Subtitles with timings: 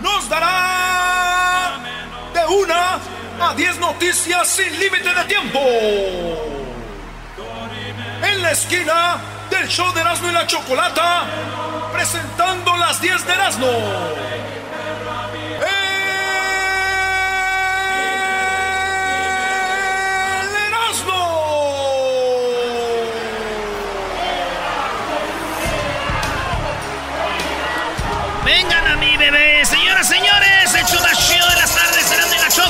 [0.00, 1.78] Nos dará
[2.32, 2.98] de una
[3.40, 5.60] a diez noticias sin límite de tiempo.
[8.22, 9.16] En la esquina
[9.50, 11.24] del show de Erasmo y la Chocolata,
[11.92, 14.47] presentando las 10 de Erasmo.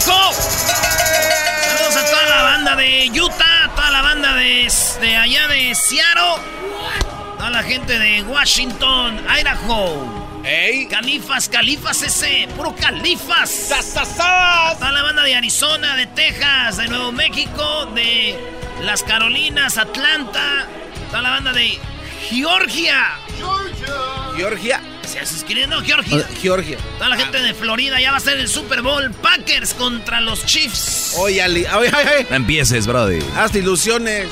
[0.09, 4.73] Saludos a toda la banda de Utah, toda la banda de,
[5.03, 6.43] de allá de Seattle,
[7.37, 10.43] toda la gente de Washington, Idaho.
[10.45, 10.89] ¡Ey!
[10.89, 13.51] Califas, Califas ese, puro Califas.
[13.51, 14.79] ¡Sasasas!
[14.79, 18.39] Toda la banda de Arizona, de Texas, de Nuevo México, de
[18.83, 20.67] las Carolinas, Atlanta,
[21.11, 21.79] toda la banda de
[22.31, 23.19] Georgia.
[24.36, 24.81] Georgia.
[25.09, 26.28] ¿Se hace escribiendo Georgia?
[26.41, 26.77] Georgia.
[26.98, 29.11] Toda la gente de Florida ya va a ser el Super Bowl.
[29.11, 31.14] Packers contra los Chiefs.
[31.17, 31.64] Oye, Ali.
[31.64, 32.27] Oye, oye.
[32.28, 33.20] No empieces, Brody.
[33.34, 34.29] Hazte ilusiones.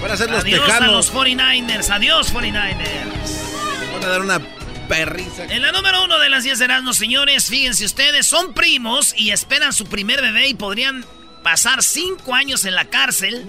[0.00, 1.90] Van a ser los Adiós a los 49ers.
[1.90, 3.92] Adiós, 49ers.
[3.94, 4.40] Van a dar una
[4.88, 5.44] perrisa.
[5.44, 9.32] En la número uno de las 10 de Erasmus, señores, fíjense ustedes, son primos y
[9.32, 11.04] esperan su primer bebé y podrían
[11.42, 13.48] pasar cinco años en la cárcel.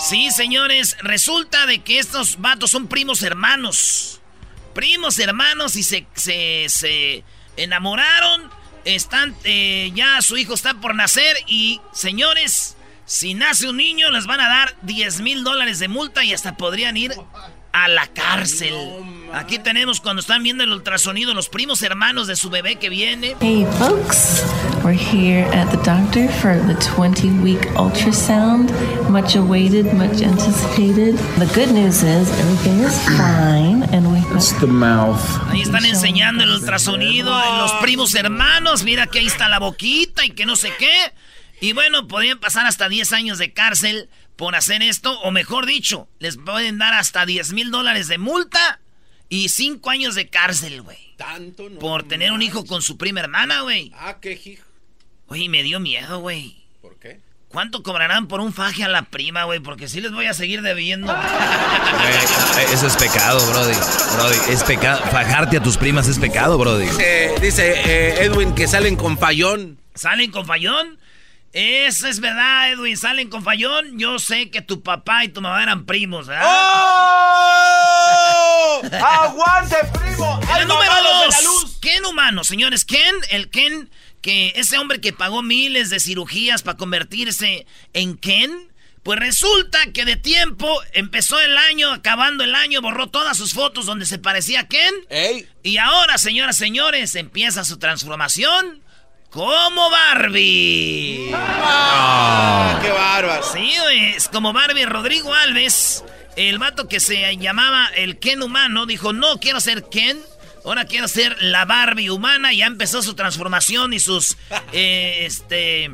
[0.00, 4.21] Sí, señores, resulta de que estos vatos son primos hermanos.
[4.74, 7.24] Primos hermanos y se, se, se
[7.56, 8.50] enamoraron.
[8.84, 14.26] Están, eh, ya su hijo está por nacer y, señores, si nace un niño les
[14.26, 17.12] van a dar 10 mil dólares de multa y hasta podrían ir
[17.72, 18.74] a la cárcel.
[19.32, 23.34] Aquí tenemos cuando están viendo el ultrasonido los primos hermanos de su bebé que viene.
[23.40, 24.44] Hey folks,
[24.84, 28.70] we're here at the doctor for the 20 week ultrasound.
[29.08, 31.16] Much awaited, much anticipated.
[31.38, 35.20] The good news is everything is fine and we It's the mouth.
[35.50, 38.82] Ahí están enseñando el ultrasonido de los primos hermanos.
[38.82, 41.12] Mira que ahí está la boquita y que no sé qué.
[41.60, 45.20] Y bueno, podrían pasar hasta 10 años de cárcel por hacer esto.
[45.20, 48.80] O mejor dicho, les pueden dar hasta 10 mil dólares de multa
[49.28, 51.14] y 5 años de cárcel, güey.
[51.16, 51.78] Tanto no.
[51.78, 53.92] Por tener un hijo con su prima hermana, güey.
[53.94, 54.64] Ah, qué hijo.
[55.28, 56.64] Oye, me dio miedo, güey.
[56.80, 57.20] ¿Por qué?
[57.48, 59.60] ¿Cuánto cobrarán por un faje a la prima, güey?
[59.60, 61.14] Porque sí les voy a seguir debiendo.
[62.02, 63.74] Eh, Eso es pecado, Brody.
[64.16, 65.00] Brody, es pecado.
[65.10, 66.86] Fajarte a tus primas es pecado, Brody.
[66.86, 69.78] Dice, dice eh, Edwin que salen con fallón.
[69.94, 70.98] ¿Salen con fallón?
[71.52, 72.96] Eso es verdad, Edwin.
[72.96, 73.98] ¿Salen con fallón?
[73.98, 76.46] Yo sé que tu papá y tu mamá eran primos, ¿verdad?
[76.46, 77.82] ¡Oh!
[78.90, 80.40] ¡Aguante, primo!
[80.48, 81.78] ¡Ay, número mamados de la dos, luz!
[81.80, 82.86] Ken humano, señores.
[82.86, 83.90] Ken, el Ken,
[84.22, 90.06] que ese hombre que pagó miles de cirugías para convertirse en Ken, pues resulta que
[90.06, 94.60] de tiempo empezó el año, acabando el año, borró todas sus fotos donde se parecía
[94.60, 94.94] a Ken.
[95.10, 95.46] ¡Ey!
[95.62, 98.81] Y ahora, señoras, señores, empieza su transformación
[99.32, 101.30] como Barbie.
[101.34, 102.78] ¡Ah!
[102.82, 103.42] ¡Qué bárbaro!
[103.42, 106.04] Sí, güey, es como Barbie Rodrigo Alves,
[106.36, 110.20] el vato que se llamaba el Ken humano, dijo, no quiero ser Ken,
[110.66, 114.36] ahora quiero ser la Barbie humana, ya empezó su transformación y sus,
[114.72, 115.90] eh, este,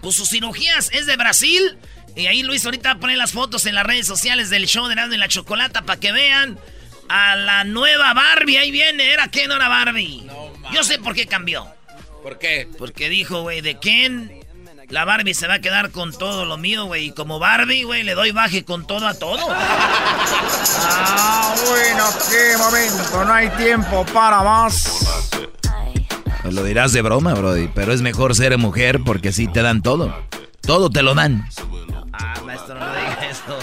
[0.00, 1.78] pues sus cirugías, es de Brasil,
[2.16, 4.88] y ahí Luis ahorita va a poner las fotos en las redes sociales del show
[4.88, 6.58] de Nando y la Chocolata para que vean
[7.08, 10.26] a la nueva Barbie, ahí viene, era Ken, ahora Barbie.
[10.72, 11.79] Yo sé por qué cambió.
[12.22, 12.68] ¿Por qué?
[12.78, 14.30] Porque dijo, güey, de Ken,
[14.88, 17.06] la Barbie se va a quedar con todo lo mío, güey.
[17.06, 19.46] Y como Barbie, güey, le doy baje con todo a todo.
[19.50, 25.06] Ah, bueno, qué momento, no hay tiempo para más.
[26.42, 27.68] Pues lo dirás de broma, Brody.
[27.74, 30.14] Pero es mejor ser mujer porque así te dan todo.
[30.62, 31.46] Todo te lo dan.
[32.12, 33.58] Ah, maestro, no diga eso.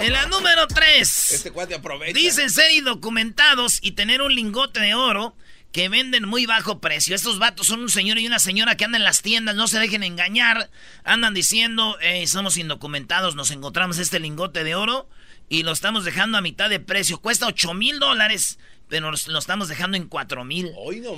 [0.00, 1.32] En la número 3.
[1.32, 2.12] Este cuate aprovecha.
[2.12, 5.34] Dicen ser indocumentados y tener un lingote de oro
[5.76, 7.14] que venden muy bajo precio.
[7.14, 9.78] Estos vatos son un señor y una señora que andan en las tiendas, no se
[9.78, 10.70] dejen engañar.
[11.04, 15.06] Andan diciendo, "Eh, somos indocumentados, nos encontramos este lingote de oro
[15.50, 17.20] y lo estamos dejando a mitad de precio.
[17.20, 18.58] Cuesta 8 mil dólares,
[18.88, 20.72] pero lo estamos dejando en 4 mil.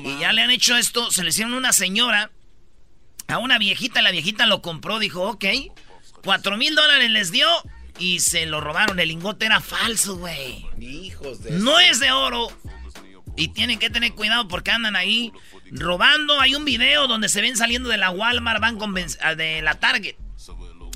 [0.04, 2.32] Y ya le han hecho esto, se le hicieron una señora,
[3.28, 5.44] a una viejita, la viejita lo compró, dijo, ok,
[6.24, 7.46] 4 mil dólares les dio
[8.00, 8.98] y se lo robaron.
[8.98, 10.66] El lingote era falso, güey.
[10.80, 11.52] Hijos de...
[11.52, 12.48] No es de oro.
[13.38, 15.32] Y tienen que tener cuidado porque andan ahí
[15.70, 16.40] robando.
[16.40, 18.78] Hay un video donde se ven saliendo de la Walmart, van
[19.20, 20.16] ah, de la Target.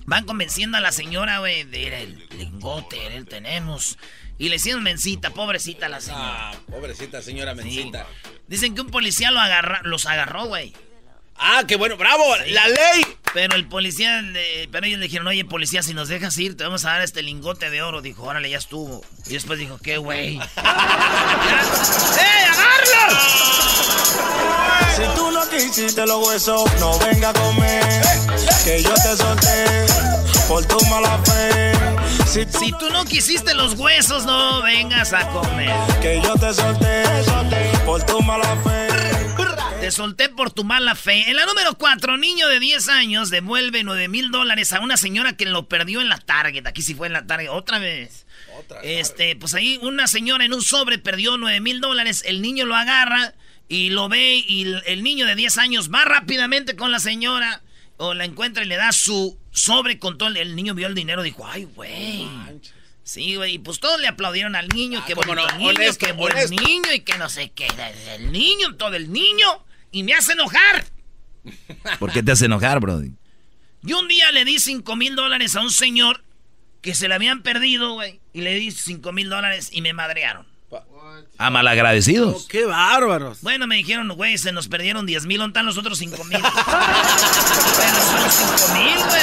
[0.04, 3.96] Van convenciendo a la señora, güey, de "Era el lingote, el tenemos.
[4.38, 6.50] Y le hicieron mencita, pobrecita la señora.
[6.50, 8.08] Ah, pobrecita señora Mencita.
[8.48, 10.72] Dicen que un policía lo agarra, los agarró, güey.
[11.36, 13.04] Ah, qué bueno, bravo, la ley.
[13.34, 16.64] Pero el policía, le- pero ellos le dijeron, oye, policía, si nos dejas ir, te
[16.64, 18.00] vamos a dar este lingote de oro.
[18.02, 19.02] Dijo, órale, ya estuvo.
[19.26, 20.36] Y después dijo, qué güey.
[20.56, 23.18] ¡Eh, agarlo!
[24.94, 27.82] Si tú no quisiste los huesos, no venga a comer.
[28.64, 29.86] Que yo te solté
[30.46, 31.72] por tu mala fe.
[32.26, 35.74] Si tú, Si tú no quisiste los huesos, no vengas a comer.
[36.02, 37.02] que yo te solté
[37.86, 38.81] por tu mala fe.
[39.82, 41.28] Te solté por tu mala fe.
[41.28, 45.36] En la número 4, niño de 10 años devuelve 9 mil dólares a una señora
[45.36, 46.64] que lo perdió en la Target.
[46.68, 47.48] Aquí sí fue en la Target.
[47.50, 48.24] Otra vez.
[48.84, 52.22] Este, pues ahí una señora en un sobre perdió 9 mil dólares.
[52.24, 53.34] El niño lo agarra
[53.68, 57.60] y lo ve y el, niño de 10 años va rápidamente con la señora
[57.96, 60.28] o la encuentra y le da su sobre con todo.
[60.28, 62.28] El, niño vio el dinero y dijo, ay, güey.
[63.02, 65.70] Sí, güey, y pues todos le aplaudieron al niño, Ah, que cómo bonito no, niño,
[65.70, 67.66] honesto, que buen niño y que no sé qué.
[68.14, 70.84] El niño, todo el niño, y me hace enojar.
[71.98, 73.12] ¿Por qué te hace enojar, Brody?
[73.82, 76.24] Yo un día le di 5 mil dólares a un señor
[76.80, 80.46] que se le habían perdido, güey, y le di 5 mil dólares y me madrearon.
[81.38, 82.46] A malagradecidos.
[82.48, 83.40] Qué bárbaros.
[83.42, 86.38] Bueno, me dijeron, güey, se nos perdieron 10 mil, ¿dónde están los otros 5 mil?
[87.76, 88.00] Pero
[88.30, 89.22] son 5 mil, güey.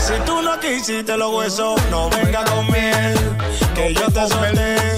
[0.00, 3.16] Si tú no quisiste los huesos, no venga comer.
[3.74, 4.91] Que yo te solté.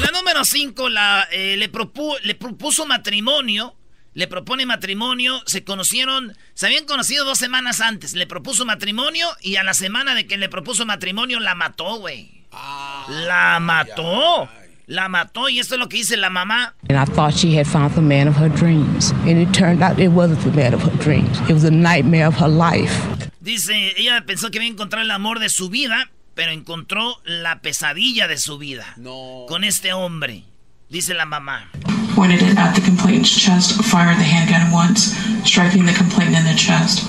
[0.00, 3.74] En la número 5 la, eh, le, propu- le propuso matrimonio.
[4.14, 5.40] Le propone matrimonio.
[5.46, 6.36] Se conocieron.
[6.54, 8.14] Se habían conocido dos semanas antes.
[8.14, 9.28] Le propuso matrimonio.
[9.42, 12.44] Y a la semana de que le propuso matrimonio la mató, güey.
[13.08, 14.48] la mató.
[14.86, 15.48] La mató.
[15.48, 16.74] Y esto es lo que dice la mamá.
[16.88, 19.12] And I thought she had found the man of her dreams.
[19.26, 21.38] And it turned out it wasn't the man of her dreams.
[21.48, 22.92] It was a nightmare of her life.
[23.40, 26.10] Dice, ella pensó que iba a encontrar el amor de su vida.
[26.40, 28.94] Pero encontró la pesadilla de su vida.
[28.96, 29.44] No.
[29.46, 30.44] Con este hombre.
[30.88, 31.70] Dice la mamá.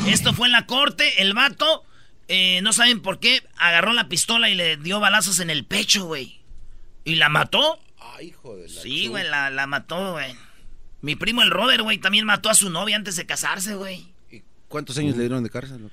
[0.06, 1.22] Esto fue en la corte.
[1.22, 1.86] El vato,
[2.28, 6.04] eh, no saben por qué, agarró la pistola y le dio balazos en el pecho,
[6.04, 6.42] güey.
[7.06, 7.80] ¿Y la mató?
[8.18, 10.36] Ay, hijo de la Sí, güey, la, la mató, güey.
[11.00, 14.08] Mi primo el Robert, güey, también mató a su novia antes de casarse, güey.
[14.30, 15.90] ¿Y ¿Cuántos años le dieron de cárcel?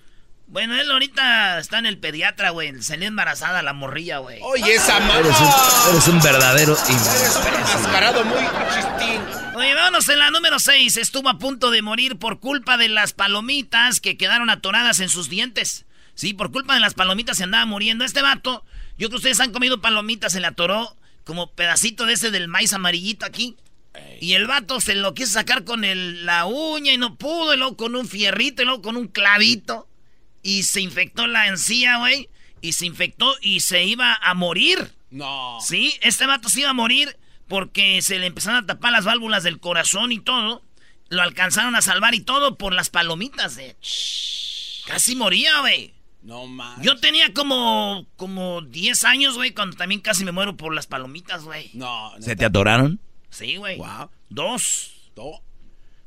[0.48, 2.82] Bueno, él ahorita está en el pediatra, güey.
[2.82, 4.38] Salió embarazada la morrilla, güey.
[4.42, 5.18] Oye, esa mamá.
[5.18, 9.20] Eres un, eres un verdadero Eres un mascarado muy chistín.
[9.54, 10.96] Oye, vámonos en la número 6.
[10.96, 15.28] Estuvo a punto de morir por culpa de las palomitas que quedaron atoradas en sus
[15.28, 15.84] dientes.
[16.14, 18.04] Sí, por culpa de las palomitas se andaba muriendo.
[18.06, 18.64] Este vato,
[18.96, 22.48] yo creo que ustedes han comido palomitas, se le atoró como pedacito de ese del
[22.48, 23.56] maíz amarillito aquí.
[24.20, 27.56] Y el vato se lo quiso sacar con el- la uña y no pudo, y
[27.56, 29.87] luego con un fierrito, y luego con un clavito.
[30.42, 32.28] Y se infectó la encía, güey.
[32.60, 34.92] Y se infectó y se iba a morir.
[35.10, 35.58] No.
[35.60, 39.42] Sí, este vato se iba a morir porque se le empezaron a tapar las válvulas
[39.42, 40.62] del corazón y todo.
[41.08, 43.76] Lo alcanzaron a salvar y todo por las palomitas, eh.
[44.86, 45.94] Casi moría, güey.
[46.22, 46.82] No más.
[46.82, 51.44] Yo tenía como, como 10 años, güey, cuando también casi me muero por las palomitas,
[51.44, 51.70] güey.
[51.72, 52.12] No.
[52.20, 53.00] ¿Se te atoraron?
[53.30, 53.78] Sí, güey.
[53.78, 54.10] Wow.
[54.28, 54.92] Dos.
[55.16, 55.42] No.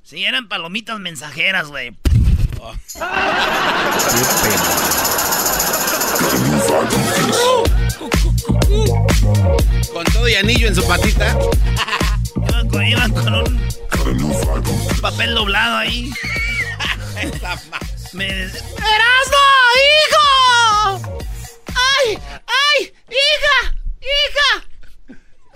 [0.03, 1.95] Sí, eran palomitas mensajeras, güey.
[9.91, 11.35] Con todo y anillo en su patita.
[12.35, 13.67] Iban con, iban con un,
[14.05, 16.13] un papel doblado ahí.
[18.13, 18.27] Me...
[18.27, 18.53] ¡Erasmo,
[20.05, 21.01] hijo!
[21.67, 22.19] ¡Ay!
[22.45, 22.93] ¡Ay!
[23.09, 23.75] ¡Hija!
[24.01, 24.49] ¡Hija!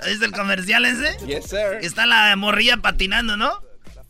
[0.07, 1.17] ¿Viste el comercial ese?
[1.27, 1.77] Yes, sir.
[1.81, 3.61] Está la morrilla patinando, ¿no?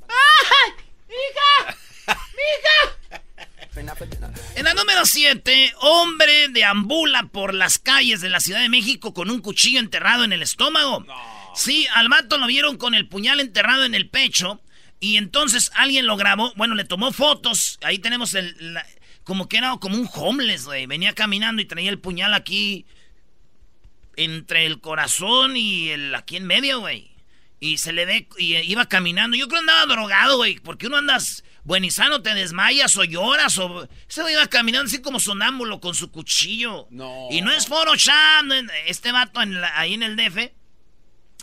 [0.08, 0.74] ¡Ay!
[1.10, 1.75] ¡Hija!
[2.08, 2.98] ¡Hija!
[4.56, 9.30] En la número 7, hombre deambula por las calles de la Ciudad de México con
[9.30, 11.06] un cuchillo enterrado en el estómago.
[11.56, 14.62] Sí, al vato lo vieron con el puñal enterrado en el pecho
[15.02, 17.78] y entonces alguien lo grabó, bueno, le tomó fotos.
[17.84, 18.86] Ahí tenemos el la-
[19.26, 20.86] como que era como un homeless, güey.
[20.86, 22.86] Venía caminando y traía el puñal aquí
[24.16, 27.12] entre el corazón y el aquí en medio, güey.
[27.60, 29.36] Y se le ve y iba caminando.
[29.36, 33.04] Yo creo que andaba drogado, güey, porque uno andas buen y sano, te desmayas o
[33.04, 36.88] lloras o ese güey iba caminando así como sonámbulo con su cuchillo.
[36.92, 37.28] No.
[37.32, 38.14] Y no es Photoshop,
[38.86, 40.54] este vato en la- ahí en el DF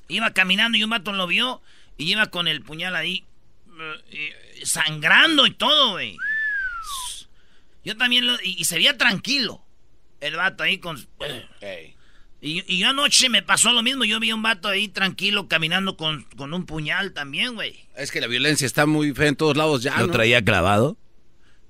[0.09, 1.61] iba caminando y un vato lo vio
[1.99, 3.25] y iba con el puñal ahí
[3.79, 6.17] eh, eh, sangrando y todo, güey.
[7.85, 9.64] Yo también lo, y, y se veía tranquilo.
[10.21, 11.05] El vato ahí con
[11.61, 11.97] Ey.
[12.44, 14.04] Y, anoche me pasó lo mismo.
[14.04, 17.78] Yo vi a un vato ahí tranquilo caminando con, con un puñal también, güey.
[17.96, 19.96] Es que la violencia está muy fea en todos lados ya.
[20.00, 20.96] ¿Lo traía clavado?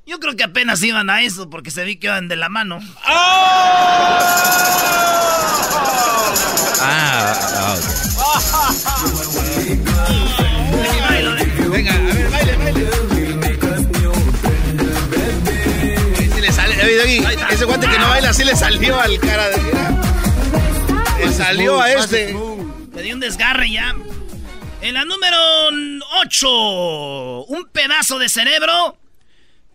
[0.06, 2.78] Yo creo que apenas iban a eso porque se vi que iban de la mano.
[3.06, 3.12] ¡Oh!
[6.84, 7.76] Ah,
[9.28, 9.78] okay.
[11.68, 12.88] Venga, a ver, baile, baile.
[16.18, 19.50] Ese le sale, eh, David, Ese guante que no baila, así le salió al cara
[19.50, 20.11] de.
[21.22, 22.34] Le salió a este.
[22.94, 23.94] Le dio un desgarre ya.
[24.80, 25.36] En la número
[26.24, 28.98] 8, un pedazo de cerebro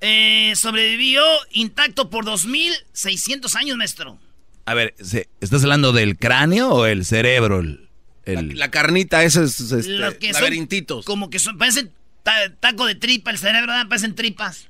[0.01, 4.19] eh, sobrevivió intacto por 2600 años, maestro.
[4.65, 7.59] A ver, ¿se- ¿estás hablando del cráneo o el cerebro?
[7.61, 7.87] El,
[8.25, 11.05] el- La carnita, esos este, Los que son laberintitos.
[11.05, 11.91] Como que son, parecen
[12.23, 13.87] ta- taco de tripa, el cerebro, ¿verdad?
[13.87, 14.67] parecen tripas.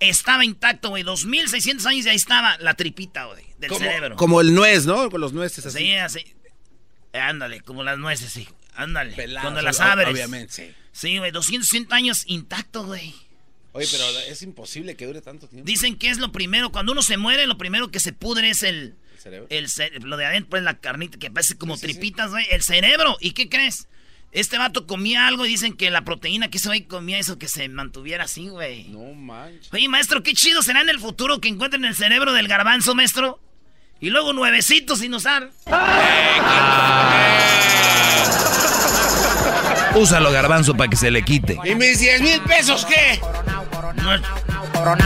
[0.00, 1.02] Estaba intacto, güey.
[1.02, 4.16] 2600 años y ahí estaba la tripita, güey, del como, cerebro.
[4.16, 5.10] como el nuez, ¿no?
[5.10, 5.78] Con los nueces así.
[5.78, 6.24] Sí, así.
[7.12, 8.46] Eh, Ándale, como las nueces, sí.
[8.74, 9.14] Ándale.
[9.40, 10.08] Cuando las abres.
[10.08, 10.74] Obviamente, sí.
[10.92, 13.14] Sí, güey, 260 años intacto, güey.
[13.72, 15.66] Oye, pero es imposible que dure tanto tiempo.
[15.66, 18.62] Dicen que es lo primero, cuando uno se muere, lo primero que se pudre es
[18.62, 18.94] el...
[19.14, 19.46] ¿El cerebro?
[19.50, 22.46] el lo de adentro, pues la carnita que parece como tripitas, güey.
[22.50, 23.16] El cerebro.
[23.20, 23.88] ¿Y qué crees?
[24.36, 27.48] Este vato comía algo y dicen que la proteína que ese güey comía hizo que
[27.48, 28.84] se mantuviera así, güey.
[28.88, 29.72] No manches.
[29.72, 33.40] Oye, maestro, qué chido será en el futuro que encuentren el cerebro del garbanzo, maestro.
[33.98, 35.52] Y luego nuevecitos sin usar.
[39.94, 41.58] Úsalo, garbanzo, para que se le quite.
[41.64, 43.18] ¿Y mis 10 mil pesos qué?
[44.02, 44.12] No
[44.92, 44.98] es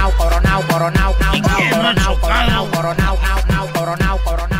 [2.04, 2.70] chocado.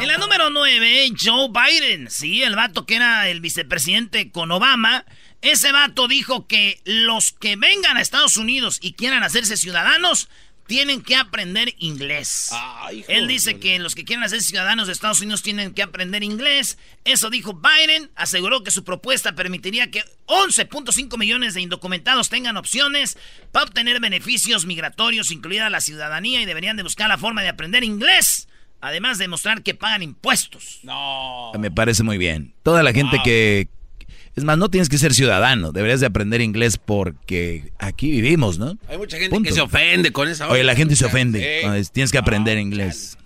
[0.01, 2.11] En la número 9, Joe Biden.
[2.11, 5.05] Sí, el vato que era el vicepresidente con Obama.
[5.43, 10.29] Ese vato dijo que los que vengan a Estados Unidos y quieran hacerse ciudadanos
[10.71, 12.51] tienen que aprender inglés.
[12.53, 16.23] Ay, Él dice que los que quieran hacer ciudadanos de Estados Unidos tienen que aprender
[16.23, 16.79] inglés.
[17.05, 18.09] Eso dijo Biden.
[18.15, 23.19] Aseguró que su propuesta permitiría que 11.5 millones de indocumentados tengan opciones
[23.51, 27.83] para obtener beneficios migratorios, incluida la ciudadanía, y deberían de buscar la forma de aprender
[27.83, 28.47] inglés.
[28.81, 30.79] Además de mostrar que pagan impuestos.
[30.85, 31.51] No.
[31.59, 32.55] Me parece muy bien.
[32.63, 33.67] Toda la gente que...
[34.37, 35.73] Es más, no tienes que ser ciudadano.
[35.73, 38.79] Deberías de aprender inglés porque aquí vivimos, ¿no?
[38.89, 39.49] Hay mucha gente Punto.
[39.49, 41.63] que se ofende con esa Oye, la gente se ofende.
[41.93, 43.19] Tienes que aprender inglés.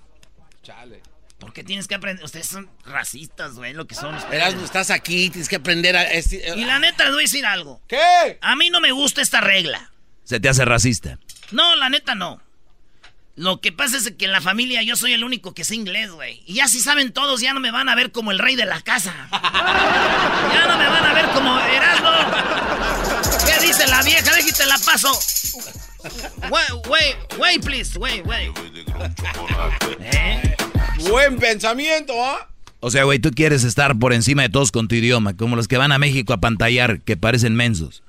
[0.63, 1.03] Chale.
[1.39, 2.25] ¿Por qué tienes que aprender?
[2.25, 4.17] Ustedes son racistas, güey, lo que son.
[4.33, 6.11] Erasmo, estás aquí, tienes que aprender a...
[6.11, 7.83] esti- Y la neta, les voy a decir algo.
[7.87, 8.39] ¿Qué?
[8.41, 9.93] A mí no me gusta esta regla.
[10.25, 11.19] Se te hace racista.
[11.53, 12.41] No, la neta no.
[13.37, 16.13] Lo que pasa es que en la familia yo soy el único que sé inglés,
[16.13, 16.43] güey.
[16.47, 18.65] Y ya si saben todos, ya no me van a ver como el rey de
[18.65, 19.13] la casa.
[19.33, 22.11] ya no me van a ver como Erasmo.
[23.45, 24.33] ¿Qué dice la vieja?
[24.33, 25.19] Déjate la paso.
[26.49, 27.99] Wait, wait, wait, please.
[27.99, 28.53] Wait, wait.
[30.01, 30.57] ¿Eh?
[31.09, 32.49] Buen pensamiento, ¿ah?
[32.79, 35.67] O sea, güey, tú quieres estar por encima de todos con tu idioma, como los
[35.67, 38.04] que van a México a pantallar, que parecen mensos.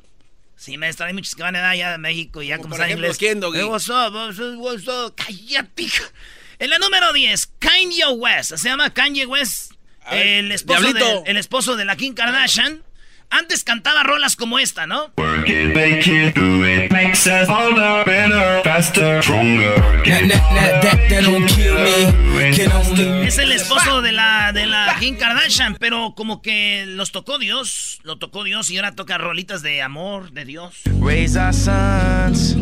[0.58, 3.18] Sí, maestro, hay muchos que van a allá de México y ya como saben inglés.
[3.18, 3.64] ¿quién, Doggy?
[3.64, 4.14] What's up,
[4.58, 5.16] what's up?
[5.16, 5.88] Cállate.
[6.60, 8.56] En la número 10, Kanye West.
[8.56, 9.74] Se llama Kanye West.
[10.10, 12.84] Ver, El esposo, de, el esposo de la Kim Kardashian.
[13.38, 15.12] Antes cantaba rolas como esta, ¿no?
[23.26, 28.00] Es el esposo de la, de la Kim Kardashian, pero como que los tocó Dios.
[28.04, 30.84] Lo tocó Dios y ahora toca rolitas de amor, de Dios.
[31.02, 32.56] Raise our sons,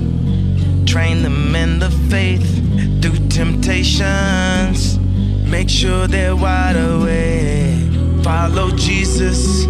[0.85, 2.41] train them in the faith
[2.99, 4.97] through temptations.
[5.45, 8.23] Make sure they're wide awake.
[8.23, 9.67] Follow Jesus,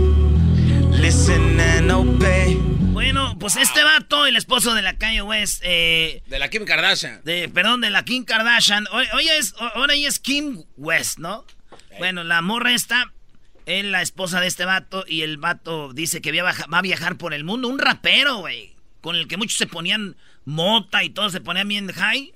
[1.03, 2.55] listen and obey.
[2.93, 7.19] Bueno, pues este vato, el esposo de la Kanye West, eh, De la Kim Kardashian.
[7.25, 8.86] de, perdón, de la Kim Kardashian.
[8.89, 11.43] Hoy, hoy es, ho- ahora ella es Kim West, ¿no?
[12.00, 13.12] Bueno, la morra esta
[13.65, 16.77] es la esposa de este vato y el vato dice que va a baja- va
[16.77, 17.67] a viajar por el mundo.
[17.67, 21.91] Un rapero, güey, con el que muchos se ponían mota y todos se ponían bien
[21.91, 22.33] high.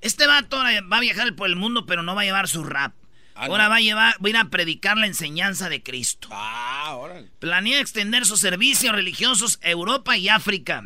[0.00, 2.64] Este vato ahora va a viajar por el mundo, pero no va a llevar su
[2.64, 2.92] rap.
[3.40, 3.70] Ah, ahora ¿no?
[3.70, 6.28] va a llevar, va a ir a predicar la enseñanza de Cristo.
[6.30, 7.24] Ah, ahora.
[7.38, 10.82] Planea extender sus servicios religiosos a Europa y África.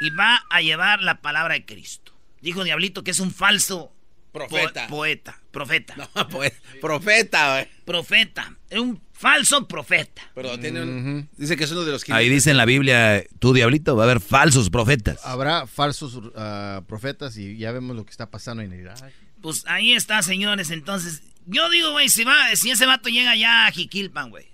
[0.00, 2.12] Y va a llevar la palabra de Cristo.
[2.40, 3.92] Dijo Diablito que es un falso
[4.32, 4.86] Profeta.
[4.88, 5.40] po- poeta.
[5.50, 5.94] Profeta.
[6.14, 7.68] No, pues, profeta, güey.
[7.84, 8.56] Profeta.
[8.68, 10.22] Es un falso profeta.
[10.34, 11.28] Pero tiene un...
[11.36, 12.08] Dice que es uno de los...
[12.10, 15.24] Ahí dice en la Biblia, tú diablito, va a haber falsos profetas.
[15.24, 18.98] Habrá falsos ah, profetas y ya vemos lo que está pasando en Irak.
[19.42, 20.70] Pues ahí está, señores.
[20.70, 24.46] Entonces, yo digo, güey, si, va, si ese vato llega ya a Jiquilpan, güey.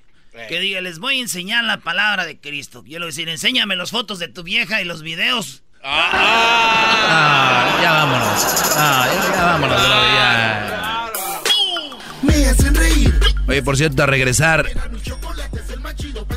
[0.48, 2.82] Que diga, les voy a enseñar la palabra de Cristo.
[2.84, 5.62] Yo le voy a decir, enséñame las fotos de tu vieja y los videos.
[5.84, 8.74] Ah, ya vámonos.
[8.76, 11.10] Ah, ya, ya vámonos, brother, ya.
[12.22, 13.14] Me hacen reír.
[13.46, 14.66] Oye, por cierto, a regresar,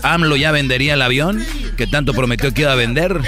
[0.03, 1.43] AMLO ya vendería el avión
[1.77, 3.21] que tanto prometió que iba a vender.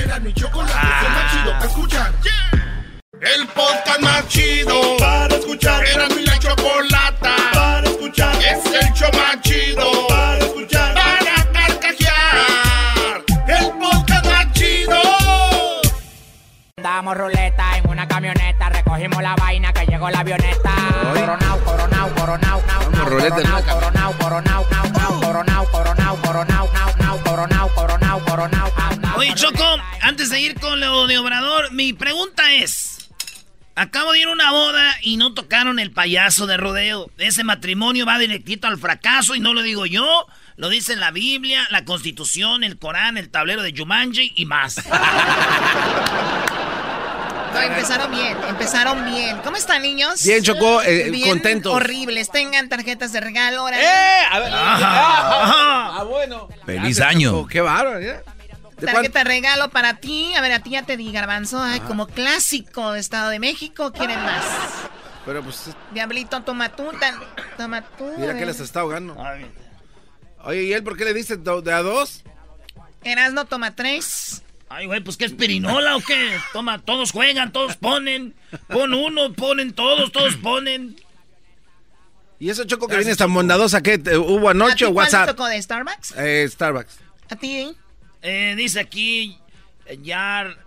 [3.22, 5.86] El podcast más chido para escuchar.
[5.86, 8.34] Era mi la chocolata para escuchar.
[8.38, 10.94] Es el show más chido para escuchar.
[10.94, 13.24] Para carcajear.
[13.46, 15.02] El podcast más chido.
[16.78, 20.74] Damos ruleta en una camioneta, recogimos cogimos la vaina que llegó la avioneta.
[21.14, 26.70] Coronao, coronao, coronao, nao, nao, ruleta en una coronao, coronao, coronao, nao, coronao, coronao, coronao,
[26.72, 29.18] nao, nao, coronao, coronao, coronao, nao, nao.
[29.18, 32.99] Oye, Choco, antes de ir con lo de Obrador, mi pregunta es...
[33.80, 37.10] Acabo de ir a una boda y no tocaron el payaso de rodeo.
[37.18, 41.66] Ese matrimonio va directito al fracaso y no lo digo yo, lo dice la Biblia,
[41.72, 44.76] la Constitución, el Corán, el tablero de Jumanji y más.
[47.52, 49.38] No, empezaron bien, empezaron bien.
[49.44, 50.24] ¿Cómo están, niños?
[50.24, 51.74] Bien, Chocó, eh, Bien contentos.
[51.74, 52.30] Horribles.
[52.30, 53.62] Tengan tarjetas de regalo.
[53.62, 53.82] Ahora.
[53.82, 54.26] ¡Eh!
[54.32, 54.54] A ver.
[54.54, 56.00] Ajá, ajá.
[56.00, 56.48] Ah, bueno.
[56.68, 57.48] Feliz Gracias, año.
[57.48, 58.22] Qué bárbaro, ¿eh?
[58.80, 60.34] ¿De Tarjeta regalo para ti.
[60.36, 61.62] A ver, a ti ya te di, Garbanzo.
[61.62, 63.92] Ay, como clásico de Estado de México.
[63.92, 64.44] ¿Quieren más?
[65.26, 66.92] Pero pues, Diablito, toma tú.
[67.00, 67.20] tan-
[67.58, 68.10] Toma tú.
[68.18, 69.16] mira que les está ahogando.
[70.44, 72.24] Oye, ¿y él por qué le dice do- de a dos?
[73.04, 74.42] Erasno, toma tres.
[74.70, 76.38] Ay, güey, pues ¿qué es pirinola o qué?
[76.54, 78.36] Toma, todos juegan, todos ponen.
[78.68, 80.96] Pon uno, ponen todos, todos ponen.
[82.40, 85.28] ¿Y eso Choco que viene tan bondadosa que hubo anoche ¿A o WhatsApp?
[85.28, 86.14] tocó de Starbucks?
[86.18, 87.00] Eh, Starbucks.
[87.30, 87.58] ¿A ti?
[87.58, 87.74] Eh,
[88.22, 89.38] dice aquí,
[89.86, 90.58] eh, Yar,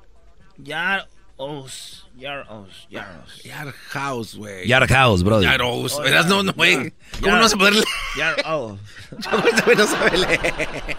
[0.59, 3.43] Yar Os, Yar Os, Yar Os.
[3.43, 4.67] Yard House, güey.
[4.67, 5.49] Yard House, brother.
[5.49, 6.01] Yard House.
[6.03, 6.93] Verás, no, no, güey.
[7.21, 7.87] ¿Cómo no vas a poder leer?
[8.17, 8.79] Yar Os.
[9.65, 10.97] Güey no sabe leer.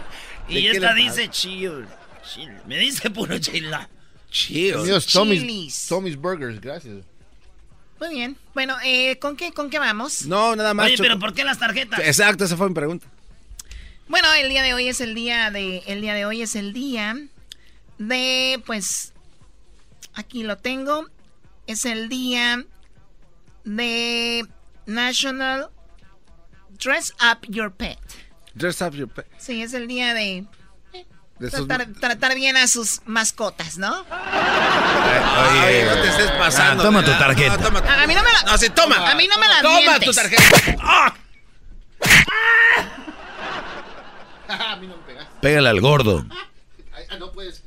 [0.47, 1.85] Y ¿De qué esta dice chill,
[2.23, 2.51] chill.
[2.67, 3.89] Me dice puro chila.
[4.29, 4.75] Chill.
[4.89, 5.87] Es Tommy's, Chilis.
[5.87, 7.05] Tommy's Burgers, gracias.
[7.99, 8.37] Muy bien.
[8.53, 10.25] Bueno, eh, ¿con, qué, ¿con qué vamos?
[10.25, 10.87] No, nada más.
[10.87, 11.99] Oye, pero ¿por qué las tarjetas?
[11.99, 13.07] Exacto, esa fue mi pregunta.
[14.07, 15.83] Bueno, el día de hoy es el día de.
[15.87, 17.15] El día de hoy es el día
[17.97, 18.61] de.
[18.65, 19.13] Pues.
[20.13, 21.07] Aquí lo tengo.
[21.65, 22.63] Es el día
[23.63, 24.45] de
[24.85, 25.69] National
[26.83, 27.97] Dress Up Your Pet.
[28.53, 29.25] Dress up your pet.
[29.39, 30.45] Sí, es el día de
[31.49, 34.01] tratar, tratar bien a sus mascotas, ¿no?
[34.01, 36.83] Oye, no te estés pasando.
[36.83, 37.57] Ah, toma tu tarjeta.
[37.57, 38.43] No, toma tu- A, a mí no me la.
[38.51, 39.09] No, sí, toma.
[39.09, 40.05] A mí no me la Toma mientes.
[40.09, 40.77] tu tarjeta.
[40.81, 41.15] ¡Ah!
[44.47, 45.33] a mí no me pegaste.
[45.41, 46.25] Pégale al gordo.
[46.93, 47.63] Ay, ah, no puedes.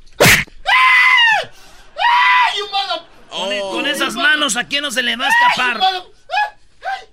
[3.29, 5.79] Con, e- con esas manos, ¿a quién no se le va a escapar?
[5.81, 6.01] Ay,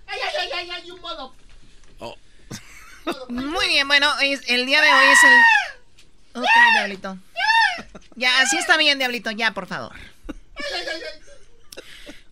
[0.06, 1.26] ay, ay, ay, ay, you mother.
[3.28, 6.40] Muy bien, bueno, es- el día de hoy es el.
[6.40, 7.18] Ok, Diablito.
[8.16, 9.92] Ya, así está bien, Diablito, ya, por favor.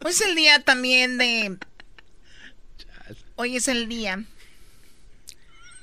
[0.04, 1.58] Hoy es el día también de.
[3.36, 4.22] Hoy es el día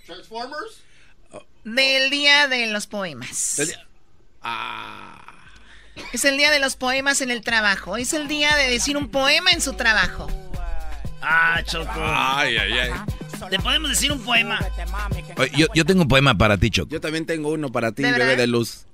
[0.06, 0.82] Transformers.
[1.76, 3.60] Del día de los poemas.
[3.60, 3.88] El día-
[4.42, 5.16] Ah.
[6.14, 7.98] Es el día de los poemas en el trabajo.
[7.98, 10.28] Es el día de decir un poema en su trabajo.
[11.22, 11.92] Ah, Choco.
[12.02, 12.92] Ay, ay, ay.
[13.50, 14.60] Te podemos decir un poema.
[15.38, 16.90] Oye, Yo, yo tengo un poema para ti, Choco.
[16.90, 18.86] Yo también tengo uno para ti, ¿De bebé de luz.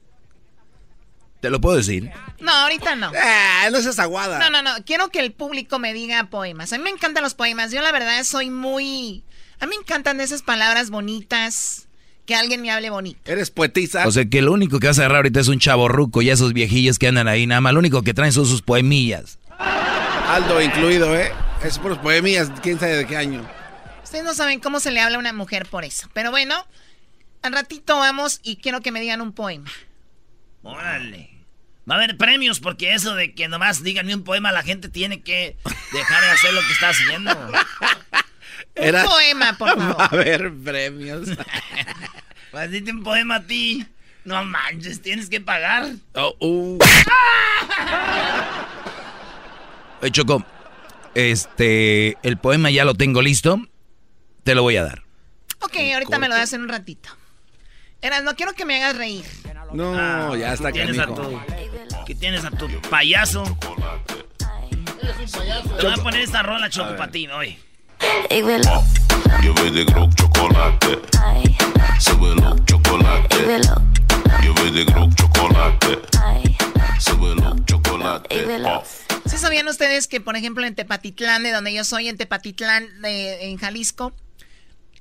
[1.41, 2.09] ¿Te lo puedo decir?
[2.39, 3.11] No, ahorita no.
[3.21, 4.39] Ah, no seas aguada.
[4.39, 4.83] No, no, no.
[4.83, 6.73] Quiero que el público me diga poemas.
[6.73, 7.71] A mí me encantan los poemas.
[7.71, 9.23] Yo, la verdad, soy muy.
[9.59, 11.84] A mí me encantan esas palabras bonitas.
[12.25, 13.19] Que alguien me hable bonito.
[13.31, 14.07] Eres poetisa.
[14.07, 16.29] O sea que lo único que vas a agarrar ahorita es un chavo ruco y
[16.29, 19.37] esos viejillos que andan ahí, nada más lo único que traen son sus poemillas.
[19.59, 21.31] Aldo incluido, ¿eh?
[21.63, 23.47] Es por los poemillas, quién sabe de qué año.
[24.03, 26.09] Ustedes no saben cómo se le habla a una mujer por eso.
[26.13, 26.55] Pero bueno,
[27.43, 29.71] al ratito vamos y quiero que me digan un poema.
[30.63, 31.29] Órale.
[31.89, 35.21] Va a haber premios porque eso de que nomás díganme un poema, la gente tiene
[35.21, 35.55] que
[35.93, 37.51] dejar de hacer lo que está haciendo.
[38.87, 39.95] Era- Un poema, por favor.
[39.99, 41.29] A ver, premios.
[42.51, 43.85] Pues dite un poema a ti.
[44.23, 45.87] No manches, tienes que pagar.
[46.13, 46.79] Oh, uh.
[50.01, 50.43] Oye, Choco,
[51.13, 53.59] este, el poema ya lo tengo listo.
[54.45, 55.03] Te lo voy a dar.
[55.61, 57.09] Ok, ahorita me lo das en un ratito.
[58.01, 59.25] Eras, no quiero que me hagas reír.
[59.73, 61.41] No, ya está ¿Qué tienes a tu,
[62.05, 63.43] ¿Qué tienes a tu payaso?
[65.79, 67.27] Te voy a poner esta rola, Choco, para ti,
[67.99, 68.61] oye.
[69.43, 70.99] Yo voy de Grok chocolate.
[71.99, 73.61] Súbelo chocolate.
[74.43, 75.99] Yo voy de Grok chocolate.
[76.99, 78.45] Súbelo chocolate.
[78.65, 78.83] Oh.
[79.25, 83.49] ¿Sí sabían ustedes que, por ejemplo, en Tepatitlán, de donde yo soy, en Tepatitlán, de-
[83.49, 84.13] en Jalisco,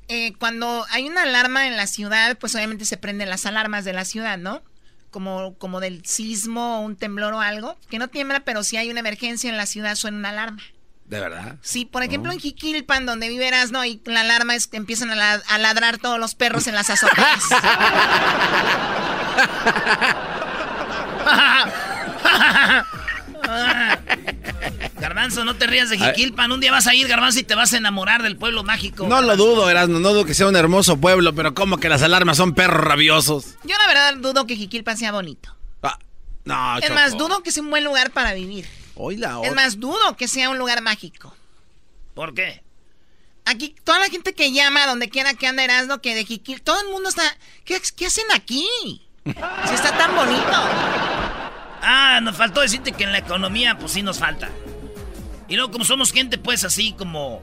[0.09, 3.93] eh, cuando hay una alarma en la ciudad, pues obviamente se prenden las alarmas de
[3.93, 4.63] la ciudad, ¿no?
[5.11, 8.91] Como, como del sismo o un temblor o algo, que no tiembla, pero si hay
[8.91, 10.63] una emergencia en la ciudad suena una alarma.
[11.07, 11.57] ¿De verdad?
[11.63, 13.85] Sí, por ejemplo, en Jiquilpan, donde viverás, ¿no?
[13.85, 16.89] Y la alarma es que empiezan a, la- a ladrar todos los perros en las
[16.91, 17.43] azoteas.
[25.01, 26.51] Garbanzo, no te rías de Jiquilpan.
[26.53, 29.07] Un día vas a ir, Garbanzo, y te vas a enamorar del pueblo mágico.
[29.07, 32.03] No lo dudo, Erasmo, no dudo que sea un hermoso pueblo, pero como que las
[32.03, 33.55] alarmas son perros rabiosos.
[33.65, 35.51] Yo la verdad dudo que Jiquilpan sea bonito.
[36.47, 36.95] No, es Choco.
[36.95, 38.67] más, dudo que sea un buen lugar para vivir.
[38.97, 41.35] Hoy la Es más, dudo que sea un lugar mágico.
[42.15, 42.63] ¿Por qué?
[43.45, 46.81] Aquí, toda la gente que llama, donde quiera que anda Erasmo, que de Jiquil, todo
[46.81, 47.23] el mundo está...
[47.65, 48.67] ¿Qué, qué hacen aquí?
[49.25, 50.53] Si está tan bonito.
[51.83, 54.49] Ah, nos faltó decirte que en la economía, pues sí nos falta.
[55.49, 57.43] Y luego, como somos gente, pues así como.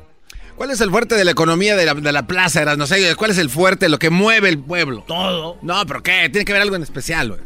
[0.55, 2.85] ¿Cuál es el fuerte de la economía de la, de la plaza, Erasmo?
[3.17, 5.03] ¿Cuál es el fuerte, lo que mueve el pueblo?
[5.07, 5.57] Todo.
[5.61, 6.29] No, pero ¿qué?
[6.29, 7.41] Tiene que haber algo en especial, güey.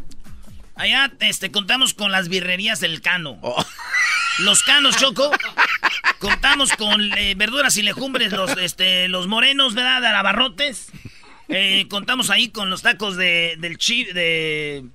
[0.76, 3.40] Allá este, contamos con las birrerías del Cano.
[4.40, 5.32] Los Canos, Choco.
[6.20, 10.02] contamos con eh, verduras y legumbres, los, este, los morenos, ¿verdad?
[10.02, 10.92] De abarrotes.
[11.48, 14.86] Eh, contamos ahí con los tacos de, del chi, de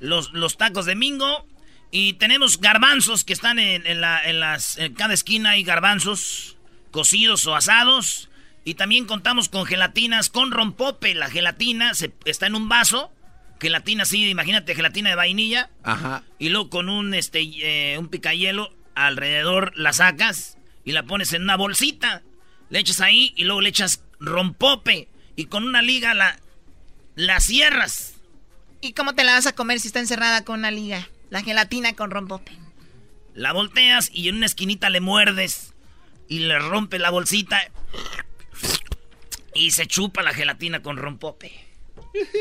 [0.00, 1.46] los, los tacos de Mingo.
[1.90, 6.56] Y tenemos garbanzos que están en, en la, en las, en cada esquina hay garbanzos
[6.90, 8.28] cocidos o asados.
[8.64, 11.14] Y también contamos con gelatinas con rompope.
[11.14, 13.12] La gelatina se, está en un vaso.
[13.60, 15.70] Gelatina así, imagínate, gelatina de vainilla.
[15.82, 16.22] Ajá.
[16.38, 21.42] Y luego con un, este, eh, un picayelo alrededor la sacas y la pones en
[21.42, 22.22] una bolsita.
[22.70, 25.08] Le echas ahí y luego le echas rompope.
[25.36, 26.38] Y con una liga la,
[27.14, 28.14] la cierras.
[28.80, 31.08] ¿Y cómo te la vas a comer si está encerrada con una liga?
[31.30, 32.52] La gelatina con rompope.
[33.34, 35.74] La volteas y en una esquinita le muerdes.
[36.28, 37.60] Y le rompe la bolsita.
[39.54, 41.67] Y se chupa la gelatina con rompope.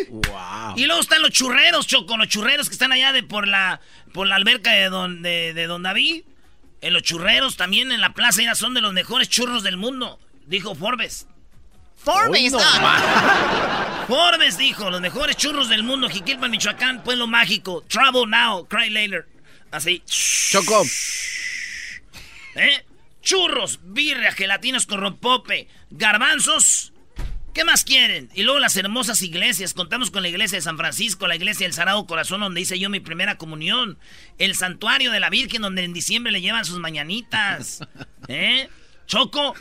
[0.09, 0.73] Wow.
[0.75, 3.81] Y luego están los churreros, Choco, los churreros que están allá de por la
[4.13, 6.23] por la alberca de don, de, de don David.
[6.81, 10.19] En los churreros también en la plaza ya son de los mejores churros del mundo,
[10.45, 11.27] dijo Forbes.
[11.95, 14.05] Forbes, no, ah.
[14.07, 17.83] Forbes dijo, los mejores churros del mundo, Jiquilpan, Michoacán, pueblo mágico.
[17.87, 19.27] Travel now, cry later.
[19.71, 20.01] Así.
[20.05, 20.83] Choco.
[22.55, 22.85] ¿Eh?
[23.21, 26.93] Churros, birria, gelatinas con rompope, garbanzos.
[27.57, 28.29] ¿Qué más quieren?
[28.35, 29.73] Y luego las hermosas iglesias.
[29.73, 32.87] Contamos con la iglesia de San Francisco, la iglesia del Sagrado Corazón, donde hice yo
[32.87, 33.97] mi primera comunión.
[34.37, 37.79] El santuario de la Virgen, donde en diciembre le llevan sus mañanitas.
[38.27, 38.69] ¿Eh?
[39.07, 39.55] Choco.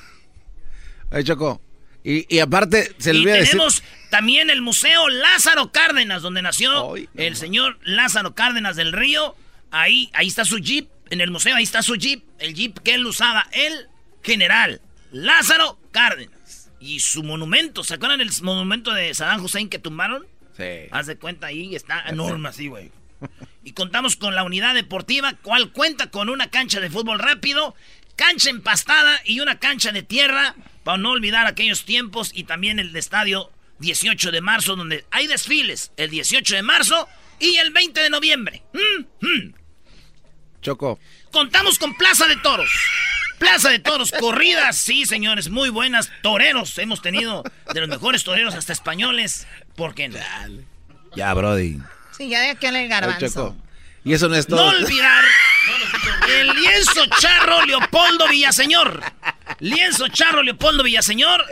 [1.11, 1.63] Ay, Choco.
[2.05, 3.53] Y, y aparte, se le decir.
[3.53, 9.35] tenemos también el Museo Lázaro Cárdenas, donde nació el señor Lázaro Cárdenas del Río.
[9.71, 10.91] Ahí, ahí está su jeep.
[11.09, 12.23] En el museo ahí está su jeep.
[12.41, 13.89] El jeep que él usaba, el
[14.23, 14.83] general
[15.13, 16.36] Lázaro Cárdenas.
[16.79, 20.27] Y su monumento, ¿se acuerdan del monumento de Saddam Hussein que tumbaron?
[20.57, 20.89] Sí.
[20.91, 22.91] Haz de cuenta ahí, está enorme así, güey.
[23.65, 27.75] Y contamos con la unidad deportiva, cual cuenta con una cancha de fútbol rápido,
[28.15, 32.95] cancha empastada y una cancha de tierra, para no olvidar aquellos tiempos, y también el
[32.95, 37.09] estadio 18 de marzo, donde hay desfiles el 18 de marzo
[37.41, 38.63] y el 20 de noviembre.
[38.73, 39.55] Mm, mm.
[40.63, 41.01] Choco.
[41.33, 42.71] Contamos con Plaza de Toros.
[43.39, 46.11] Plaza de Toros, corridas, sí, señores, muy buenas.
[46.23, 49.47] Toreros, hemos tenido de los mejores toreros hasta españoles.
[49.75, 50.19] ¿Por qué no?
[51.15, 51.79] Ya, Brody.
[52.17, 53.57] Sí, ya de aquí Ay, garbanzo.
[54.05, 54.69] Y eso no es No todo.
[54.69, 55.25] olvidar
[56.39, 59.03] el lienzo charro Leopoldo Villaseñor.
[59.59, 61.45] Lienzo charro Leopoldo Villaseñor.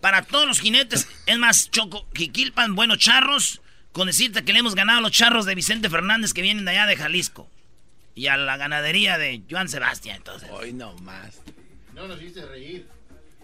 [0.00, 1.08] Para todos los jinetes.
[1.26, 3.60] Es más, Choco, Jiquilpan, buenos charros.
[3.92, 6.72] Con decirte que le hemos ganado a los charros de Vicente Fernández que vienen de
[6.72, 7.48] allá de Jalisco.
[8.14, 10.48] Y a la ganadería de Joan Sebastián, entonces.
[10.52, 11.40] Hoy no más.
[11.94, 12.86] No nos hiciste reír.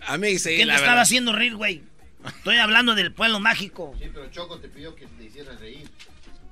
[0.02, 1.82] A mí sí, ¿Quién la te estaba haciendo reír, güey?
[2.26, 3.94] Estoy hablando del pueblo mágico.
[3.98, 5.88] Sí, pero Choco te pidió que te hicieras reír.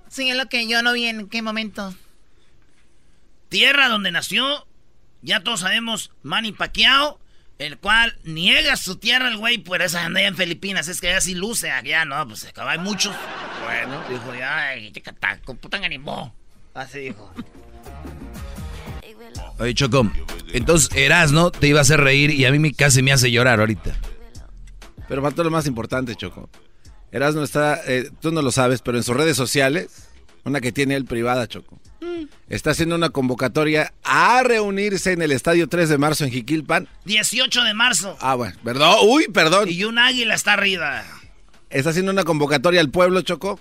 [0.08, 1.94] Sí, es lo que yo no vi en qué momento.
[3.48, 4.66] Tierra donde nació,
[5.22, 7.20] ya todos sabemos, Manny Pacquiao,
[7.58, 11.08] el cual niega su tierra el güey, pues esa anda allá en Filipinas, es que
[11.08, 13.14] allá sí luce, allá no, pues acá hay muchos.
[13.64, 16.34] Bueno, dijo, ay, chicataco, puta animó.
[16.74, 17.32] Así dijo.
[19.58, 20.10] Oye, Choco,
[20.52, 23.58] entonces Erasno te iba a hacer reír y a mí me- casi me hace llorar
[23.60, 23.96] ahorita.
[25.08, 26.48] Pero faltó lo más importante, Choco.
[27.10, 30.08] Erasmo está, eh, tú no lo sabes, pero en sus redes sociales,
[30.44, 31.80] una que tiene él privada, Choco,
[32.48, 36.86] está haciendo una convocatoria a reunirse en el estadio 3 de marzo en Jiquilpan.
[37.06, 38.16] 18 de marzo.
[38.20, 39.68] Ah, bueno, perdón, uy, perdón.
[39.70, 41.02] Y un águila está arriba.
[41.70, 43.58] Está haciendo una convocatoria al pueblo, Choco,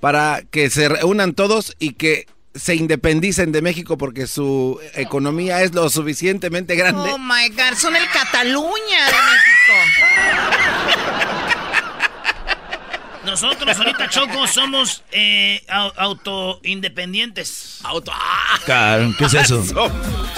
[0.00, 5.72] para que se reúnan todos y que se independicen de México porque su economía es
[5.74, 7.10] lo suficientemente grande.
[7.10, 9.72] Oh my God, son el Cataluña de México.
[13.24, 17.78] Nosotros ahorita, Choco, somos eh, au- autoindependientes.
[17.84, 18.12] Auto.
[18.64, 19.62] Claro, ¿qué es eso?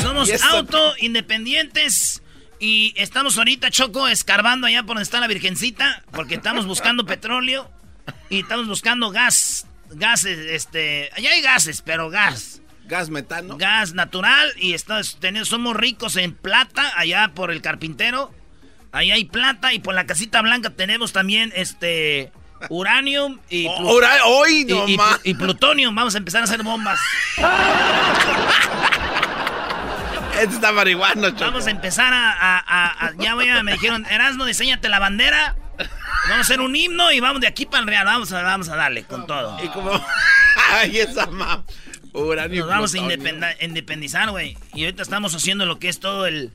[0.02, 2.20] Somos autoindependientes
[2.60, 7.70] y estamos ahorita, Choco, escarbando allá por donde está la Virgencita, porque estamos buscando petróleo
[8.28, 9.66] y estamos buscando gas.
[9.96, 11.10] Gases, este.
[11.16, 12.60] Allá hay gases, pero gas.
[12.86, 13.56] Gas metano.
[13.56, 18.32] Gas natural y estamos, teniendo- somos ricos en plata allá por el carpintero.
[18.92, 22.30] Ahí hay plata y por la casita blanca tenemos también este
[22.68, 25.20] uranium y, Oh, hoy y- y- nomás.
[25.24, 25.90] y plutonio.
[25.92, 27.00] Vamos a empezar a hacer bombas.
[30.40, 31.44] Este está marihuano, Choco.
[31.44, 34.98] Vamos a empezar a, a- a- a- ya voy a, me dijeron, Erasmo, diseñate la
[34.98, 35.54] bandera.
[35.78, 38.04] Vamos a hacer un himno y vamos de aquí para el Real.
[38.06, 39.62] Vamos a, vamos a darle con todo.
[39.62, 39.90] Y como...
[40.72, 41.64] Ay, esa ma...
[42.12, 42.98] Uranio Nos vamos a
[43.64, 44.56] independizar, güey.
[44.72, 46.52] Y ahorita estamos haciendo lo que es todo el...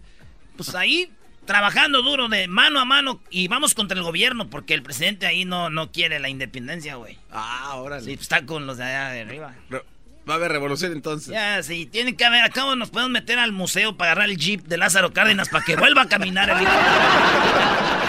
[0.56, 1.12] Pues ahí,
[1.46, 3.22] trabajando duro de mano a mano.
[3.30, 7.18] Y vamos contra el gobierno porque el presidente ahí no, no quiere la independencia, güey.
[7.32, 8.02] Ah, órale.
[8.04, 9.54] Sí, pues está con los de allá de arriba.
[9.70, 9.84] Re-
[10.30, 11.34] Va a haber revolución entonces.
[11.34, 12.44] Ya, sí, tiene que haber.
[12.44, 15.76] Acá nos podemos meter al museo para agarrar el jeep de Lázaro Cárdenas para que
[15.76, 16.58] vuelva a caminar el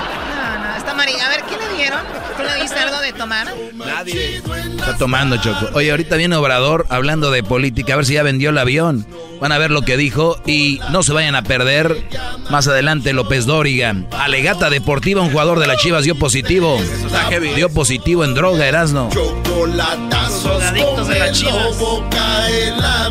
[0.91, 1.01] hijo.
[1.01, 1.13] No, no, está Mari.
[1.21, 2.01] A ver, ¿qué le dieron?
[2.37, 3.49] ¿Tú le diste algo de tomar?
[3.75, 4.37] Nadie.
[4.37, 5.69] Está tomando, Choco.
[5.75, 9.07] Oye, ahorita viene Obrador hablando de política, a ver si ya vendió el avión.
[9.41, 12.09] Van a ver lo que dijo y no se vayan a perder.
[12.51, 13.95] Más adelante, López Dóriga.
[14.13, 16.79] Alegata deportiva, un jugador de las Chivas dio positivo.
[17.55, 19.09] Dio positivo en droga, Erasno.
[19.13, 21.79] Chocolatazos las Chivas.
[21.79, 23.11] boca en la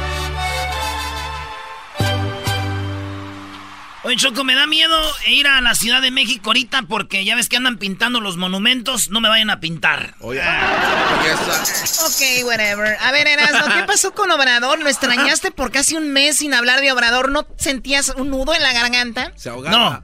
[4.03, 7.49] Oye, Choco, me da miedo ir a la Ciudad de México ahorita porque ya ves
[7.49, 9.09] que andan pintando los monumentos.
[9.09, 10.15] No me vayan a pintar.
[10.21, 11.63] Oye, está.
[12.07, 12.97] Ok, whatever.
[12.99, 14.79] A ver, Erasmo, ¿qué pasó con Obrador?
[14.79, 17.31] ¿Lo extrañaste por casi un mes sin hablar de Obrador?
[17.31, 19.33] ¿No sentías un nudo en la garganta?
[19.35, 19.77] Se ahogaba.
[19.77, 20.03] No.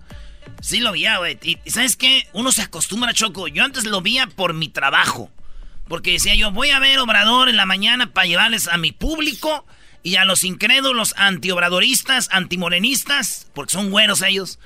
[0.61, 1.39] Sí lo veía, güey.
[1.41, 2.27] Y, y ¿sabes qué?
[2.33, 3.47] Uno se acostumbra, Choco.
[3.47, 5.31] Yo antes lo veía por mi trabajo.
[5.87, 9.65] Porque decía yo, voy a ver Obrador en la mañana para llevarles a mi público
[10.03, 14.59] y a los incrédulos antiobradoristas, antimorenistas, porque son güeros ellos.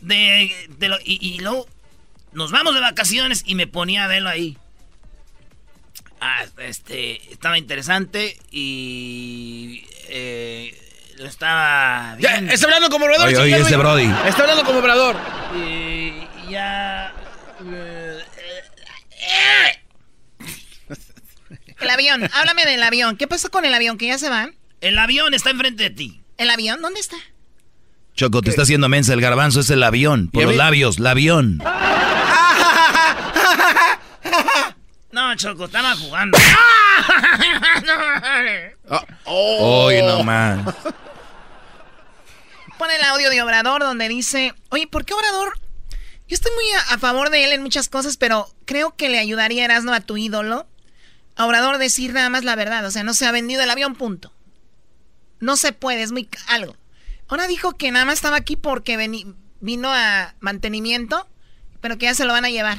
[0.00, 1.66] De, de lo- y, y luego
[2.32, 4.58] nos vamos de vacaciones y me ponía a verlo ahí.
[6.20, 10.78] Ah, este, estaba interesante y eh,
[11.18, 12.50] lo estaba Ya, bien.
[12.50, 13.28] está hablando como obrador.
[13.28, 13.74] Oye, oye, güey.
[13.76, 14.10] Brody.
[14.26, 15.16] Está hablando como obrador.
[15.56, 17.12] Y ya.
[17.66, 18.20] eh,
[21.80, 23.16] El avión, háblame del avión.
[23.16, 23.98] ¿Qué pasó con el avión?
[23.98, 24.50] ¿Que ya se va?
[24.84, 26.20] El avión está enfrente de ti.
[26.36, 26.82] ¿El avión?
[26.82, 27.16] ¿Dónde está?
[28.14, 30.28] Choco, te está haciendo mensa el garbanzo, es el avión.
[30.28, 31.58] Por ¿Y a los labios, el avión.
[35.10, 36.36] No, Choco, estaba jugando.
[38.90, 39.90] Ah, oh.
[39.90, 40.74] No más.
[42.76, 45.58] Pon el audio de Obrador donde dice, oye, ¿por qué Obrador?
[46.28, 49.18] Yo estoy muy a, a favor de él en muchas cosas, pero creo que le
[49.18, 50.66] ayudaría Erasmo a tu ídolo.
[51.36, 53.94] A Obrador decir nada más la verdad, o sea, no se ha vendido el avión,
[53.94, 54.33] punto.
[55.44, 56.74] No se puede, es muy algo.
[57.28, 58.96] Ahora dijo que nada más estaba aquí porque
[59.60, 61.28] vino a mantenimiento,
[61.82, 62.78] pero que ya se lo van a llevar.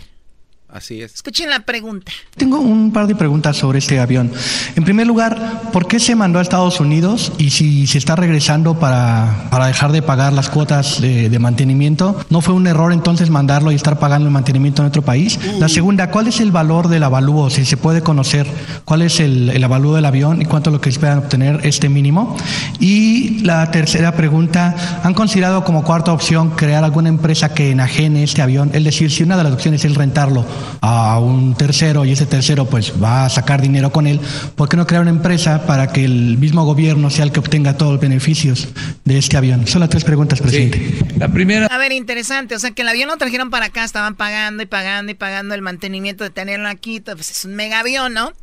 [0.75, 1.13] Así es.
[1.13, 2.11] Escuchen la pregunta.
[2.35, 4.29] Tengo un par de preguntas sobre este avión.
[4.75, 8.77] En primer lugar, ¿por qué se mandó a Estados Unidos y si se está regresando
[8.77, 12.19] para, para dejar de pagar las cuotas de, de mantenimiento?
[12.29, 15.39] ¿No fue un error entonces mandarlo y estar pagando el mantenimiento en otro país?
[15.59, 17.49] La segunda, ¿cuál es el valor del avalúo?
[17.49, 18.45] Si se puede conocer
[18.83, 21.87] cuál es el, el avalúo del avión y cuánto es lo que esperan obtener este
[21.87, 22.35] mínimo.
[22.81, 28.41] Y la tercera pregunta, ¿han considerado como cuarta opción crear alguna empresa que enajene este
[28.41, 28.71] avión?
[28.73, 30.45] Es decir, si una de las opciones es rentarlo
[30.81, 34.19] a un tercero y ese tercero pues va a sacar dinero con él,
[34.55, 37.77] ¿por qué no crear una empresa para que el mismo gobierno sea el que obtenga
[37.77, 38.67] todos los beneficios
[39.03, 39.67] de este avión?
[39.67, 41.05] Son las tres preguntas, presidente.
[41.17, 41.67] La primera.
[41.67, 42.55] A ver, interesante.
[42.55, 45.55] O sea, que el avión lo trajeron para acá, estaban pagando y pagando y pagando
[45.55, 46.99] el mantenimiento de tenerlo aquí.
[46.99, 48.33] todo, Pues es un mega avión, ¿no?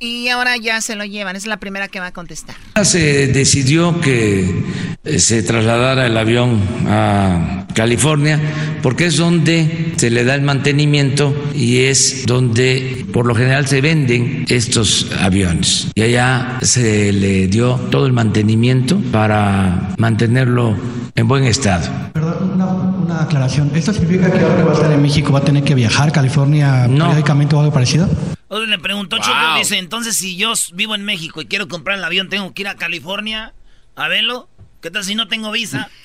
[0.00, 1.34] Y ahora ya se lo llevan.
[1.36, 2.56] Es la primera que va a contestar.
[2.82, 4.64] Se decidió que
[5.04, 8.40] eh, se trasladara el avión a California
[8.82, 13.80] porque es donde se le da el mantenimiento y es donde por lo general se
[13.80, 15.88] venden estos aviones.
[15.94, 20.76] Y allá se le dio todo el mantenimiento para mantenerlo
[21.14, 21.88] en buen estado.
[22.12, 22.87] Perdón, una,
[23.18, 23.70] una aclaración.
[23.74, 26.08] ¿Esto significa que ahora que va a estar en México va a tener que viajar
[26.08, 28.08] a California periódicamente o algo parecido?
[28.48, 32.04] Otro le preguntó Choco, dice, entonces si yo vivo en México y quiero comprar el
[32.04, 33.52] avión, ¿tengo que ir a California
[33.96, 34.48] a verlo?
[34.80, 35.90] ¿Qué tal si no tengo visa?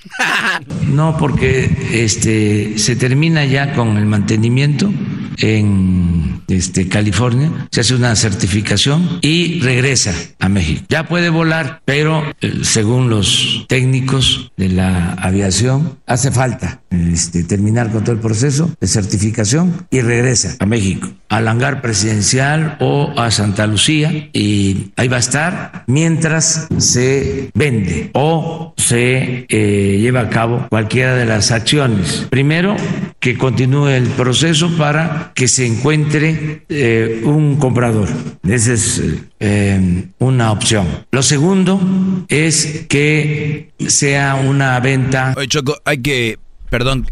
[0.87, 4.91] No, porque este se termina ya con el mantenimiento
[5.37, 10.85] en este California, se hace una certificación y regresa a México.
[10.89, 17.91] Ya puede volar, pero eh, según los técnicos de la aviación hace falta este, terminar
[17.91, 23.31] con todo el proceso de certificación y regresa a México, al hangar presidencial o a
[23.31, 30.29] Santa Lucía y ahí va a estar mientras se vende o se eh, lleva a
[30.29, 32.27] cabo cualquiera de las acciones.
[32.29, 32.75] Primero,
[33.19, 38.09] que continúe el proceso para que se encuentre eh, un comprador.
[38.47, 39.01] Esa es
[39.39, 40.87] eh, una opción.
[41.11, 41.79] Lo segundo
[42.27, 45.33] es que sea una venta.
[45.37, 46.39] Oye, Choco, hay que,
[46.73, 47.05] perdón,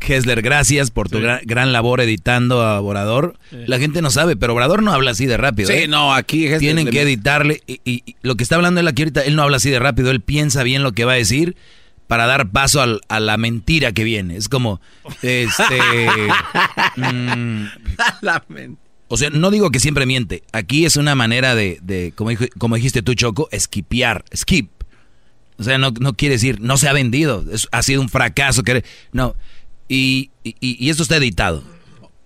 [0.00, 3.34] Hessler, gracias por tu gran, gran labor editando a Obrador.
[3.50, 5.68] La gente no sabe, pero Obrador no habla así de rápido.
[5.68, 5.86] Sí, ¿eh?
[5.86, 7.60] no, aquí Hessler Tienen que editarle.
[7.66, 9.78] Y, y- y lo que está hablando él aquí ahorita, él no habla así de
[9.78, 10.10] rápido.
[10.10, 11.56] Él piensa bien lo que va a decir
[12.06, 14.36] para dar paso al- a la mentira que viene.
[14.38, 14.80] Es como,
[15.20, 15.78] este...
[16.96, 17.64] mm,
[19.08, 20.42] o sea, no digo que siempre miente.
[20.52, 24.70] Aquí es una manera de, de como, como dijiste tú, Choco, esquipear, skip.
[25.58, 28.62] O sea, no, no quiere decir, no se ha vendido, es- ha sido un fracaso.
[28.62, 29.34] Que, no,
[29.88, 31.62] y, y- y esto está editado.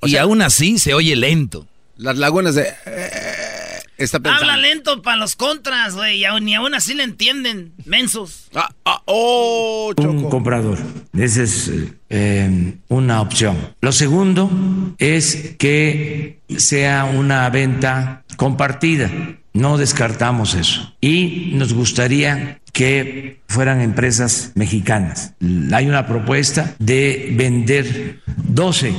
[0.02, 1.66] y aún así se oye lento.
[1.96, 2.68] Las lagunas de...
[2.86, 4.50] eh, está pensando.
[4.50, 6.18] Habla lento para los contras, güey.
[6.18, 7.72] y aún- Ni aún así le entienden.
[7.84, 8.48] Mensos.
[8.54, 10.78] Ah, oh, un comprador.
[11.16, 11.70] Esa es
[12.10, 13.56] eh, una opción.
[13.80, 14.50] Lo segundo
[14.98, 19.10] es que sea una venta compartida.
[19.54, 20.94] No descartamos eso.
[21.00, 25.32] Y nos gustaría que fueran empresas mexicanas.
[25.72, 28.92] Hay una propuesta de vender 12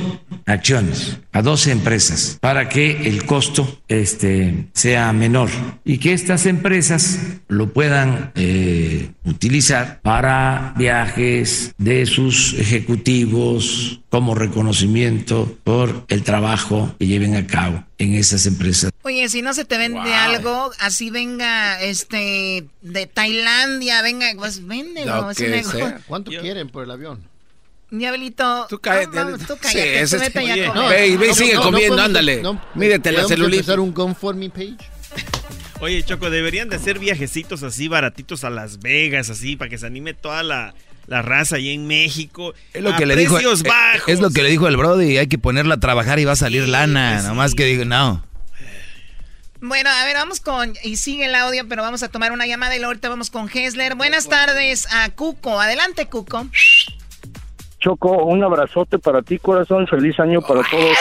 [0.46, 5.50] acciones a 12 empresas para que el costo este, sea menor
[5.84, 15.56] y que estas empresas lo puedan eh, utilizar para viajes de sus ejecutivos como reconocimiento
[15.64, 18.90] por el trabajo que lleven a cabo en esas empresas.
[19.02, 23.67] Oye, si no se te vende algo, así venga este de Tailandia,
[24.02, 25.22] venga, pues véndelo.
[25.22, 26.00] Lo es que un sea.
[26.06, 27.20] ¿Cuánto quieren por el avión?
[27.90, 28.66] Diablito.
[28.68, 29.18] Tú cállate.
[29.46, 30.00] tú Sí, cállate.
[30.00, 30.88] ese tú es- vete ya a Oye, comer.
[30.90, 32.42] Ve, ve, No, sigue no, no comiendo, ándale.
[32.42, 33.56] no, Mídete la ¿podemos celulita.
[33.60, 34.76] empezar un GoFundMe page?
[35.80, 39.86] Oye, Choco, deberían de hacer viajecitos así baratitos a Las Vegas, así, para que se
[39.86, 40.74] anime toda la,
[41.06, 42.52] la raza ahí en México.
[42.74, 43.34] Es lo a que le dijo.
[43.36, 44.08] precios eh, bajos.
[44.08, 45.16] Es lo que le dijo el Brody.
[45.16, 47.22] Hay que ponerla a trabajar y va a salir lana.
[47.22, 48.22] Nomás que digo, no.
[49.60, 50.74] Bueno, a ver, vamos con.
[50.84, 53.48] Y sigue el audio, pero vamos a tomar una llamada y luego ahorita vamos con
[53.52, 53.96] Hessler.
[53.96, 55.60] Buenas tardes a Cuco.
[55.60, 56.46] Adelante, Cuco.
[57.80, 59.86] Choco, un abrazote para ti, corazón.
[59.86, 60.96] Feliz año para todos.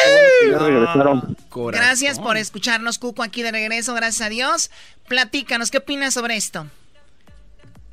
[0.52, 1.36] Ya regresaron.
[1.72, 3.94] Gracias por escucharnos, Cuco, aquí de regreso.
[3.94, 4.72] Gracias a Dios.
[5.08, 6.66] Platícanos, ¿qué opinas sobre esto?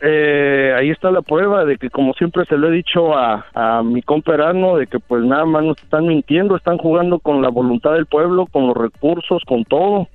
[0.00, 3.83] Eh, ahí está la prueba de que, como siempre se lo he dicho a, a
[3.83, 7.48] mi compa Erasmo, de que pues nada más nos están mintiendo, están jugando con la
[7.48, 10.09] voluntad del pueblo, con los recursos, con todo.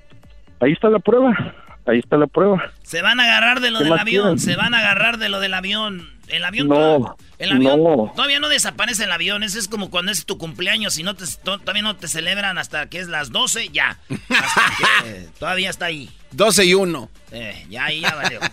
[0.60, 1.56] Ahí está la prueba.
[1.86, 2.72] Ahí está la prueba.
[2.84, 4.24] Se van a agarrar de lo ¿Qué del avión.
[4.24, 4.40] quieren?
[4.40, 6.08] Se van a agarrar de lo del avión.
[6.28, 6.68] El avión.
[6.68, 7.84] No, El avión.
[7.84, 8.12] no.
[8.16, 9.42] Todavía no desaparece el avión.
[9.42, 12.58] Ese es como cuando es tu cumpleaños y no te, to- todavía no te celebran
[12.60, 13.70] hasta que es las 12.
[13.70, 13.98] Ya.
[14.10, 14.62] Hasta
[15.14, 16.10] que todavía está ahí.
[16.32, 17.10] 12 y 1.
[17.32, 18.40] Eh, ya ahí ya valió.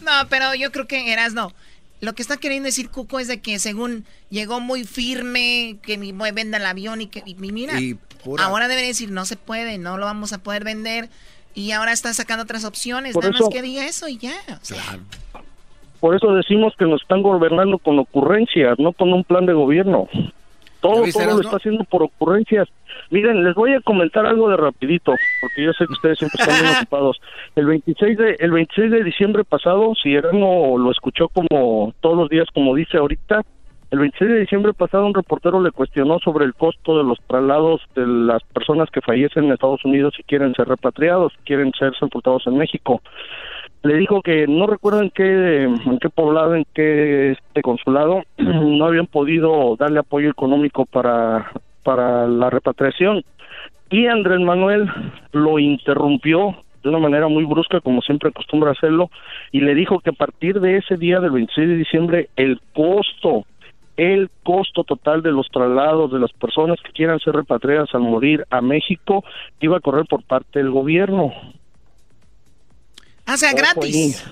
[0.00, 1.52] No, pero yo creo que eras no.
[2.00, 6.12] Lo que está queriendo decir Cuco es de que según llegó muy firme, que mi
[6.12, 9.36] boy venda el avión y que y mira, Y pura- ahora debe decir no se
[9.36, 11.08] puede, no lo vamos a poder vender
[11.54, 14.34] y ahora está sacando otras opciones, Por nada eso- más que diga eso y ya.
[14.60, 14.82] o sea.
[16.00, 20.08] Por eso decimos que nos están gobernando con ocurrencias, no con un plan de gobierno.
[20.80, 22.68] Todo, ¿Ya viste, todo lo está haciendo por ocurrencias.
[23.10, 26.64] Miren, les voy a comentar algo de rapidito, porque yo sé que ustedes siempre están
[26.64, 27.20] muy ocupados.
[27.56, 32.28] El 26 de el 26 de diciembre pasado, si Erasmo lo escuchó como todos los
[32.28, 33.42] días, como dice ahorita,
[33.90, 37.80] el 26 de diciembre pasado un reportero le cuestionó sobre el costo de los traslados
[37.94, 42.46] de las personas que fallecen en Estados Unidos y quieren ser repatriados, quieren ser sepultados
[42.46, 43.00] en México
[43.82, 48.84] le dijo que no recuerdo en qué, en qué poblado, en qué este consulado, no
[48.84, 51.50] habían podido darle apoyo económico para,
[51.84, 53.22] para la repatriación.
[53.90, 54.90] Y Andrés Manuel
[55.32, 59.10] lo interrumpió de una manera muy brusca, como siempre acostumbra hacerlo,
[59.50, 63.44] y le dijo que a partir de ese día del 26 de diciembre, el costo,
[63.98, 68.46] el costo total de los traslados de las personas que quieran ser repatriadas al morir
[68.48, 69.24] a México
[69.60, 71.32] iba a correr por parte del gobierno.
[73.26, 74.24] Ah, sea, gratis.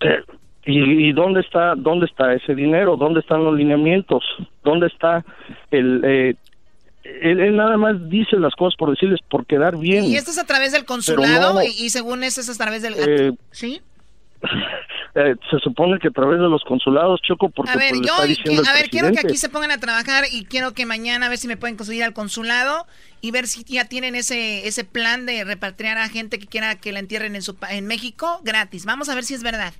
[0.00, 0.22] Eh,
[0.66, 2.96] ¿Y, y dónde está dónde está ese dinero?
[2.96, 4.22] ¿Dónde están los lineamientos?
[4.62, 5.24] ¿Dónde está
[5.70, 6.34] el eh,
[7.02, 10.04] él, él nada más dice las cosas por decirles por quedar bien.
[10.04, 12.82] Y esto es a través del consulado no- y, y según eso es a través
[12.82, 12.94] del...
[12.98, 13.80] Eh, ¿Sí?
[15.12, 18.12] Eh, se supone que a través de los consulados choco porque A ver, pues, yo,
[18.14, 20.72] está diciendo que- el a ver, quiero que aquí se pongan a trabajar y quiero
[20.72, 22.86] que mañana a ver si me pueden conseguir al consulado
[23.20, 26.92] y ver si ya tienen ese ese plan de repatriar a gente que quiera que
[26.92, 28.84] la entierren en su pa- en México gratis.
[28.84, 29.74] Vamos a ver si es verdad.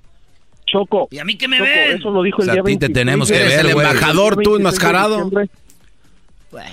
[0.65, 1.07] Choco.
[1.11, 1.97] ¿Y a mí qué me Choco, ven?
[1.97, 3.69] Eso lo dijo el O sea, día a ti te 26 tenemos que ver, el
[3.69, 5.31] embajador, tú 26 de enmascarado.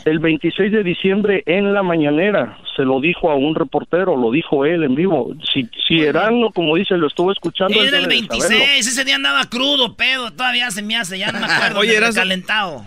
[0.05, 4.64] El 26 de diciembre en la mañanera se lo dijo a un reportero, lo dijo
[4.64, 5.35] él en vivo.
[5.53, 7.74] Si, si Erasmo, como dice, lo estuvo escuchando.
[7.74, 8.64] Era el debe de 26, saberlo.
[8.79, 11.81] ese día andaba crudo, pedo, todavía se me hace, ya no me acuerdo.
[11.81, 12.20] Oye, Erasmo.
[12.22, 12.85] calentado.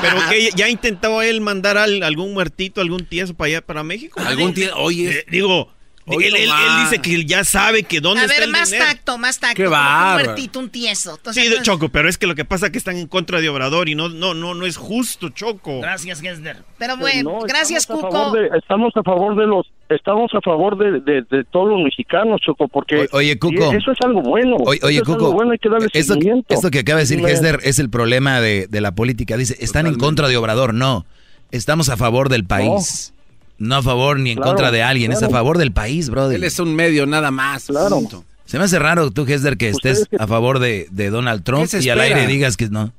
[0.00, 4.20] Pero que ya intentó él mandar al- algún muertito, algún tieso para allá, para México.
[4.26, 5.68] Algún tie- oye, Eh, digo,
[6.04, 6.62] Hoy él, él- nomás.
[6.64, 8.90] él dice que ya sabe que dónde A está ver, el más dinero.
[8.90, 9.56] tacto, más tacto.
[9.56, 11.14] Qué como que un muertito, un tieso.
[11.16, 13.40] Entonces, Sí, entonces- Choco, pero es que lo que pasa es que están en contra
[13.40, 15.80] de Obrador y no, no, no, no es justo, Choco.
[15.80, 16.56] Gracias, Gessler.
[16.78, 18.32] Pero Pues bueno, no, gracias, a Cuco.
[18.32, 22.40] de- estamos a favor de los estamos a favor de, de- de todos los mexicanos,
[22.40, 23.72] Choco, porque O- oye, Cuco.
[23.72, 24.56] eso es algo bueno.
[24.64, 26.54] Oye, oye, eso es algo bueno, hay que darle esto, seguimiento.
[26.54, 27.30] esto que acaba de decir Dime.
[27.30, 29.36] Hessler es el problema de, de la política.
[29.36, 30.72] Dice, están en contra de Obrador.
[30.74, 31.04] No,
[31.50, 33.12] estamos a favor del país.
[33.14, 33.21] No,
[33.70, 36.36] a favor ni en Claro, contra de alguien, es a favor del país, brother.
[36.36, 37.66] Él es un medio nada más.
[37.66, 37.96] Claro.
[37.96, 38.24] punto.
[38.46, 41.70] Se me hace raro tú, Hessler, que estés que- a favor de, de Donald Trump
[41.70, 42.92] ¿Qué y al aire digas que no.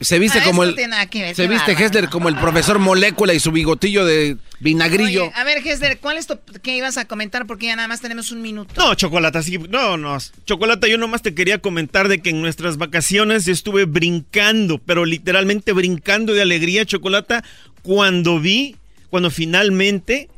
[0.00, 0.70] Se viste Ah, como el.
[0.70, 1.72] no ver, Se qué viste.
[1.72, 5.24] Hessler como el profesor Molécula y su bigotillo de vinagrillo.
[5.26, 7.46] Oye, a ver, Gessler, ¿cuál es tu que ibas a comentar?
[7.46, 8.74] Porque ya nada más tenemos un minuto.
[8.76, 10.18] No, Chocolata, sí, no, no.
[10.46, 15.72] Chocolata, yo nomás te quería comentar de que en nuestras vacaciones estuve brincando, pero literalmente
[15.72, 17.44] brincando de alegría, Chocolata,
[17.82, 18.76] cuando vi,
[19.14, 20.28] cuando finalmente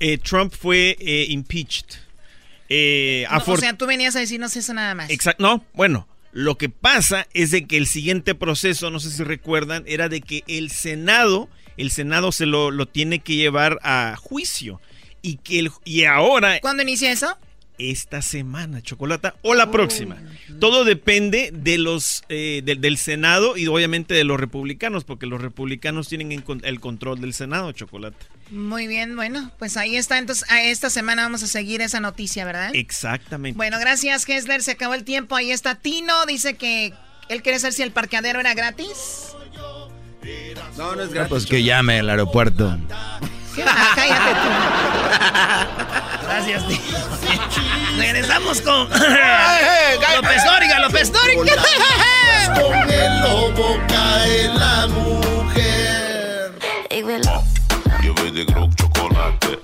[0.00, 1.86] eh, Trump fue eh, impeached.
[2.68, 5.10] Eh, No, o sea, tú venías a decirnos eso nada más.
[5.10, 5.40] Exacto.
[5.44, 9.84] No, bueno, lo que pasa es de que el siguiente proceso, no sé si recuerdan,
[9.86, 14.80] era de que el Senado, el Senado se lo, lo tiene que llevar a juicio.
[15.22, 17.38] Y que el, y ahora, ¿Cuándo inicia eso?
[17.78, 20.16] Esta semana, Chocolata, o la próxima.
[20.60, 25.40] Todo depende de los eh, del- del Senado y obviamente de los republicanos, porque los
[25.40, 28.24] republicanos tienen el control del Senado, Chocolata.
[28.50, 30.18] Muy bien, bueno, pues ahí está.
[30.18, 32.70] Entonces, a esta semana vamos a seguir esa noticia, ¿verdad?
[32.74, 33.56] Exactamente.
[33.56, 34.62] Bueno, gracias, Gessler.
[34.62, 35.34] Se acabó el tiempo.
[35.36, 36.26] Ahí está Tino.
[36.26, 36.92] Dice que
[37.28, 39.32] él quiere saber si el parqueadero era gratis.
[40.76, 41.28] No, no es No, gratis.
[41.30, 42.78] pues que llame al aeropuerto.
[43.56, 43.74] ¿Qué va?
[43.94, 44.48] Cállate tú.
[46.26, 46.78] Gracias, tío.
[47.96, 48.88] Regresamos con
[50.16, 51.54] López Dóriga, López Dóriga.
[52.54, 56.52] Con el lobo cae la mujer.
[58.02, 59.58] Yo voy de Grok chocolate.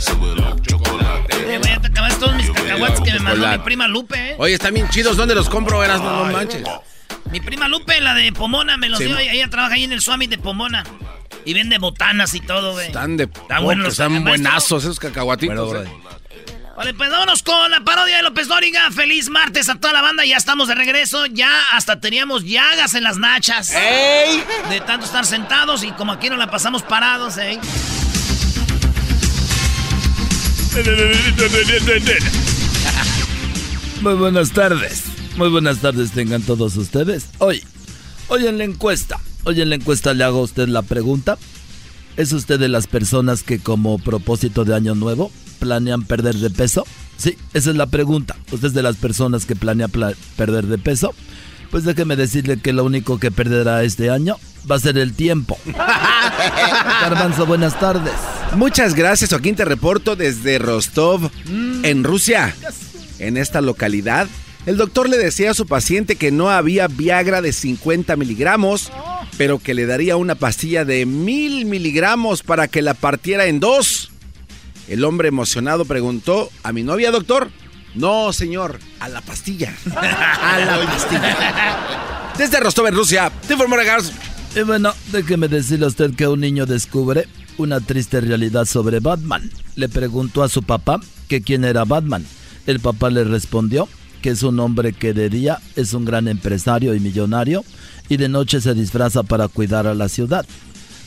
[0.00, 1.60] Chocolate.
[1.62, 4.36] Ya te acabas todos mis cacahuates que me mandó mi prima Lupe, ¿eh?
[4.38, 5.18] Oye, están bien chidos.
[5.18, 5.84] ¿Dónde los compro?
[5.84, 6.62] Eras no, manches.
[7.30, 9.18] Mi prima Lupe, la de Pomona, me los Sí, dio.
[9.18, 10.84] Ella ella trabaja ahí en el Swami de Pomona.
[11.46, 12.88] Y vende botanas y todo, güey.
[12.88, 13.24] Están de.
[13.24, 15.56] Están buenos los Están buenazos esos cacahuatitos.
[15.56, 15.92] Bueno, eh.
[16.76, 18.90] Vale, pues vámonos con la parodia de López Dóriga.
[18.90, 20.24] Feliz martes a toda la banda.
[20.24, 21.24] Ya estamos de regreso.
[21.26, 23.70] Ya hasta teníamos llagas en las nachas.
[23.70, 24.42] ¡Ey!
[24.68, 27.60] De tanto estar sentados y como aquí no la pasamos parados, ¿eh?
[34.00, 35.04] Muy buenas tardes.
[35.36, 37.28] Muy buenas tardes tengan todos ustedes.
[37.38, 37.64] Hoy,
[38.28, 41.38] hoy en la encuesta, hoy en la encuesta le hago a usted la pregunta.
[42.16, 46.86] ¿Es usted de las personas que como propósito de año nuevo planean perder de peso?
[47.18, 48.36] Sí, esa es la pregunta.
[48.52, 51.14] ¿Usted es de las personas que planea pla- perder de peso?
[51.70, 54.36] Pues déjeme decirle que lo único que perderá este año
[54.70, 55.58] va a ser el tiempo.
[57.02, 58.12] Garbanzo, buenas tardes.
[58.54, 59.54] Muchas gracias, Joaquín.
[59.56, 61.84] Te reporto desde Rostov, Mm.
[61.84, 62.54] en Rusia.
[63.18, 64.26] En esta localidad,
[64.66, 68.90] el doctor le decía a su paciente que no había Viagra de 50 miligramos,
[69.38, 74.10] pero que le daría una pastilla de 1000 miligramos para que la partiera en dos.
[74.88, 77.48] El hombre emocionado preguntó, ¿a mi novia, doctor?
[77.94, 79.74] No, señor, a la pastilla.
[79.86, 82.32] A la pastilla.
[82.36, 83.76] Desde Rostov, en Rusia, te informó.
[84.54, 89.50] Y bueno, déjeme decirle a usted que un niño descubre una triste realidad sobre Batman.
[89.76, 92.26] Le preguntó a su papá que quién era Batman.
[92.66, 93.88] El papá le respondió
[94.22, 97.64] que es un hombre que de día es un gran empresario y millonario
[98.08, 100.46] y de noche se disfraza para cuidar a la ciudad.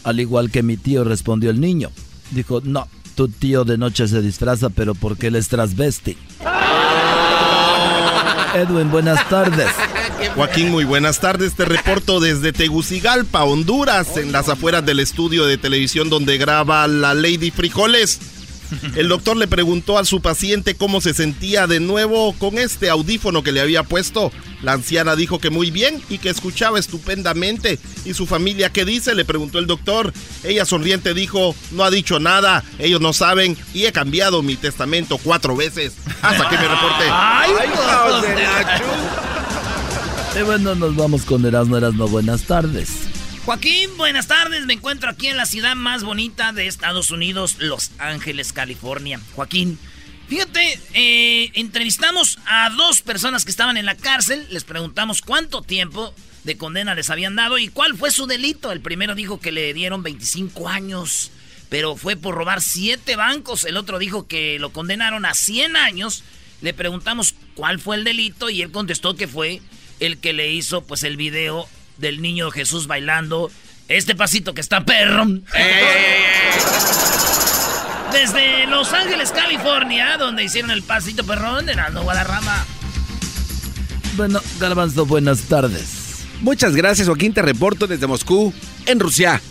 [0.03, 1.91] Al igual que mi tío respondió el niño.
[2.31, 6.17] Dijo, no, tu tío de noche se disfraza pero porque él es transvesti.
[8.55, 9.69] Edwin, buenas tardes.
[10.35, 11.53] Joaquín, muy buenas tardes.
[11.53, 17.13] Te reporto desde Tegucigalpa, Honduras, en las afueras del estudio de televisión donde graba la
[17.13, 18.19] Lady Frijoles.
[18.95, 23.43] El doctor le preguntó a su paciente cómo se sentía de nuevo con este audífono
[23.43, 24.31] que le había puesto.
[24.61, 27.79] La anciana dijo que muy bien y que escuchaba estupendamente.
[28.05, 29.15] ¿Y su familia qué dice?
[29.15, 30.13] Le preguntó el doctor.
[30.43, 35.17] Ella sonriente dijo, no ha dicho nada, ellos no saben y he cambiado mi testamento
[35.17, 35.93] cuatro veces.
[36.21, 37.05] Hasta que me reporte.
[37.09, 38.21] ¡Ay, hijos
[40.33, 42.89] de Y bueno, nos vamos con Erasmo Erasmo, buenas tardes.
[43.45, 44.65] Joaquín, buenas tardes.
[44.65, 49.19] Me encuentro aquí en la ciudad más bonita de Estados Unidos, Los Ángeles, California.
[49.35, 49.79] Joaquín,
[50.27, 56.13] fíjate eh, entrevistamos a dos personas que estaban en la cárcel, les preguntamos cuánto tiempo
[56.43, 58.71] de condena les habían dado y cuál fue su delito.
[58.71, 61.31] El primero dijo que le dieron 25 años,
[61.69, 63.63] pero fue por robar siete bancos.
[63.63, 66.23] El otro dijo que lo condenaron a 100 años.
[66.61, 69.61] Le preguntamos cuál fue el delito y él contestó que fue
[69.99, 71.67] el que le hizo pues el video
[71.99, 73.51] del niño Jesús bailando
[73.87, 75.25] este pasito que está perro.
[78.13, 82.65] Desde Los Ángeles, California, donde hicieron el pasito perrón de Nando Guadarrama.
[84.15, 86.25] Bueno, Garbanzo, buenas tardes.
[86.41, 87.33] Muchas gracias, Joaquín.
[87.33, 88.53] Te reporto desde Moscú,
[88.85, 89.41] en Rusia.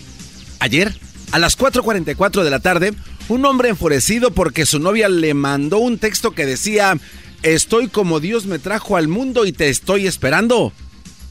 [0.61, 0.94] Ayer,
[1.32, 2.94] a las 4.44 de la tarde,
[3.28, 6.96] un hombre enfurecido porque su novia le mandó un texto que decía,
[7.42, 10.72] estoy como Dios me trajo al mundo y te estoy esperando.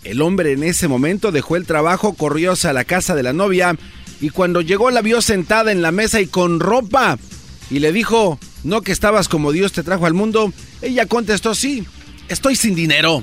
[0.08, 3.76] El hombre en ese momento dejó el trabajo, corrió hacia la casa de la novia
[4.22, 7.20] y cuando llegó la vio sentada en la mesa y con ropa.
[7.70, 10.54] Y le dijo, ¿no que estabas como Dios te trajo al mundo?
[10.82, 11.86] Ella contestó, sí,
[12.30, 13.22] estoy sin dinero.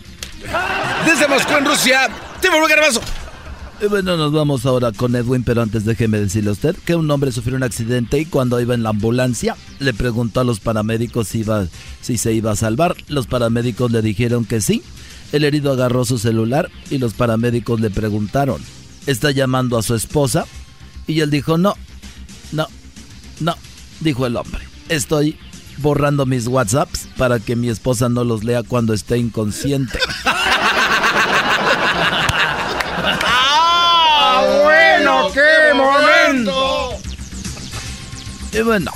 [1.06, 2.10] Desde Moscú, en Rusia,
[2.42, 3.00] Timo Garbazo.
[3.80, 7.10] Y bueno, nos vamos ahora con Edwin, pero antes déjeme decirle a usted que un
[7.10, 11.28] hombre sufrió un accidente y cuando iba en la ambulancia le preguntó a los paramédicos
[11.28, 11.66] si, iba,
[12.02, 12.94] si se iba a salvar.
[13.08, 14.82] Los paramédicos le dijeron que sí.
[15.34, 18.62] El herido agarró su celular y los paramédicos le preguntaron,
[19.04, 20.46] ¿está llamando a su esposa?
[21.08, 21.74] Y él dijo, no,
[22.52, 22.68] no,
[23.40, 23.56] no,
[23.98, 24.60] dijo el hombre.
[24.88, 25.36] Estoy
[25.78, 29.98] borrando mis WhatsApps para que mi esposa no los lea cuando esté inconsciente.
[33.26, 36.90] ¡Ah, bueno, qué momento!
[38.52, 38.92] Y bueno,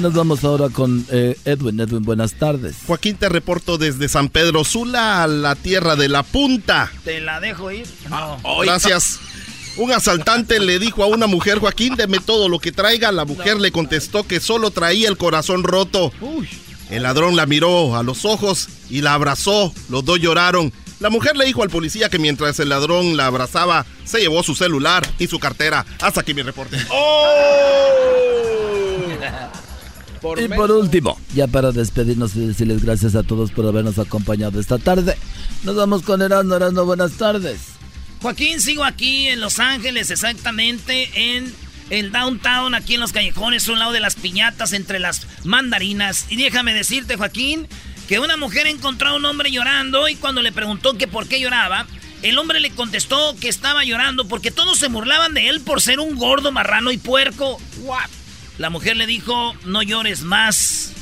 [0.00, 1.80] nos vamos ahora con eh, Edwin.
[1.80, 2.76] Edwin, buenas tardes.
[2.86, 6.90] Joaquín, te reporto desde San Pedro Sula a la tierra de la punta.
[7.04, 7.86] ¿Te la dejo ir?
[8.08, 8.38] No.
[8.62, 9.18] Gracias.
[9.76, 13.12] Un asaltante le dijo a una mujer, Joaquín, deme todo lo que traiga.
[13.12, 16.12] La mujer le contestó que solo traía el corazón roto.
[16.90, 19.72] El ladrón la miró a los ojos y la abrazó.
[19.88, 20.72] Los dos lloraron.
[21.00, 24.56] La mujer le dijo al policía que mientras el ladrón la abrazaba, se llevó su
[24.56, 25.86] celular y su cartera.
[26.00, 26.76] Hasta aquí mi reporte.
[30.38, 34.78] y por último, ya para despedirnos y decirles gracias a todos por habernos acompañado esta
[34.78, 35.16] tarde.
[35.64, 37.58] Nos vamos con Erasmo, Erasmo, buenas tardes.
[38.20, 41.54] Joaquín, sigo aquí en Los Ángeles, exactamente en
[41.90, 46.26] el downtown, aquí en los callejones, a un lado de las piñatas, entre las mandarinas.
[46.28, 47.66] Y déjame decirte, Joaquín,
[48.08, 51.40] que una mujer encontró a un hombre llorando y cuando le preguntó que por qué
[51.40, 51.86] lloraba,
[52.22, 56.00] el hombre le contestó que estaba llorando porque todos se burlaban de él por ser
[56.00, 57.60] un gordo, marrano y puerco.
[57.82, 58.08] What?
[58.58, 60.92] La mujer le dijo, no llores más,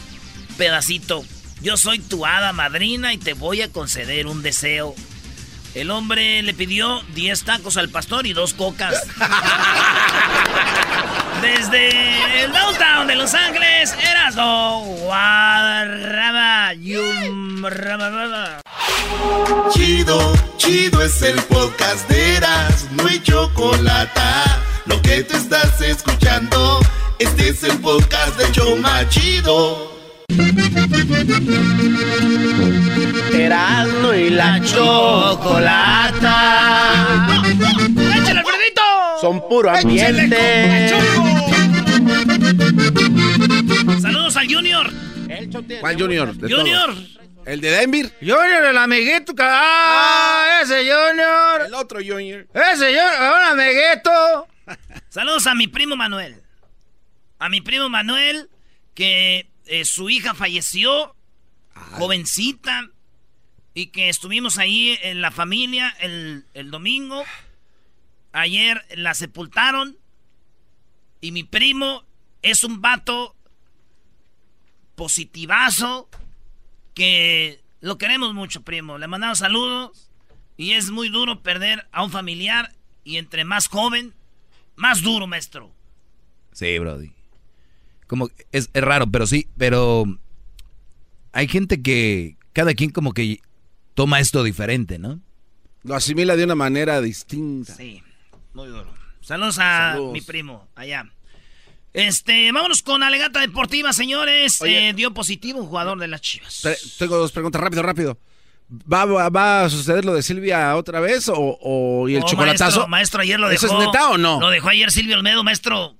[0.58, 1.24] pedacito.
[1.62, 4.94] Yo soy tu hada madrina y te voy a conceder un deseo.
[5.74, 8.94] El hombre le pidió 10 tacos al pastor y dos cocas.
[11.42, 16.72] Desde el downtown de Los Ángeles, Erasmo Guadarrama.
[19.72, 24.20] Chido, chido es el podcast de Eras, no hay chocolate.
[24.86, 26.80] Lo que te estás escuchando,
[27.18, 29.94] este es el podcast de Choma Chido.
[33.32, 36.32] Erasmo y la chocolata.
[37.94, 38.82] ¡Échale, Alfredito!
[39.20, 40.88] Son puro ambiente.
[44.00, 44.90] Saludos al Junior.
[45.80, 46.34] ¿Cuál Junior?
[46.34, 46.86] De Junior.
[46.94, 47.16] todos.
[47.46, 48.12] ¿El de Denver?
[48.20, 49.34] Junior, el amiguito.
[49.34, 50.60] ca- ¡Ah!
[50.62, 51.62] ¡Ese Junior!
[51.66, 52.46] El otro Junior.
[52.52, 53.12] ¡Ese Junior!
[53.20, 54.48] ¡Un amiguito!
[55.08, 56.42] Saludos a mi primo Manuel.
[57.38, 58.50] A mi primo Manuel,
[58.94, 61.14] que eh, su hija falleció,
[61.92, 62.90] jovencita,
[63.76, 67.24] y que estuvimos ahí en la familia el, el domingo.
[68.32, 69.98] Ayer la sepultaron.
[71.20, 72.02] Y mi primo
[72.40, 73.36] es un vato
[74.94, 76.08] positivazo
[76.94, 78.96] que lo queremos mucho, primo.
[78.96, 80.10] Le mandamos saludos.
[80.56, 82.72] Y es muy duro perder a un familiar.
[83.04, 84.14] Y entre más joven,
[84.74, 85.70] más duro, maestro.
[86.52, 87.12] Sí, Brody.
[88.06, 90.04] Como es, es raro, pero sí, pero
[91.32, 93.40] hay gente que cada quien como que
[93.94, 95.20] toma esto diferente, ¿no?
[95.82, 97.74] Lo asimila de una manera distinta.
[97.74, 98.02] Sí,
[98.54, 98.92] muy duro.
[99.20, 100.12] Saludos a Saludos.
[100.12, 101.10] mi primo, allá.
[101.92, 104.60] Este, vámonos con Alegata Deportiva, señores.
[104.60, 104.90] Oye.
[104.90, 106.62] Eh, dio positivo un jugador de las Chivas.
[106.98, 108.18] Tengo dos preguntas, rápido, rápido.
[108.92, 112.26] ¿Va, va, va a suceder lo de Silvia otra vez o, o- y el No,
[112.26, 112.64] chocolatazo?
[112.64, 113.66] Maestro, maestro, ayer lo dejó.
[113.66, 114.40] ¿Eso es neta o no?
[114.40, 115.95] Lo dejó ayer Silvio Olmedo, maestro.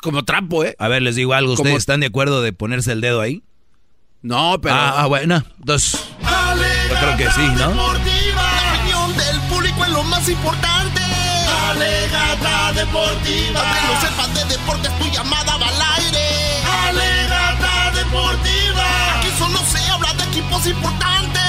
[0.00, 0.74] Como trampo, ¿eh?
[0.78, 1.52] A ver, les digo algo.
[1.52, 3.42] ¿Ustedes Como- están de acuerdo de ponerse el dedo ahí?
[4.22, 4.74] No, pero...
[4.74, 5.42] Ah, ah, bueno.
[5.58, 7.68] Entonces, yo creo que sí, ¿no?
[7.70, 8.42] Deportiva.
[8.42, 11.00] La opinión del público es lo más importante.
[11.70, 13.62] Alegata deportiva.
[13.62, 16.28] Que no sepas de deportes, tu llamada va al aire.
[16.88, 19.18] Alegata deportiva.
[19.18, 19.60] Aquí solo
[20.60, 21.40] más importante.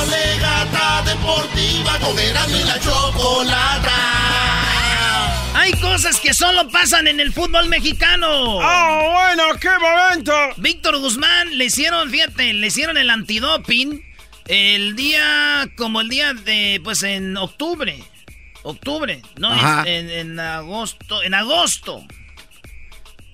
[0.00, 4.63] Alegata deportiva con y la chocolata.
[5.64, 8.60] Hay cosas que solo pasan en el fútbol mexicano.
[8.60, 9.58] ¡Ah, bueno!
[9.58, 10.32] ¡Qué momento!
[10.58, 14.02] Víctor Guzmán le hicieron, fíjate, le hicieron el antidoping
[14.44, 18.04] el día, como el día de, pues en octubre.
[18.62, 19.54] Octubre, no,
[19.86, 22.06] en, en agosto, en agosto.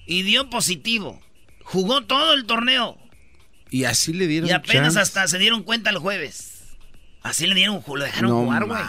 [0.06, 1.20] Y dio positivo.
[1.64, 2.96] Jugó todo el torneo.
[3.70, 5.00] Y así le dieron Y apenas chance.
[5.00, 6.49] hasta se dieron cuenta el jueves.
[7.22, 8.80] Así le dieron, lo dejaron No jugar, güey.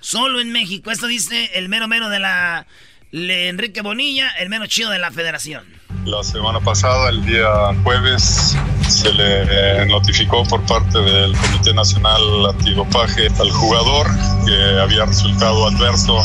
[0.00, 0.90] Solo en México.
[0.90, 2.66] Esto dice el mero mero de la
[3.10, 5.64] le- Enrique Bonilla, el mero chido de la federación.
[6.04, 7.48] La semana pasada, el día
[7.84, 8.56] jueves,
[8.88, 14.06] se le notificó por parte del Comité Nacional Antidopaje al jugador
[14.44, 16.18] que había resultado adverso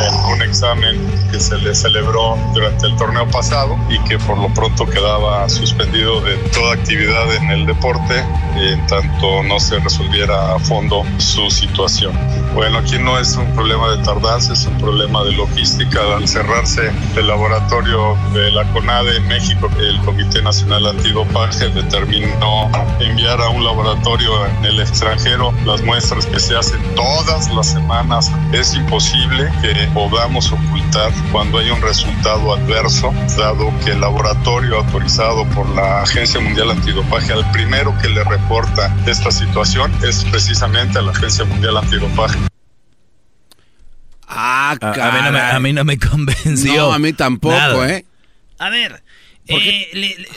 [0.00, 4.52] en un examen que se le celebró durante el torneo pasado y que por lo
[4.52, 8.24] pronto quedaba suspendido de toda actividad en el deporte
[8.56, 12.16] en tanto no se resolviera a fondo su situación.
[12.54, 16.00] Bueno, aquí no es un problema de tardanza, es un problema de logística.
[16.16, 18.64] Al cerrarse el laboratorio de la
[18.94, 22.70] CONADE en México, el Comité Nacional Antidopaje determinó
[23.00, 28.30] enviar a un laboratorio en el extranjero las muestras que se hacen todas las semanas.
[28.52, 35.44] Es imposible que podamos ocultar cuando hay un resultado adverso, dado que el laboratorio autorizado
[35.50, 41.02] por la Agencia Mundial Antidopaje, al primero que le reporta esta situación es precisamente a
[41.02, 42.38] la Agencia Mundial Antidopaje.
[44.28, 46.86] Ah, A, a mí no me, a mí no me convenció.
[46.86, 47.90] No, a mí tampoco, Nada.
[47.90, 48.04] ¿eh?
[48.58, 49.02] A ver,
[49.46, 50.28] eh, le- le-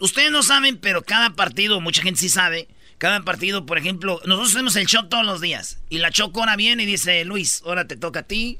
[0.00, 2.68] ustedes no saben, pero cada partido, mucha gente sí sabe.
[2.98, 5.78] Cada partido, por ejemplo, nosotros hacemos el show todos los días.
[5.90, 8.58] Y la Choco ahora viene y dice, Luis, ahora te toca a ti.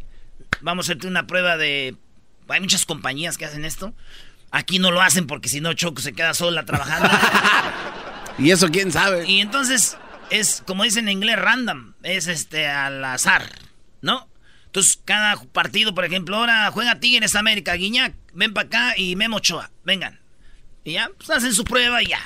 [0.60, 1.96] Vamos a hacerte una prueba de...
[2.48, 3.94] Hay muchas compañías que hacen esto.
[4.50, 7.08] Aquí no lo hacen porque si no Choco se queda sola trabajando.
[8.38, 9.26] ¿Y eso quién sabe?
[9.26, 9.96] Y entonces
[10.30, 11.94] es, como dicen en inglés, random.
[12.02, 13.50] Es este al azar,
[14.02, 14.28] ¿no?
[14.66, 19.38] Entonces, cada partido, por ejemplo, ahora juega Tigres América, Guiñac, ven para acá y Memo
[19.38, 20.20] Ochoa, vengan.
[20.84, 22.20] Y ya, pues hacen su prueba y ya.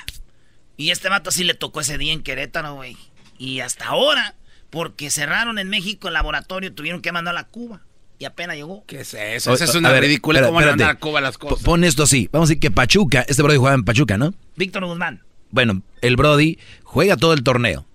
[0.77, 2.97] Y este vato sí le tocó ese día en Querétaro, güey.
[3.37, 4.35] Y hasta ahora,
[4.69, 7.81] porque cerraron en México el laboratorio, tuvieron que mandar a Cuba.
[8.19, 8.83] Y apenas llegó.
[8.85, 9.51] ¿Qué es eso?
[9.53, 10.41] Esa es una ver, ridícula.
[10.41, 10.83] ¿Cómo van a espérate.
[10.83, 11.63] mandar a Cuba las cosas?
[11.63, 12.29] Pon esto así.
[12.31, 14.33] Vamos a decir que Pachuca, este Brody juega en Pachuca, ¿no?
[14.55, 15.23] Víctor Guzmán.
[15.49, 17.87] Bueno, el Brody juega todo el torneo.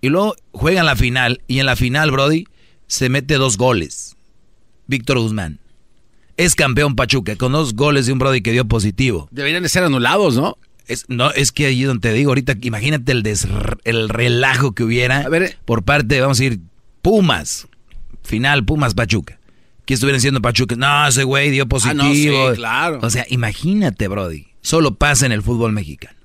[0.00, 1.42] Y luego juega en la final.
[1.46, 2.48] Y en la final, Brody,
[2.88, 4.16] se mete dos goles.
[4.88, 5.60] Víctor Guzmán.
[6.36, 9.28] Es campeón Pachuca con dos goles de un Brody que dio positivo.
[9.30, 10.56] Deberían de ser anulados, ¿no?
[10.86, 13.46] Es, no, es que ahí donde te digo ahorita, imagínate el, des-
[13.84, 15.26] el relajo que hubiera
[15.64, 16.60] por parte, vamos a decir,
[17.02, 17.68] Pumas.
[18.22, 19.38] Final, Pumas Pachuca.
[19.84, 20.76] Que estuvieran siendo Pachuca.
[20.76, 22.02] No, ese güey dio positivo.
[22.02, 23.00] Ah, no, sí, claro.
[23.02, 24.46] O sea, imagínate, Brody.
[24.60, 26.18] Solo pasa en el fútbol mexicano.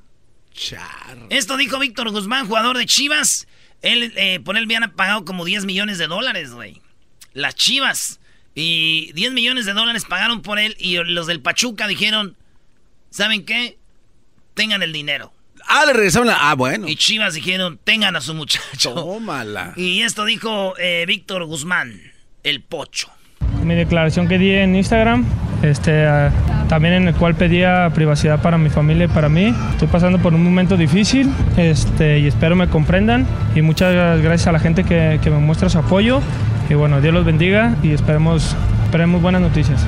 [1.30, 3.48] Esto dijo Víctor Guzmán, jugador de Chivas.
[3.84, 6.82] Él, eh, por él habían pagado como 10 millones de dólares, güey.
[7.34, 8.20] Las Chivas.
[8.56, 10.76] Y 10 millones de dólares pagaron por él.
[10.80, 12.36] Y los del Pachuca dijeron,
[13.10, 13.78] ¿saben qué?
[14.56, 15.34] Tengan el dinero.
[15.68, 16.50] Ah, le regresaron la...
[16.50, 16.88] Ah, bueno.
[16.88, 18.94] Y Chivas dijeron, tengan a su muchacho.
[18.94, 19.74] Tómala.
[19.76, 22.14] Y esto dijo eh, Víctor Guzmán,
[22.44, 23.12] el pocho.
[23.64, 25.26] Mi declaración que di en Instagram,
[25.62, 26.32] este, ah,
[26.68, 29.54] también en el cual pedía privacidad para mi familia y para mí.
[29.72, 33.26] Estoy pasando por un momento difícil este, y espero me comprendan.
[33.56, 36.22] Y muchas gracias a la gente que, que me muestra su apoyo.
[36.70, 38.56] Y bueno, Dios los bendiga y esperemos,
[38.86, 39.86] esperemos buenas noticias.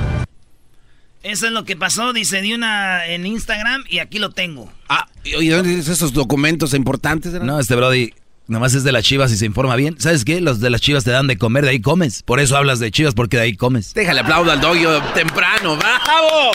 [1.22, 4.70] Eso es lo que pasó, dice, di una en Instagram y aquí lo tengo.
[4.88, 7.32] Ah, y ¿dónde tienes esos documentos importantes?
[7.32, 8.12] No, este Brody
[8.48, 9.96] nomás es de las chivas y se informa bien.
[9.98, 10.40] ¿Sabes qué?
[10.40, 12.22] Los de las chivas te dan de comer, de ahí comes.
[12.22, 13.94] Por eso hablas de chivas, porque de ahí comes.
[13.94, 16.52] Déjale aplaudo al dogio temprano, ¡bravo!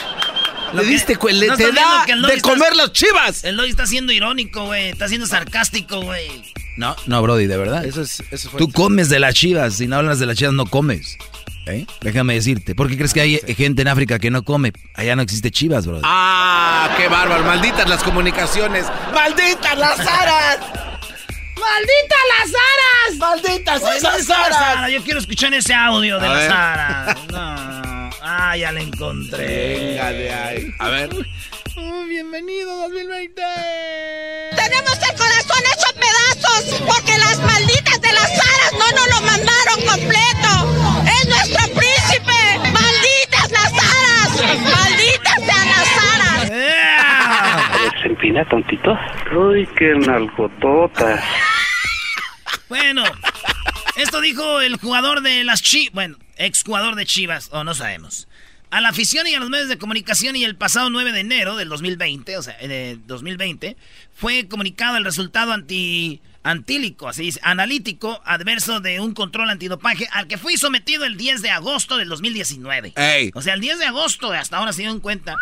[0.74, 2.76] Le diste, cu- le- ¿No te estás viendo da que el de Doggy está- comer
[2.76, 3.44] las chivas.
[3.44, 4.88] El Doggy está siendo irónico, güey.
[4.88, 6.28] Está siendo sarcástico, güey.
[6.78, 7.84] No, no, Brody, de verdad.
[7.84, 9.74] Eso es, eso fue Tú comes de las chivas.
[9.74, 11.18] Si no hablas de las chivas, no comes.
[11.66, 11.84] ¿Eh?
[12.00, 12.74] Déjame decirte.
[12.74, 14.72] ¿Por qué crees que hay gente en África que no come?
[14.94, 16.00] Allá no existe chivas, Brody.
[16.04, 17.44] ¡Ah, qué bárbaro!
[17.44, 18.86] ¡Malditas las comunicaciones!
[19.14, 20.58] ¡Malditas las aras!
[21.62, 23.18] ¡Malditas las aras!
[23.18, 24.70] ¡Malditas Oye, ¿dónde esas Sara?
[24.72, 24.90] aras!
[24.90, 26.50] Yo quiero escuchar ese audio de A la ver.
[26.50, 27.16] Sara.
[27.30, 28.10] No.
[28.24, 29.76] Ah, ya la encontré.
[29.78, 30.74] Venga de ahí.
[30.78, 31.10] A ver.
[31.76, 33.42] Oh, bienvenido 2020.
[34.56, 36.80] ¡Tenemos el corazón hecho pedazos!
[36.86, 40.50] Porque las malditas de las aras no nos lo mandaron completo.
[41.06, 42.70] ¡Es nuestro príncipe!
[42.72, 44.60] ¡Malditas las aras!
[44.60, 45.88] ¡Malditas sean las
[46.20, 46.50] aras!
[48.02, 48.96] Se empina tontito.
[49.34, 51.22] Uy, qué nalgotota.
[52.72, 53.04] Bueno,
[53.96, 55.92] esto dijo el jugador de las Chivas.
[55.92, 58.28] Bueno, exjugador de Chivas, o no sabemos.
[58.70, 61.56] A la afición y a los medios de comunicación y el pasado 9 de enero
[61.56, 63.76] del 2020, o sea, de 2020,
[64.14, 70.26] fue comunicado el resultado anti antílico, así dice, analítico adverso de un control antidopaje al
[70.26, 72.94] que fui sometido el 10 de agosto del 2019.
[73.34, 75.36] O sea, el 10 de agosto, hasta ahora se dio en cuenta,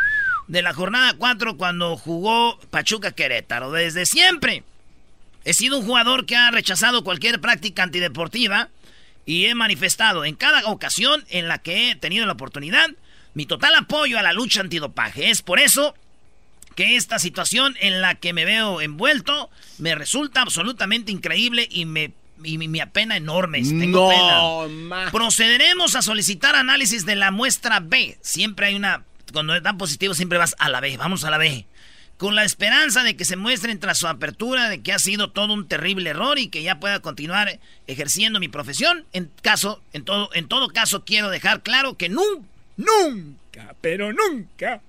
[0.49, 3.71] de la jornada 4 cuando jugó Pachuca Querétaro.
[3.71, 4.65] Desde siempre
[5.45, 8.69] he sido un jugador que ha rechazado cualquier práctica antideportiva
[9.27, 12.91] y he manifestado en cada ocasión en la que he tenido la oportunidad
[13.35, 15.31] mi total apoyo a la lucha antidopaje.
[15.31, 15.95] Es por eso
[16.75, 22.13] que esta situación en la que me veo envuelto me resulta absolutamente increíble y me,
[22.39, 23.63] me apena enorme.
[23.63, 25.11] Tengo pena.
[25.11, 28.19] Procederemos a solicitar análisis de la muestra B.
[28.21, 29.05] Siempre hay una.
[29.33, 30.97] Cuando es tan positivo, siempre vas a la B.
[30.97, 31.67] Vamos a la B.
[32.21, 35.55] Con la esperanza de que se muestre tras su apertura de que ha sido todo
[35.55, 39.07] un terrible error y que ya pueda continuar ejerciendo mi profesión.
[39.15, 42.47] En caso, en todo, en todo caso, quiero dejar claro que nunca,
[42.77, 44.83] nunca, pero nunca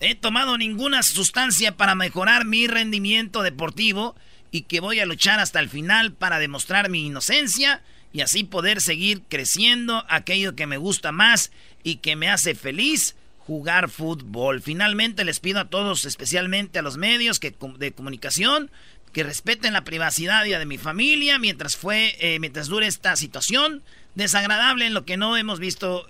[0.00, 4.16] he tomado ninguna sustancia para mejorar mi rendimiento deportivo
[4.50, 7.82] y que voy a luchar hasta el final para demostrar mi inocencia
[8.12, 11.52] y así poder seguir creciendo aquello que me gusta más
[11.84, 13.14] y que me hace feliz
[13.48, 14.60] jugar fútbol.
[14.60, 18.70] Finalmente les pido a todos, especialmente a los medios que, de comunicación,
[19.14, 23.82] que respeten la privacidad de mi familia mientras fue eh, mientras dure esta situación
[24.14, 26.06] desagradable en lo que no hemos visto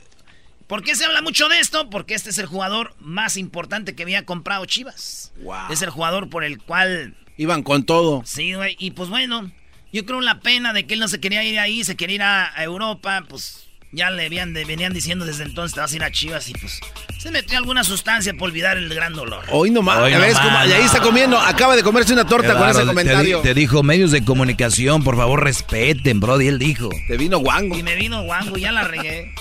[0.67, 1.89] ¿Por qué se habla mucho de esto?
[1.89, 5.33] Porque este es el jugador más importante que había comprado Chivas.
[5.71, 7.17] Es el jugador por el cual...
[7.39, 8.23] Iban con todo.
[8.27, 8.77] Sí, güey.
[8.79, 9.51] Y pues bueno,
[9.95, 12.23] yo creo la pena de que él no se quería ir ahí, se quería ir
[12.23, 16.11] a, Europa, pues ya le habían, venían diciendo desde entonces te vas a ir a
[16.11, 16.81] Chivas y pues
[17.19, 19.45] se metió alguna sustancia por olvidar el gran dolor.
[19.51, 22.69] Hoy nomás, Hoy ves cómo, y ahí está comiendo, acaba de comerse una torta con
[22.69, 23.41] ese comentario.
[23.41, 26.91] Te, dijo medios de comunicación, por favor respeten, Brody, él dijo.
[27.09, 27.77] Te vino guango.
[27.77, 29.33] Y me vino guango, ya la regué.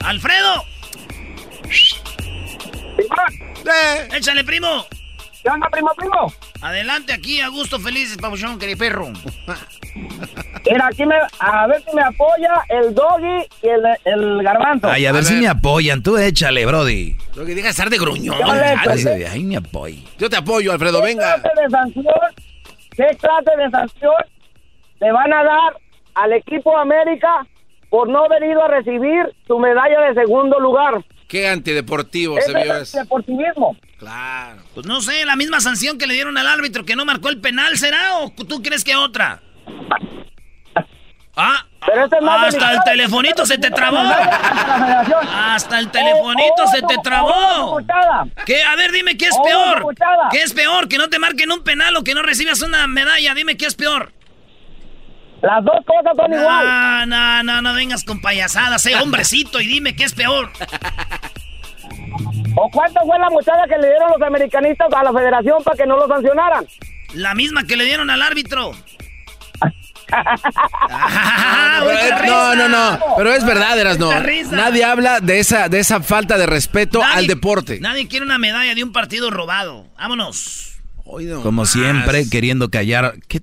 [0.00, 0.64] ¡Alfredo!
[3.64, 4.08] ¡Eh!
[4.16, 4.86] ¡Échale, primo!
[5.42, 6.32] ¿Qué onda, primo, primo?
[6.60, 9.08] Adelante aquí, a gusto, felices, papuchón, perro.
[10.70, 14.88] Mira, aquí me, a ver si me apoya el doggy y el, el garbanzo.
[14.88, 16.02] Ay, a ver, si me apoyan.
[16.02, 17.16] Tú échale, Brody.
[17.34, 18.36] Doggy, deja de estar de gruñón.
[19.30, 20.02] Ahí me apoyo.
[20.18, 21.40] Yo te apoyo, Alfredo, ¿Qué venga.
[21.40, 22.14] Clase de sanción,
[22.90, 24.14] ¿Qué clase de sanción
[25.00, 25.76] le van a dar
[26.14, 27.46] al equipo América
[27.88, 31.02] por no haber ido a recibir su medalla de segundo lugar?
[31.30, 32.98] Qué antideportivo se vio eso.
[32.98, 33.76] deportivismo.
[34.00, 34.62] Claro.
[34.74, 37.40] Pues no sé, la misma sanción que le dieron al árbitro que no marcó el
[37.40, 38.18] penal, ¿será?
[38.18, 39.40] ¿O tú crees que otra?
[41.36, 43.98] Ah, hasta el telefonito se te trabó.
[45.32, 47.78] Hasta el telefonito se te trabó.
[48.44, 48.64] ¿Qué?
[48.64, 49.86] A ver, dime qué es peor.
[50.32, 50.88] ¿Qué es peor?
[50.88, 53.34] Que no te marquen un penal o que no recibas una medalla.
[53.34, 54.12] Dime qué es peor.
[55.42, 56.66] Las dos cosas son igual.
[56.66, 60.50] No, no, no, no vengas con payasadas, sé hombrecito y dime qué es peor.
[62.56, 65.86] ¿O cuánto fue la muchacha que le dieron los americanistas a la federación para que
[65.86, 66.66] no lo sancionaran?
[67.14, 68.72] La misma que le dieron al árbitro.
[72.26, 74.10] no, no, no, pero es verdad, Eras no.
[74.50, 77.78] Nadie habla de esa, de esa falta de respeto al deporte.
[77.80, 79.86] Nadie quiere una medalla de un partido robado.
[79.96, 80.80] Vámonos.
[81.42, 83.14] Como siempre, queriendo callar.
[83.26, 83.40] ¿Qué,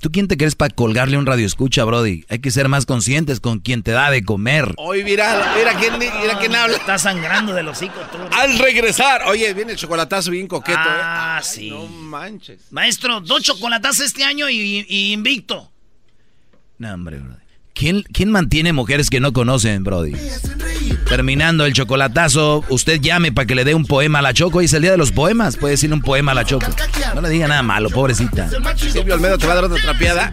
[0.00, 2.24] ¿Tú quién te crees para colgarle un radio escucha, Brody?
[2.30, 4.72] Hay que ser más conscientes con quien te da de comer.
[4.78, 6.78] Hoy mira, mira quién, mira quién habla.
[6.78, 8.16] Está sangrando de los hocico tú.
[8.32, 11.44] Al regresar, oye, viene el chocolatazo bien coqueto, ah, ¿eh?
[11.46, 11.68] sí.
[11.68, 12.72] No manches.
[12.72, 15.70] Maestro, dos chocolatazos este año y, invicto.
[16.78, 17.49] No, hombre, Brody.
[17.80, 20.12] ¿Quién, ¿Quién mantiene mujeres que no conocen, Brody?
[21.08, 24.58] Terminando el chocolatazo, usted llame para que le dé un poema a la Choco.
[24.58, 25.56] Hoy es el día de los poemas.
[25.56, 26.66] Puede decir un poema a la Choco.
[27.14, 28.50] No le diga nada malo, pobrecita.
[28.76, 30.30] Silvio Almedo te va a dar otra trapeada.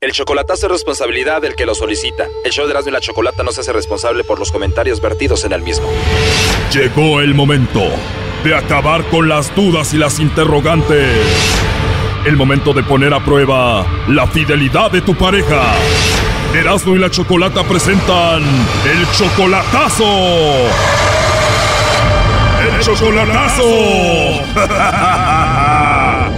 [0.00, 2.26] El chocolatazo es responsabilidad del que lo solicita.
[2.44, 5.44] El show de Erasmo y la Chocolata no se hace responsable por los comentarios vertidos
[5.44, 5.88] en el mismo.
[6.74, 7.84] Llegó el momento
[8.42, 11.08] de acabar con las dudas y las interrogantes.
[12.26, 15.72] El momento de poner a prueba la fidelidad de tu pareja.
[16.54, 20.04] Erasmo y la Chocolata presentan el chocolatazo.
[22.60, 23.62] El chocolatazo.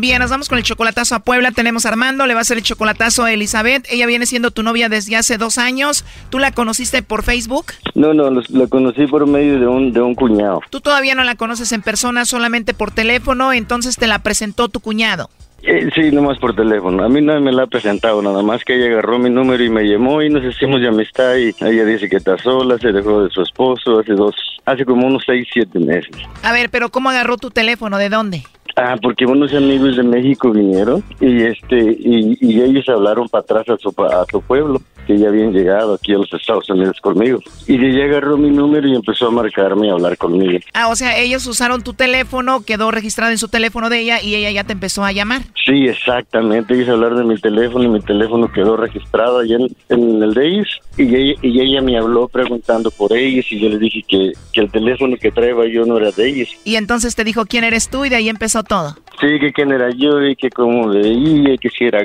[0.00, 1.50] Bien, nos vamos con el chocolatazo a Puebla.
[1.50, 3.84] Tenemos a Armando, le va a hacer el chocolatazo a Elizabeth.
[3.90, 6.04] Ella viene siendo tu novia desde hace dos años.
[6.30, 7.72] ¿Tú la conociste por Facebook?
[7.96, 10.60] No, no, la conocí por medio de un, de un cuñado.
[10.70, 14.78] Tú todavía no la conoces en persona, solamente por teléfono, entonces te la presentó tu
[14.78, 15.28] cuñado.
[15.62, 17.04] Sí, nomás por teléfono.
[17.04, 19.68] A mí no me la ha presentado, nada más que ella agarró mi número y
[19.68, 23.24] me llamó y nos hicimos de amistad y ella dice que está sola, se dejó
[23.24, 24.34] de su esposo hace dos,
[24.64, 26.16] hace como unos seis, siete meses.
[26.42, 27.98] A ver, pero ¿cómo agarró tu teléfono?
[27.98, 28.44] ¿De dónde?
[28.80, 33.68] Ah, porque unos amigos de México vinieron y este y, y ellos hablaron para atrás
[33.70, 37.40] a su, a su pueblo, que ya habían llegado aquí a los Estados Unidos conmigo.
[37.66, 40.60] Y de ella agarró mi número y empezó a marcarme y a hablar conmigo.
[40.74, 44.36] Ah, o sea, ellos usaron tu teléfono, quedó registrado en su teléfono de ella y
[44.36, 45.42] ella ya te empezó a llamar.
[45.66, 46.74] Sí, exactamente.
[46.74, 50.46] Ellos hablaron de mi teléfono y mi teléfono quedó registrado allá en, en el de
[50.46, 50.80] ellos.
[50.96, 54.60] Y ella, y ella me habló preguntando por ellos y yo le dije que, que
[54.60, 56.48] el teléfono que traía yo no era de ellos.
[56.64, 58.96] Y entonces te dijo quién eres tú y de ahí empezó todo.
[59.20, 62.04] Sí, que quién era yo y que cómo veía, y que si era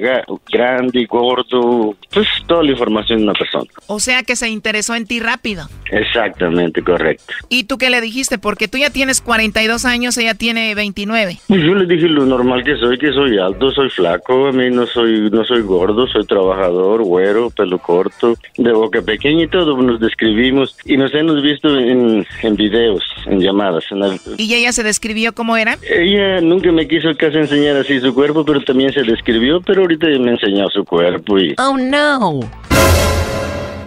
[0.51, 3.65] grande, gordo, pues toda la información de una persona.
[3.87, 5.65] O sea que se interesó en ti rápido.
[5.91, 7.23] Exactamente, correcto.
[7.49, 8.37] ¿Y tú qué le dijiste?
[8.37, 11.39] Porque tú ya tienes 42 años, ella tiene 29.
[11.47, 14.69] Pues yo le dije lo normal que soy, que soy alto, soy flaco, a mí
[14.69, 19.77] no soy no soy gordo, soy trabajador, güero, pelo corto, de boca pequeña y todo,
[19.81, 23.83] nos describimos y nos hemos visto en, en videos, en llamadas.
[23.91, 25.77] en el- ¿Y ella se describió cómo era?
[25.89, 30.07] Ella nunca me quiso casi enseñar así su cuerpo, pero también se describió, pero ahorita
[30.19, 31.55] me enseñó su cuerpo y...
[31.57, 32.39] Oh, no.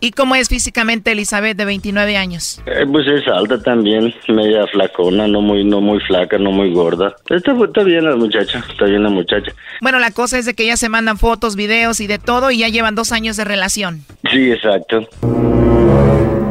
[0.00, 2.60] ¿Y cómo es físicamente Elizabeth de 29 años?
[2.66, 7.16] Eh, pues es alta también, media flacona, no muy, no muy flaca, no muy gorda.
[7.28, 9.52] Está, está bien la muchacha, está bien la muchacha.
[9.80, 12.58] Bueno, la cosa es de que ya se mandan fotos, videos y de todo y
[12.58, 14.04] ya llevan dos años de relación.
[14.30, 15.08] Sí, exacto.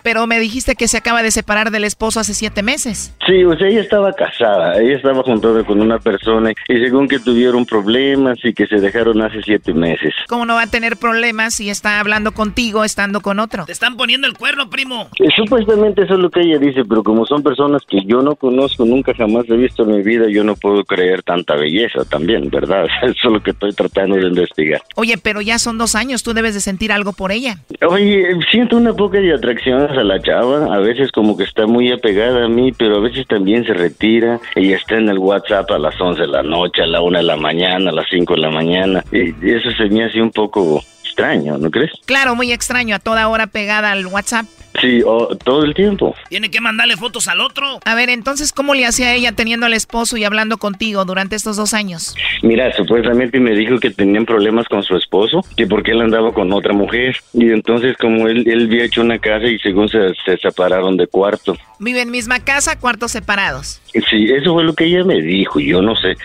[0.05, 3.11] Pero me dijiste que se acaba de separar del esposo hace siete meses.
[3.25, 7.17] Sí, o sea, ella estaba casada, ella estaba juntada con una persona y según que
[7.17, 10.13] tuvieron problemas y que se dejaron hace siete meses.
[10.27, 13.65] ¿Cómo no va a tener problemas si está hablando contigo estando con otro?
[13.65, 15.09] Te están poniendo el cuerno, primo.
[15.17, 18.35] Eh, Supuestamente eso es lo que ella dice, pero como son personas que yo no
[18.35, 22.51] conozco, nunca jamás he visto en mi vida, yo no puedo creer tanta belleza también,
[22.51, 22.85] ¿verdad?
[23.01, 24.83] Eso es lo que estoy tratando de investigar.
[24.93, 27.57] Oye, pero ya son dos años, tú debes de sentir algo por ella.
[27.89, 31.91] Oye, siento una poca de atracción hacia la chava, a veces como que está muy
[31.91, 35.79] apegada a mí, pero a veces también se retira, ella está en el WhatsApp a
[35.79, 38.39] las 11 de la noche, a la 1 de la mañana, a las 5 de
[38.39, 41.91] la mañana, y eso se me hace un poco extraño, ¿no crees?
[42.05, 44.45] Claro, muy extraño, a toda hora pegada al WhatsApp.
[44.81, 46.15] Sí, o- todo el tiempo.
[46.29, 47.79] Tiene que mandarle fotos al otro.
[47.85, 51.55] A ver, entonces, ¿cómo le hacía ella teniendo al esposo y hablando contigo durante estos
[51.57, 52.15] dos años?
[52.41, 56.51] Mira, supuestamente me dijo que tenían problemas con su esposo, que porque él andaba con
[56.53, 60.37] otra mujer, y entonces como él, él había hecho una casa y según se, se
[60.37, 61.55] separaron de cuarto.
[61.79, 63.81] Viven en misma casa, cuartos separados.
[64.09, 66.15] Sí, eso fue lo que ella me dijo, yo no sé.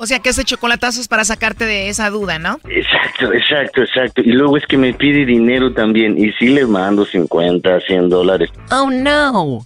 [0.00, 2.60] O sea que ese chocolatazo es para sacarte de esa duda, ¿no?
[2.68, 4.22] Exacto, exacto, exacto.
[4.22, 8.50] Y luego es que me pide dinero también, y sí le mando 50, 100 dólares.
[8.70, 9.64] Oh, no.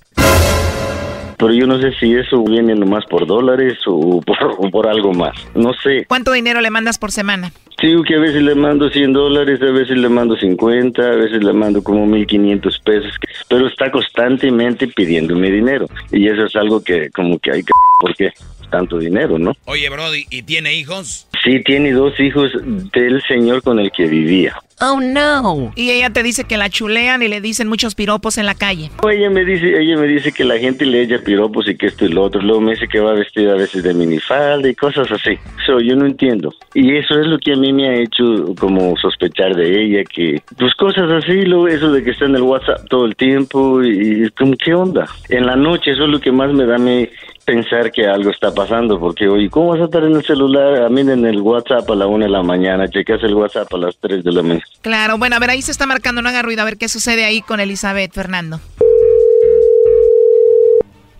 [1.38, 5.12] Pero yo no sé si eso viene nomás por dólares o por, o por algo
[5.12, 5.34] más.
[5.54, 6.04] No sé.
[6.06, 7.52] ¿Cuánto dinero le mandas por semana?
[7.82, 11.42] Digo que a veces le mando 100 dólares, a veces le mando 50, a veces
[11.42, 13.12] le mando como 1500 pesos,
[13.48, 15.88] pero está constantemente pidiéndome dinero.
[16.12, 17.72] Y eso es algo que como que hay que...
[17.98, 18.32] ¿Por qué?
[18.70, 19.56] Tanto dinero, ¿no?
[19.64, 21.26] Oye, Brody, ¿y tiene hijos?
[21.42, 22.52] Sí, tiene dos hijos
[22.92, 24.54] del señor con el que vivía.
[24.80, 25.72] Oh, no.
[25.76, 28.90] Y ella te dice que la chulean y le dicen muchos piropos en la calle.
[29.08, 32.04] Ella me dice, ella me dice que la gente le echa piropos y que esto
[32.04, 32.42] y lo otro.
[32.42, 35.38] Luego me dice que va vestida a veces de minifalda y cosas así.
[35.66, 36.52] So, yo no entiendo.
[36.74, 40.42] Y eso es lo que a mí me ha hecho como sospechar de ella, que
[40.58, 44.24] pues cosas así, lo eso de que está en el WhatsApp todo el tiempo y,
[44.24, 45.08] y como qué onda.
[45.28, 47.08] En la noche eso es lo que más me da mí
[47.44, 50.82] pensar que algo está pasando, porque oye, ¿cómo vas a estar en el celular?
[50.82, 53.76] A mí en el WhatsApp a la una de la mañana, checas el WhatsApp a
[53.78, 54.64] las 3 de la mañana.
[54.80, 57.24] Claro, bueno, a ver, ahí se está marcando, no haga ruido, a ver qué sucede
[57.24, 58.60] ahí con Elizabeth, Fernando.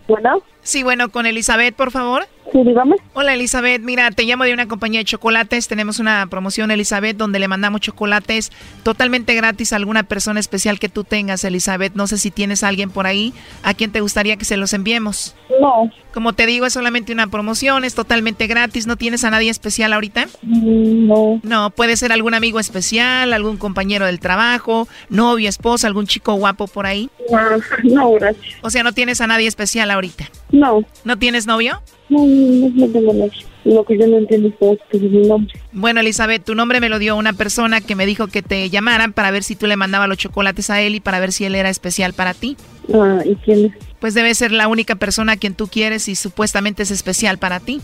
[0.08, 0.42] Bueno.
[0.62, 2.26] Sí, bueno, con Elizabeth, por favor.
[2.52, 2.96] Sí, dígame.
[3.14, 3.80] Hola, Elizabeth.
[3.82, 5.68] Mira, te llamo de una compañía de chocolates.
[5.68, 8.52] Tenemos una promoción, Elizabeth, donde le mandamos chocolates
[8.82, 11.94] totalmente gratis a alguna persona especial que tú tengas, Elizabeth.
[11.94, 13.32] No sé si tienes a alguien por ahí
[13.62, 15.34] a quien te gustaría que se los enviemos.
[15.60, 15.90] No.
[16.12, 18.86] Como te digo, es solamente una promoción, es totalmente gratis.
[18.86, 20.26] ¿No tienes a nadie especial ahorita?
[20.42, 21.40] Mm, No.
[21.42, 26.66] No, puede ser algún amigo especial, algún compañero del trabajo, novio, esposa, algún chico guapo
[26.66, 27.08] por ahí.
[27.34, 28.56] Ah, No, gracias.
[28.60, 30.28] O sea, no tienes a nadie especial ahorita.
[30.52, 30.84] No.
[31.04, 31.80] ¿No tienes novio?
[32.10, 33.32] No, no, no tengo nadie.
[33.64, 34.54] Lo que yo no entiendo es
[34.90, 35.54] qué es mi nombre.
[35.72, 39.14] Bueno, Elizabeth, tu nombre me lo dio una persona que me dijo que te llamaran
[39.14, 41.54] para ver si tú le mandabas los chocolates a él y para ver si él
[41.54, 42.56] era especial para ti.
[42.92, 43.72] Ah, ¿y quién es?
[43.98, 47.60] Pues debe ser la única persona a quien tú quieres y supuestamente es especial para
[47.60, 47.80] ti.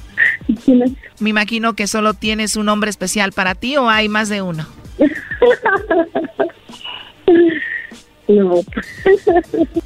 [0.46, 0.92] ¿Y quién es?
[1.20, 4.66] Me imagino que solo tienes un hombre especial para ti o hay más de uno.
[8.28, 8.60] No.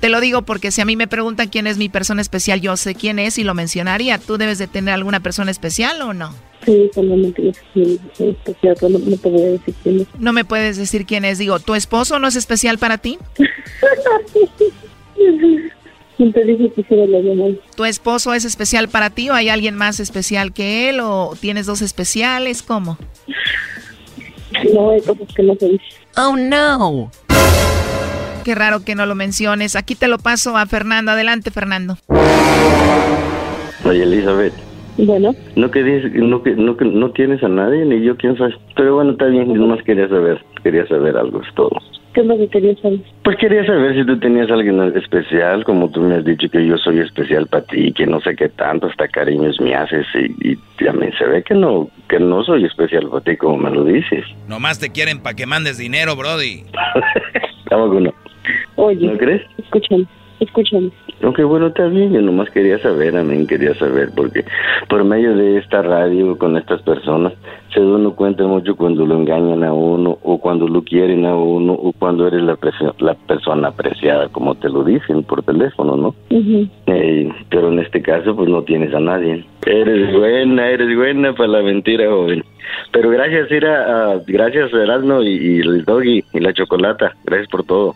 [0.00, 2.76] Te lo digo porque si a mí me preguntan quién es mi persona especial, yo
[2.76, 4.18] sé quién es y lo mencionaría.
[4.18, 6.34] ¿Tú debes de tener alguna persona especial o no?
[6.64, 10.06] Sí, solamente yo es especial, pero no, no te voy a decir quién es.
[10.18, 11.38] No me puedes decir quién es.
[11.38, 13.18] Digo, ¿tu esposo no es especial para ti?
[16.16, 17.54] ¿Quién te dijo que la llamada?
[17.76, 21.66] ¿Tu esposo es especial para ti o hay alguien más especial que él o tienes
[21.66, 22.62] dos especiales?
[22.62, 22.98] ¿Cómo?
[24.72, 25.86] No, hay cosas que no se dicen.
[26.16, 27.10] Oh, no.
[28.44, 29.76] Qué raro que no lo menciones.
[29.76, 31.12] Aquí te lo paso a Fernando.
[31.12, 31.96] Adelante, Fernando.
[33.84, 34.52] Oye, Elizabeth.
[34.98, 35.82] Bueno, No que-
[36.14, 38.54] no, que- no tienes a nadie, ni yo quién sabe.
[38.76, 41.70] Pero bueno, está bien, nomás quería saber, quería saber algo, es todo.
[42.14, 42.98] ¿qué es lo que querías saber?
[43.24, 46.66] Pues quería saber si tú tenías a alguien especial, como tú me has dicho que
[46.66, 50.50] yo soy especial para ti, que no sé qué tanto, hasta cariños me haces, y,
[50.52, 53.84] y también se ve que no, que no soy especial para ti como me lo
[53.84, 54.26] dices.
[54.46, 56.64] Nomás te quieren para que mandes dinero, Brody.
[57.64, 58.12] Estamos uno.
[58.76, 59.42] Oye, ¿No crees?
[59.58, 60.06] escúchame,
[60.40, 60.90] escúchame.
[61.24, 64.44] Ok, bueno, está bien, yo nomás quería saber, amén, quería saber, porque
[64.88, 67.32] por medio de esta radio, con estas personas,
[67.72, 71.36] se da uno cuenta mucho cuando lo engañan a uno, o cuando lo quieren a
[71.36, 72.58] uno, o cuando eres la,
[72.98, 76.14] la persona apreciada, como te lo dicen por teléfono, ¿no?
[76.30, 79.44] Eh, pero en este caso, pues no tienes a nadie.
[79.64, 82.42] Eres buena, eres buena para la mentira, joven.
[82.90, 87.62] Pero gracias, Ira, ah, gracias, Erasmo y, y el Doggy y la Chocolata, gracias por
[87.64, 87.94] todo.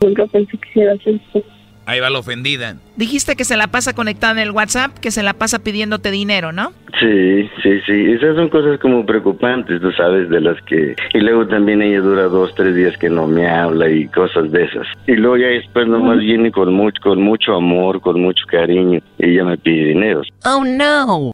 [0.00, 1.42] Nunca pensé que hicieras esto.
[1.86, 2.76] Ahí va la ofendida.
[2.96, 6.52] Dijiste que se la pasa conectada en el WhatsApp, que se la pasa pidiéndote dinero,
[6.52, 6.72] ¿no?
[7.00, 8.12] Sí, sí, sí.
[8.12, 10.94] Esas son cosas como preocupantes, tú sabes, de las que...
[11.14, 14.64] Y luego también ella dura dos, tres días que no me habla y cosas de
[14.64, 14.86] esas.
[15.06, 19.30] Y luego ya después nomás viene con mucho, con mucho amor, con mucho cariño y
[19.30, 20.22] ella me pide dinero.
[20.44, 21.32] Oh, no.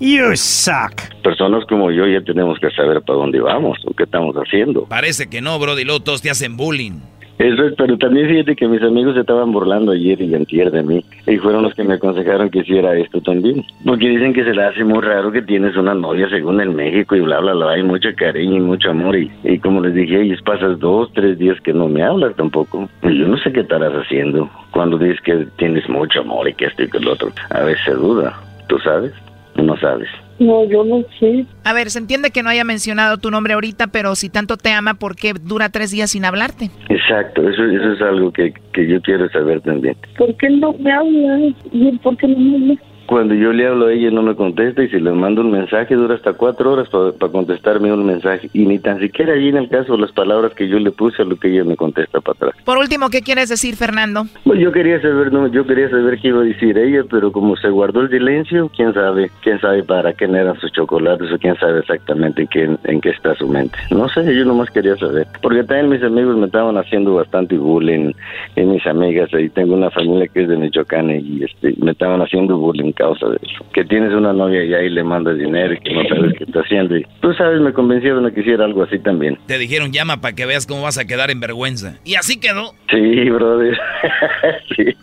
[0.00, 0.94] You suck.
[1.22, 4.86] Personas como yo ya tenemos que saber para dónde vamos o qué estamos haciendo.
[4.86, 5.84] Parece que no, Brody.
[5.84, 7.00] Luego todos te hacen bullying.
[7.40, 10.82] Eso es, pero también fíjate que mis amigos se estaban burlando ayer y antier de
[10.82, 11.02] mí.
[11.26, 13.64] Y fueron los que me aconsejaron que hiciera esto también.
[13.82, 17.16] Porque dicen que se le hace muy raro que tienes una novia según en México
[17.16, 17.70] y bla, bla, bla.
[17.70, 19.16] Hay mucho cariño y mucho amor.
[19.16, 22.90] Y, y como les dije, ellos pasas dos, tres días que no me hablas tampoco.
[23.04, 26.66] Y yo no sé qué estarás haciendo cuando dices que tienes mucho amor y que
[26.66, 27.30] esto y que lo otro.
[27.48, 28.38] A veces se duda.
[28.68, 29.14] ¿Tú sabes?
[29.56, 30.10] ¿O no sabes?
[30.40, 31.44] No, yo no sé.
[31.64, 34.72] A ver, se entiende que no haya mencionado tu nombre ahorita, pero si tanto te
[34.72, 36.70] ama, ¿por qué dura tres días sin hablarte?
[36.88, 37.46] Exacto.
[37.46, 39.96] Eso, eso es algo que, que yo quiero saber también.
[40.16, 41.54] ¿Por qué no me hablas?
[41.72, 42.89] ¿Y él por qué no me habla?
[43.10, 45.96] Cuando yo le hablo a ella no me contesta y si le mando un mensaje
[45.96, 49.68] dura hasta cuatro horas para contestarme un mensaje y ni tan siquiera allí en el
[49.68, 52.64] caso las palabras que yo le puse a lo que ella me contesta para atrás.
[52.64, 54.26] Por último, ¿qué quieres decir, Fernando?
[54.44, 57.56] Pues yo quería saber, no, yo quería saber qué iba a decir ella, pero como
[57.56, 61.56] se guardó el silencio, quién sabe, quién sabe para qué eran sus chocolates o quién
[61.56, 63.76] sabe exactamente en qué, en qué está su mente.
[63.90, 68.12] No sé, yo nomás quería saber, porque también mis amigos me estaban haciendo bastante bullying,
[68.54, 72.22] y mis amigas, y tengo una familia que es de Michoacán y este, me estaban
[72.22, 73.64] haciendo bullying causa de eso.
[73.72, 76.96] Que tienes una novia y le mandas dinero y que no sabes qué está haciendo.
[76.96, 79.38] Y tú sabes, me convencieron a que hiciera algo así también.
[79.46, 81.98] Te dijeron llama para que veas cómo vas a quedar en vergüenza.
[82.04, 82.74] Y así quedó.
[82.90, 83.78] Sí, brother.
[84.76, 84.94] sí.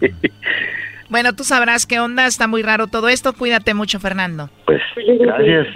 [1.10, 3.34] Bueno, tú sabrás qué onda, está muy raro todo esto.
[3.34, 4.50] Cuídate mucho, Fernando.
[4.66, 5.68] Pues, gracias.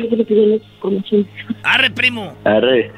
[1.63, 2.35] Arre, primo.
[2.43, 2.91] Arre.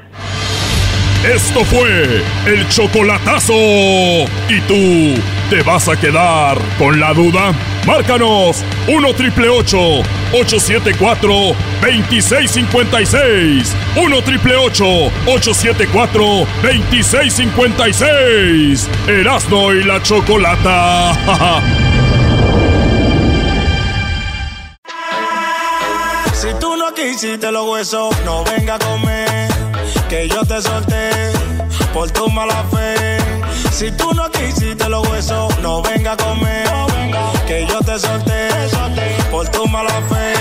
[1.24, 3.53] Esto fue el chocolatazo.
[3.53, 5.13] ¿Y tú
[5.49, 7.53] te vas a quedar con la duda?
[7.88, 11.34] Márcanos 1 triple 874
[11.82, 13.74] 2656.
[13.95, 16.24] 1 triple 874
[16.61, 18.89] 2656.
[19.07, 21.13] Erasno y la chocolata.
[26.34, 29.53] Si tú no quisiste los huesos, no venga a comer.
[30.14, 31.09] Que yo te solté
[31.91, 33.18] por tu mala fe.
[33.72, 36.68] Si tú no quisiste los huesos, no venga a comer.
[37.47, 38.47] Que yo te solté
[39.32, 40.34] por tu mala fe.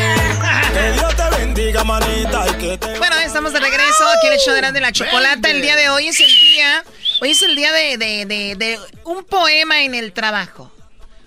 [0.74, 2.44] Que Dios te bendiga, manita.
[2.50, 5.50] Y que te Bueno, estamos de regreso aquí en el show de y la Chocolata.
[5.50, 6.84] El día de hoy es el día,
[7.22, 10.70] hoy es el día de, de- de- de un poema en el trabajo.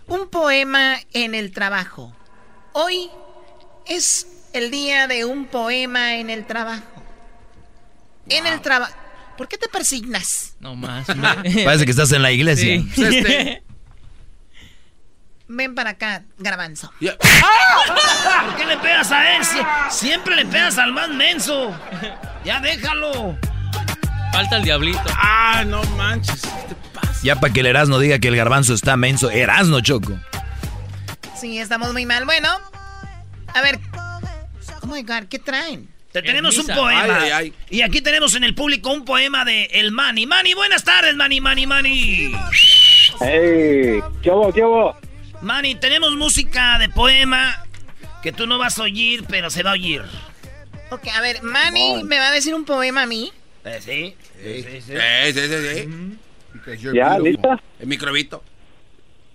[0.06, 2.14] Un poema en el trabajo.
[2.74, 3.10] Hoy
[3.88, 6.95] es el día de un poema en el trabajo.
[8.30, 8.94] En el trabajo.
[9.38, 10.56] ¿Por qué te persignas?
[10.60, 11.06] No más.
[11.66, 12.78] Parece que estás en la iglesia.
[12.80, 12.90] Sí.
[12.96, 13.64] Pues este-
[15.48, 16.92] Ven para acá, garbanzo.
[17.44, 18.46] ¡Ah!
[18.46, 19.44] ¿Por qué le pegas a él?
[19.44, 21.72] Sie- siempre le pegas al más menso.
[22.44, 23.38] Ya déjalo.
[24.34, 25.02] Falta el diablito.
[25.16, 26.42] Ah, no manches.
[27.24, 29.30] Ya para que el Erasno diga que el garbanzo está menso.
[29.30, 30.20] Erasno, Choco.
[31.40, 32.26] Sí, estamos muy mal.
[32.26, 32.50] Bueno,
[33.54, 33.80] a ver.
[34.82, 35.90] Oh my God, ¿qué traen?
[36.16, 37.20] Te tenemos un poema.
[37.20, 40.26] Ay, ay, Y aquí tenemos en el público un poema de El Mani.
[40.26, 42.34] Mani, buenas tardes, Mani, Mani, Mani.
[43.20, 44.00] ¡Ey!
[44.24, 44.96] ¿Qué hubo, qué hubo?
[45.42, 47.66] Mani, tenemos música de poema
[48.24, 50.04] que tú no vas a oír, pero se va a oír.
[50.90, 53.34] Ok, a ver, Manny me va a decir un poema a mí.
[53.66, 54.16] Eh, sí.
[54.42, 54.94] Sí, sí, sí.
[54.94, 56.94] Sí, sí, sí, sí.
[56.94, 57.62] ¿Ya, lista?
[57.82, 58.42] El microbito.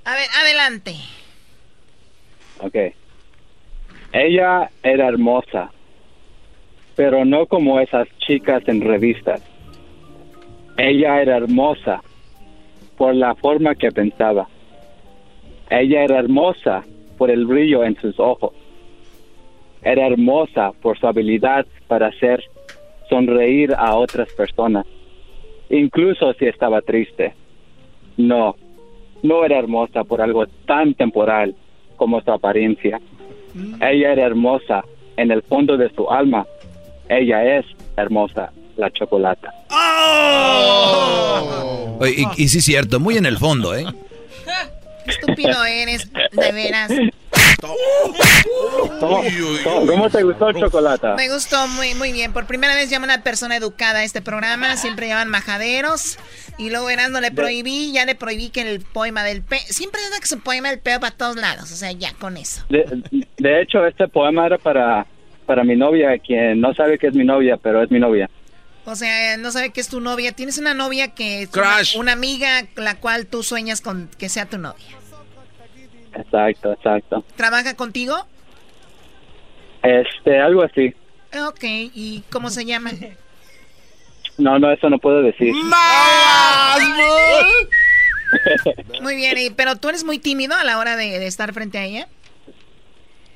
[0.07, 0.97] A ver, adelante.
[2.61, 2.75] Ok.
[4.13, 5.71] Ella era hermosa,
[7.01, 9.43] pero no como esas chicas en revistas.
[10.77, 12.03] Ella era hermosa
[12.99, 14.47] por la forma que pensaba.
[15.71, 16.85] Ella era hermosa
[17.17, 18.53] por el brillo en sus ojos.
[19.83, 22.45] Era hermosa por su habilidad para hacer
[23.09, 24.85] sonreír a otras personas,
[25.71, 27.33] incluso si estaba triste.
[28.19, 28.57] No,
[29.23, 31.55] no era hermosa por algo tan temporal
[31.97, 33.01] como su apariencia.
[33.81, 34.85] Ella era hermosa
[35.17, 36.47] en el fondo de su alma.
[37.11, 39.53] Ella es hermosa, la chocolata.
[41.99, 43.85] Oye, y, y sí es cierto, muy en el fondo, ¿eh?
[45.05, 46.93] Qué estúpido eres, de veras.
[49.01, 51.09] ¿Cómo, te gustó el chocolate?
[51.17, 52.33] Me gustó muy, muy bien.
[52.33, 54.77] Por primera vez llama una persona educada a este programa.
[54.77, 56.17] Siempre llaman majaderos.
[56.59, 59.59] Y luego no le prohibí, ya le prohibí que el poema del pe...
[59.59, 61.73] Siempre anda que su poema del peo para todos lados.
[61.73, 62.65] O sea, ya con eso.
[62.69, 62.85] De,
[63.37, 65.07] de hecho, este poema era para,
[65.51, 68.31] para mi novia, quien no sabe que es mi novia, pero es mi novia.
[68.85, 70.31] O sea, no sabe que es tu novia.
[70.31, 74.47] Tienes una novia que es una, una amiga la cual tú sueñas con que sea
[74.47, 74.87] tu novia.
[76.15, 77.25] Exacto, exacto.
[77.35, 78.15] ¿Trabaja contigo?
[79.83, 80.95] Este, algo así.
[81.49, 82.93] Ok, ¿y cómo se llama?
[84.39, 85.53] No, no, eso no puedo decir.
[89.03, 91.79] Muy bien, y- pero tú eres muy tímido a la hora de, de estar frente
[91.79, 92.07] a ella.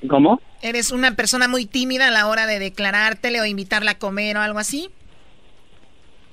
[0.09, 0.41] ¿Cómo?
[0.63, 4.41] ¿Eres una persona muy tímida a la hora de declarártele o invitarla a comer o
[4.41, 4.91] algo así?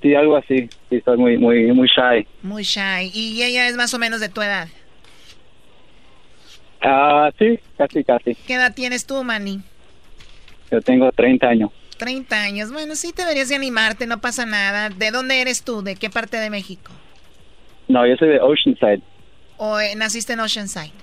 [0.01, 0.69] Sí, algo así.
[0.89, 2.27] Sí, soy muy, muy, muy shy.
[2.41, 3.11] Muy shy.
[3.13, 4.67] ¿Y ella es más o menos de tu edad?
[6.81, 8.35] Ah, sí, casi, casi.
[8.35, 9.61] ¿Qué edad tienes tú, Manny?
[10.71, 11.71] Yo tengo 30 años.
[11.97, 12.71] 30 años.
[12.71, 14.89] Bueno, sí deberías de animarte, no pasa nada.
[14.89, 15.83] ¿De dónde eres tú?
[15.83, 16.91] ¿De qué parte de México?
[17.87, 19.01] No, yo soy de Oceanside.
[19.57, 20.93] ¿O eh, naciste en Oceanside?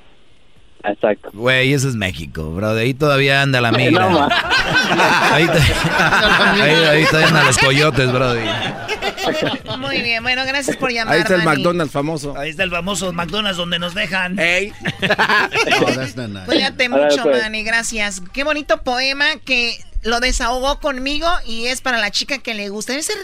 [0.84, 1.30] Exacto.
[1.32, 2.74] Güey, eso es México, bro.
[2.74, 4.08] De ahí todavía anda la migra.
[4.08, 4.28] No,
[5.32, 5.58] ahí, te-
[6.62, 8.34] ahí, ahí todavía andan los coyotes, bro.
[9.78, 11.58] Muy bien, bueno, gracias por llamar, Ahí está el Manny.
[11.62, 12.36] McDonald's famoso.
[12.38, 14.38] Ahí está el famoso McDonald's donde nos dejan.
[14.38, 14.72] ¡Ey!
[16.46, 17.42] Cuídate Órale, mucho, pues.
[17.42, 18.22] Manny, gracias.
[18.32, 22.92] Qué bonito poema que lo desahogó conmigo y es para la chica que le gusta.
[22.92, 23.16] Debe ser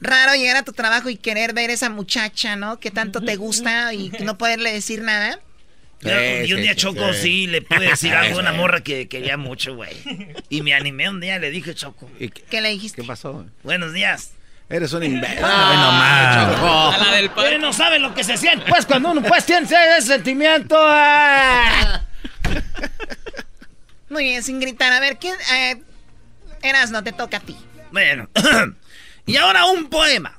[0.00, 2.78] raro llegar a tu trabajo y querer ver esa muchacha, ¿no?
[2.80, 5.38] Que tanto te gusta y no poderle decir nada.
[6.02, 9.36] Yo- y un día Choco sí le pude decir algo a una morra que quería
[9.36, 9.96] mucho, güey.
[10.48, 12.10] Y me animé un día, le dije Choco.
[12.50, 13.02] ¿Qué le dijiste?
[13.02, 13.46] ¿Qué pasó?
[13.62, 14.32] Buenos días.
[14.68, 15.44] Eres un imbécil.
[15.44, 18.64] A la del padre no sabe lo que se siente.
[18.68, 20.76] Pues cuando uno pues tiene ese sentimiento.
[20.78, 22.04] ah.
[24.08, 24.92] Muy bien, sin gritar.
[24.92, 25.34] A ver, ¿quién?
[25.54, 25.82] Eh,
[26.62, 27.56] Erasno, te toca a ti.
[27.90, 28.28] Bueno.
[29.26, 30.38] y ahora un poema.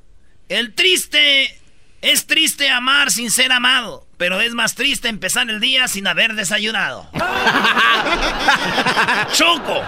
[0.49, 1.59] El triste
[2.01, 6.33] es triste amar sin ser amado, pero es más triste empezar el día sin haber
[6.33, 7.05] desayunado.
[9.33, 9.81] Choco.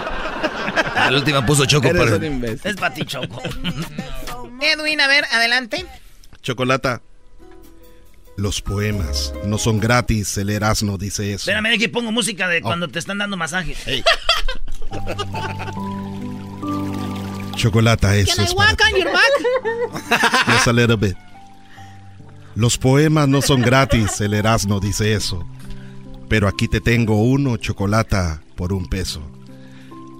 [0.94, 2.12] Al último puso Choco Eres por...
[2.12, 2.70] un imbécil.
[2.70, 3.40] Es para ti, Choco.
[4.60, 5.86] Edwin, a ver, adelante.
[6.42, 7.00] Chocolata.
[8.36, 11.50] Los poemas no son gratis, el Erasmo dice eso.
[11.50, 13.74] Espérame, que pongo música de cuando te están dando masaje.
[17.54, 18.84] Chocolata, eso es para ti.
[18.84, 19.32] on your back?
[20.46, 21.16] Just a little bit.
[22.56, 25.46] Los poemas no son gratis, el Erasmo dice eso.
[26.28, 29.22] Pero aquí te tengo uno, chocolata, por un peso.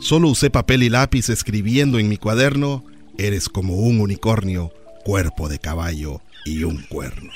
[0.01, 2.84] Solo usé papel y lápiz escribiendo en mi cuaderno,
[3.18, 4.70] eres como un unicornio,
[5.05, 7.32] cuerpo de caballo y un cuerno.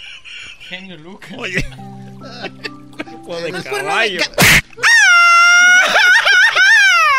[0.68, 1.32] Genio Lucas.
[1.36, 1.64] Oye.
[2.20, 4.30] Los cuernos de ca-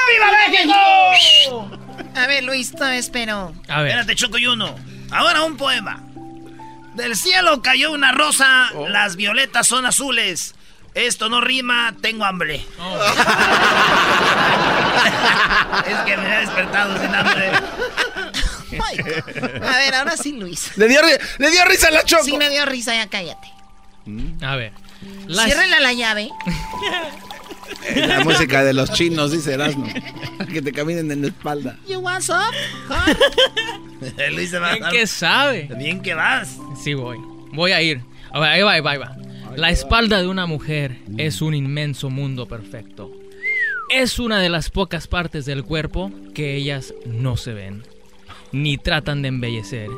[0.08, 1.72] ¡Viva México!
[2.16, 3.54] A ver, Luis, todo espero.
[3.68, 3.92] A ver.
[3.92, 4.76] Espérate, Choco y uno.
[5.10, 6.04] Ahora un poema.
[6.96, 10.56] Del cielo cayó una rosa, las violetas son azules.
[10.94, 12.56] Esto no rima, tengo hambre.
[15.88, 17.52] es que me he despertado sin hambre.
[19.64, 20.76] A ver, ahora sí, Luis.
[20.78, 21.00] Le dio,
[21.38, 22.24] le dio risa a la Choco.
[22.26, 23.48] Sí me dio risa, ya cállate.
[24.46, 24.74] A ver.
[25.28, 26.30] La- Ciérrela la llave.
[27.88, 29.88] Es la música de los chinos, dice Erasmo.
[30.52, 31.78] Que te caminen en la espalda.
[31.88, 32.56] You want some?
[34.34, 35.70] Luis se va a Bien que sabe.
[35.78, 36.58] Bien que vas.
[36.82, 37.18] Sí, voy.
[37.54, 38.02] Voy a ir.
[38.32, 39.16] A ver, ahí va, ahí va, ahí va.
[39.56, 43.12] La espalda de una mujer es un inmenso mundo perfecto.
[43.94, 47.84] Es una de las pocas partes del cuerpo que ellas no se ven,
[48.54, 49.90] ni tratan de embellecer.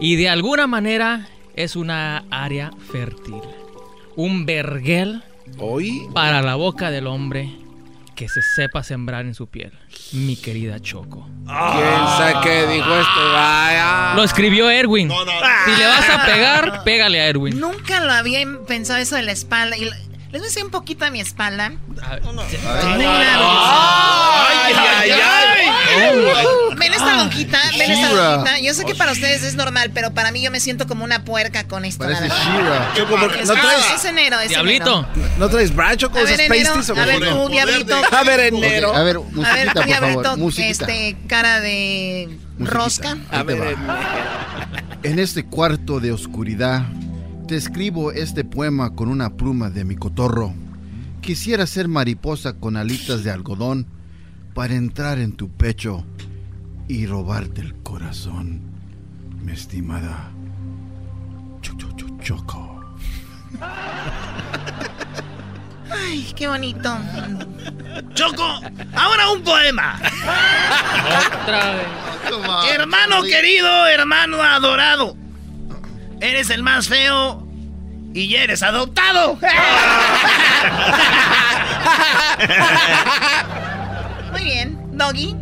[0.00, 3.40] Y de alguna manera es una área fértil.
[4.14, 5.24] Un vergel
[5.58, 6.08] ¿Hoy?
[6.14, 7.50] para la boca del hombre
[8.14, 9.72] que se sepa sembrar en su piel.
[10.12, 11.26] Mi querida Choco.
[11.46, 13.32] ¿Quién sabe qué dijo esto?
[13.32, 14.12] Vaya.
[14.14, 15.10] Lo escribió Erwin.
[15.10, 17.58] Si le vas a pegar, pégale a Erwin.
[17.58, 19.78] Nunca lo había pensado eso de la espalda.
[19.78, 19.92] Y les
[20.32, 21.72] voy a decir un poquito de mi espalda.
[22.02, 22.20] Ay,
[24.76, 25.59] ay, ay.
[26.76, 28.58] Ven esta lonjita, ven esta lonjita.
[28.60, 31.24] Yo sé que para ustedes es normal, pero para mí yo me siento como una
[31.24, 32.04] puerca con esto.
[32.04, 32.24] Parece.
[32.24, 32.92] Shira.
[32.96, 35.08] Choco, ¿por qué no Es- traes- Es enero, es Diablito.
[35.14, 35.30] enero.
[35.38, 36.98] ¿No traes brancho con A esos ver, enero, pasties?
[36.98, 37.94] a ver, tú, Diablito.
[38.12, 38.94] A ver, enero.
[38.94, 40.84] A ver, A ver, musiquita, tú, por Diablito, favor, musiquita.
[40.86, 43.16] este, cara de rosca.
[43.30, 44.68] Te va.
[45.02, 46.84] En este cuarto de oscuridad,
[47.48, 50.54] te escribo este poema con una pluma de mi cotorro.
[51.20, 53.86] Quisiera ser mariposa con alitas de algodón
[54.54, 56.04] para entrar en tu pecho
[56.88, 58.62] y robarte el corazón,
[59.42, 60.30] mi estimada
[61.62, 62.80] Cho- Cho- Cho- Choco.
[65.90, 66.96] Ay, qué bonito.
[68.14, 68.60] Choco,
[68.96, 69.98] ahora un poema.
[71.42, 71.86] Otra vez.
[72.74, 75.16] Hermano querido, hermano adorado.
[76.20, 77.46] Eres el más feo
[78.14, 79.38] y ya eres adoptado.
[84.32, 85.36] Muy bien, Doggy.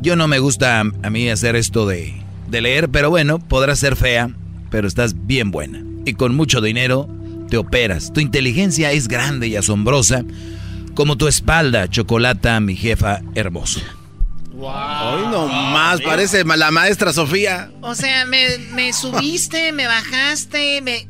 [0.00, 2.14] Yo no me gusta a mí hacer esto de,
[2.48, 4.30] de leer, pero bueno, podrás ser fea,
[4.70, 5.82] pero estás bien buena.
[6.04, 7.08] Y con mucho dinero
[7.50, 8.12] te operas.
[8.12, 10.24] Tu inteligencia es grande y asombrosa,
[10.94, 13.80] como tu espalda, chocolata, mi jefa hermosa.
[14.60, 17.70] Hoy no más, parece la maestra Sofía.
[17.80, 21.08] O sea, me, me subiste, me bajaste, me...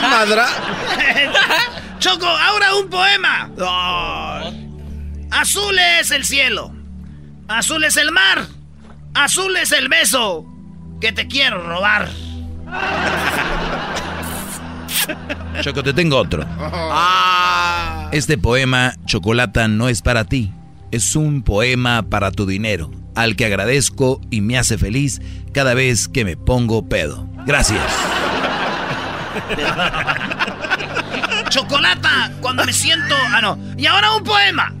[0.00, 0.46] Madra.
[2.02, 3.48] Choco, ahora un poema.
[5.30, 6.74] Azul es el cielo.
[7.46, 8.44] Azul es el mar.
[9.14, 10.44] Azul es el beso
[11.00, 12.08] que te quiero robar.
[15.60, 16.44] Choco, te tengo otro.
[18.10, 20.52] Este poema, Chocolata, no es para ti.
[20.90, 25.22] Es un poema para tu dinero, al que agradezco y me hace feliz
[25.54, 27.28] cada vez que me pongo pedo.
[27.46, 27.80] Gracias.
[31.52, 33.14] Chocolata, cuando me siento...
[33.14, 33.58] Ah, no.
[33.76, 34.72] Y ahora un poema.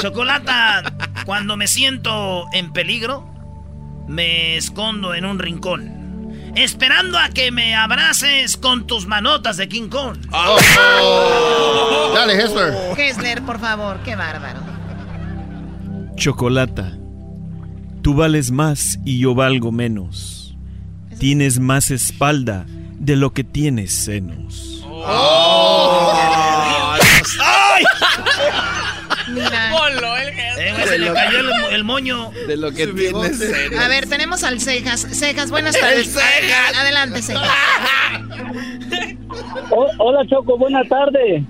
[0.00, 0.84] Chocolata,
[1.24, 3.28] cuando me siento en peligro,
[4.06, 6.32] me escondo en un rincón.
[6.54, 10.16] Esperando a que me abraces con tus manotas de King Kong.
[12.14, 12.94] Dale, Hessler.
[12.94, 14.60] Kessler, por favor, qué bárbaro.
[16.14, 16.96] Chocolata,
[18.02, 20.56] tú vales más y yo valgo menos.
[21.18, 24.86] Tienes más espalda de lo que tienes senos.
[25.04, 25.55] ¡Ay!
[31.04, 32.30] Se le cayó el, el moño.
[32.46, 33.42] De lo que tienes.
[33.78, 35.00] A ver, tenemos al Cejas.
[35.00, 36.12] Cejas, buenas tardes.
[36.12, 36.78] Cejas.
[36.78, 37.42] Adelante, Cejas.
[39.70, 41.42] Oh, hola Choco, buenas tardes.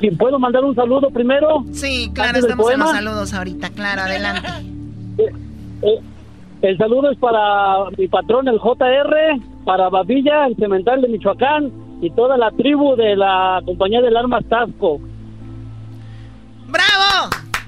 [0.00, 1.64] ¿Y ¿Puedo mandar un saludo primero?
[1.72, 4.48] Sí, claro, estamos en los saludos ahorita, claro, adelante.
[5.82, 5.98] Eh,
[6.62, 9.16] el saludo es para mi patrón, el JR,
[9.64, 14.44] para Babilla, el cemental de Michoacán y toda la tribu de la compañía del Armas
[14.48, 15.00] Tasco.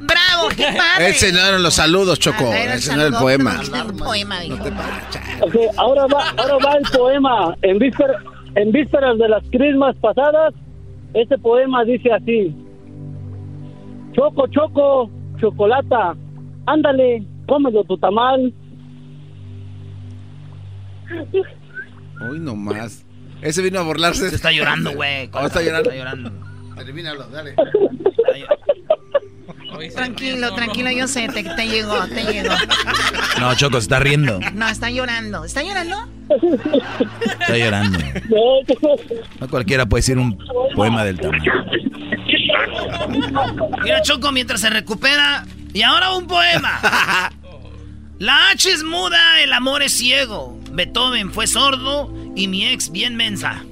[0.00, 0.48] ¡Bravo!
[0.56, 1.10] ¡Qué padre!
[1.10, 2.50] Ese no eran los saludos, Choco.
[2.50, 3.60] Ah, era el Ese no era el poema.
[3.70, 4.56] no, un poema, dijo.
[5.42, 7.54] Ok, ahora va, ahora va el poema.
[7.62, 8.16] En, vísper-
[8.56, 10.54] en vísperas de las crismas pasadas,
[11.14, 12.54] este poema dice así.
[14.12, 15.10] Choco, choco,
[15.40, 16.14] chocolata,
[16.66, 18.52] ándale, cómelo tu tamal.
[22.28, 23.04] Hoy no más.
[23.42, 24.28] Ese vino a burlarse.
[24.30, 25.28] Se está llorando, güey.
[25.32, 25.90] Oh, está llorando.
[25.90, 26.32] Está llorando.
[26.76, 27.54] Termínalo, dale.
[29.88, 32.54] Tranquilo, tranquilo, yo sé, te, te llegó, te llegó.
[33.38, 34.38] No, Choco, se está riendo.
[34.54, 35.44] No, está llorando.
[35.44, 35.96] ¿Está llorando?
[37.40, 37.98] Está llorando.
[39.40, 40.38] No cualquiera puede decir un
[40.74, 41.52] poema del tamaño.
[43.82, 45.44] Mira, Choco, mientras se recupera.
[45.72, 46.80] Y ahora un poema.
[48.18, 50.58] La H es muda, el amor es ciego.
[50.72, 53.62] Beethoven fue sordo y mi ex bien mensa.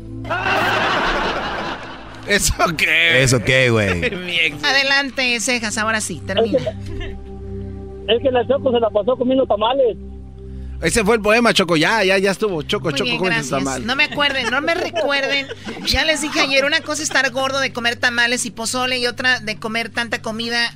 [2.28, 3.22] ¿Eso qué?
[3.22, 3.88] ¿Eso qué, güey?
[4.62, 6.58] Adelante, Cejas, ahora sí, termina.
[8.08, 9.96] Es que la Choco se la pasó comiendo tamales.
[10.80, 11.76] Ese fue el poema, Choco.
[11.76, 12.62] Ya, ya, ya estuvo.
[12.62, 13.46] Choco, Muy Choco, bien, ¿cómo gracias.
[13.46, 13.84] está mal?
[13.84, 15.46] No me acuerden, no me recuerden.
[15.86, 19.06] Ya les dije ayer, una cosa es estar gordo de comer tamales y pozole y
[19.06, 20.72] otra de comer tanta comida,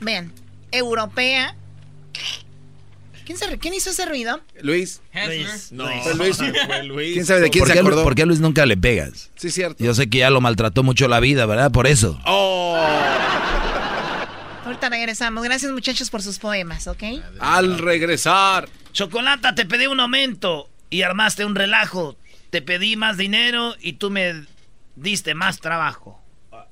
[0.00, 0.32] vean,
[0.72, 1.56] europea.
[3.30, 4.40] ¿Quién, se, ¿Quién hizo ese ruido?
[4.60, 5.00] Luis.
[5.14, 5.70] Luis.
[5.70, 6.36] No, fue Luis.
[6.36, 7.12] Fue Luis.
[7.12, 8.02] ¿Quién sabe de quién ¿Por se qué, acordó?
[8.02, 9.30] por qué a Luis nunca le pegas?
[9.36, 9.84] Sí, cierto.
[9.84, 11.70] Yo sé que ya lo maltrató mucho la vida, ¿verdad?
[11.70, 12.20] Por eso.
[12.26, 12.76] Oh.
[14.64, 15.44] Ahorita regresamos.
[15.44, 17.04] Gracias muchachos por sus poemas, ¿ok?
[17.38, 18.68] Al regresar.
[18.92, 22.16] Chocolata, te pedí un aumento y armaste un relajo.
[22.50, 24.44] Te pedí más dinero y tú me
[24.96, 26.20] diste más trabajo.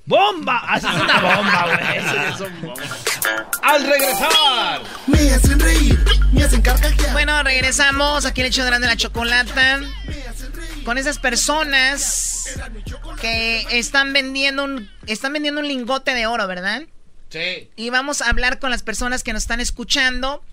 [0.05, 0.57] ¡Bomba!
[0.67, 2.49] Así es una bomba, güey.
[3.61, 4.81] Al regresar.
[5.07, 5.99] Me hacen reír,
[6.31, 7.11] me hacen carcajear.
[7.13, 9.81] Bueno, regresamos aquí el hecho de la chocolata.
[10.85, 12.59] Con esas personas
[13.21, 16.83] que están vendiendo un, están vendiendo un lingote de oro, ¿verdad?
[17.29, 17.69] Sí.
[17.75, 20.43] Y vamos a hablar con las personas que nos están escuchando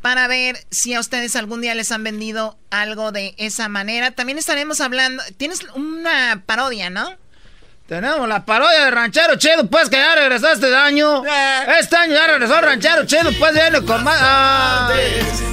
[0.00, 4.10] para ver si a ustedes algún día les han vendido algo de esa manera.
[4.10, 7.16] También estaremos hablando, tienes una parodia, ¿no?
[7.86, 11.22] Tenemos la parodia de Ranchero Chido, pues que ya regresó este año.
[11.78, 14.16] Este año ya regresó Ranchero Chido, pues viene con más.
[14.18, 14.90] Ah.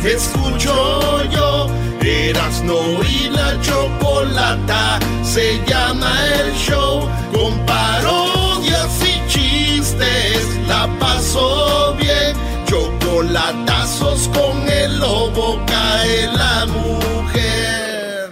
[0.06, 1.68] Escucho yo,
[2.02, 5.00] Erasno y la chocolata.
[5.26, 6.10] Se llama
[6.40, 7.02] el show
[7.34, 10.46] con parodias y chistes.
[10.70, 12.34] La pasó bien,
[12.66, 18.32] chocolatazos con el lobo cae la mujer.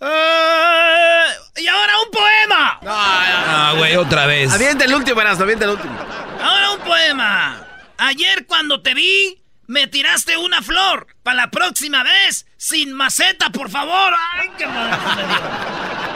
[0.00, 0.99] Eh,
[1.60, 2.80] y ahora un poema.
[2.86, 4.52] Ah, güey, otra vez.
[4.52, 5.94] Avienta el último, Erasmo, avienta el último.
[6.42, 7.66] Ahora un poema.
[7.98, 11.06] Ayer cuando te vi, me tiraste una flor.
[11.22, 14.14] Para la próxima vez, sin maceta, por favor.
[14.34, 14.80] Ay, qué dio.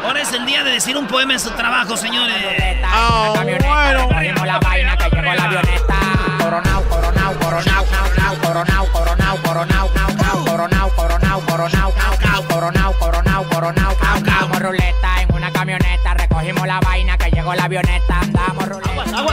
[0.04, 2.36] Ahora es el día de decir un poema en su trabajo, señores.
[2.84, 4.08] Ah, bueno.
[4.08, 5.94] Cogimos la vaina que llegó la avioneta.
[6.38, 11.92] Coronao, coronao, coronao, coronao, coronao, coronao, coronao, coronao, coronao, coronao, coronao,
[12.48, 13.94] coronao, coronao, coronao,
[14.64, 15.13] ruleta en una
[15.64, 16.14] camioneta.
[16.14, 18.20] Recogimos la vaina que llegó la avioneta.
[18.20, 19.24] Andamos ruleta.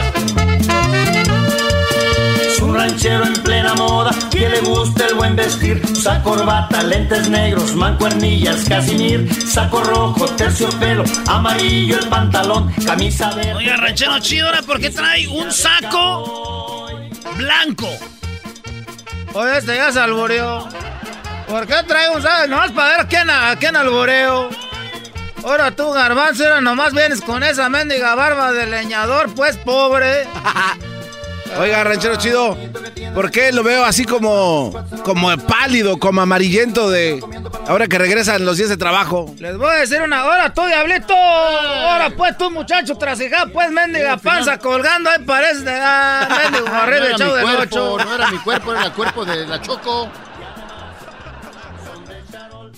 [2.41, 5.81] Es un ranchero en plena moda que le gusta el buen vestir.
[5.91, 13.55] Usa corbata, lentes negros, mancuernillas, casimir, saco rojo, terciopelo, amarillo el pantalón, camisa verde.
[13.55, 16.87] Oiga, ranchero chido, ahora por qué trae un saco
[17.35, 17.89] blanco.
[19.33, 20.67] Oye, este ya se albureó.
[21.47, 22.47] ¿Por qué trae un saco?
[22.47, 24.70] Nomás para ver a quién, a quién albureo.
[25.43, 30.27] Ahora tú, garbanzo, ahora nomás vienes con esa mendiga barba de leñador, pues pobre.
[31.59, 32.57] Oiga, ranchero chido,
[33.13, 34.71] ¿por qué lo veo así como,
[35.03, 37.19] como pálido, como amarillento de
[37.67, 39.33] ahora que regresan los días de trabajo?
[39.37, 41.13] Les voy a decir una hora, tú, diablito.
[41.13, 45.65] Ahora, pues, tú, muchacho, trasijá, pues, mendiga panza colgando ahí parece.
[45.69, 47.97] Ah, mendigo, No horrible, era chavo del cuerpo, ocho.
[48.05, 50.09] no era mi cuerpo, era el cuerpo de la Choco.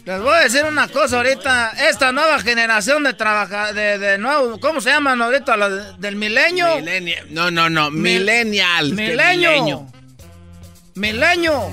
[0.06, 1.72] Les voy a decir una cosa ahorita.
[1.90, 5.56] Esta nueva generación de trabaja de, de nuevo, ¿cómo se llaman ahorita?
[5.56, 6.76] La de- del milenio.
[6.78, 7.28] Millennial.
[7.30, 8.92] No, no, no, millennial.
[8.94, 9.88] Milenio.
[10.96, 11.72] Milenio.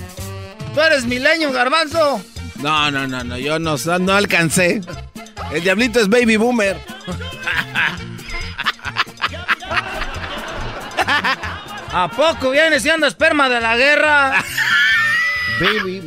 [0.74, 2.22] ¿Tú eres milenio, garbanzo?
[2.56, 4.80] No, no, no, no, yo no, no alcancé.
[5.52, 6.76] El diablito es baby boomer.
[11.92, 14.44] ¿A poco viene siendo esperma de la guerra?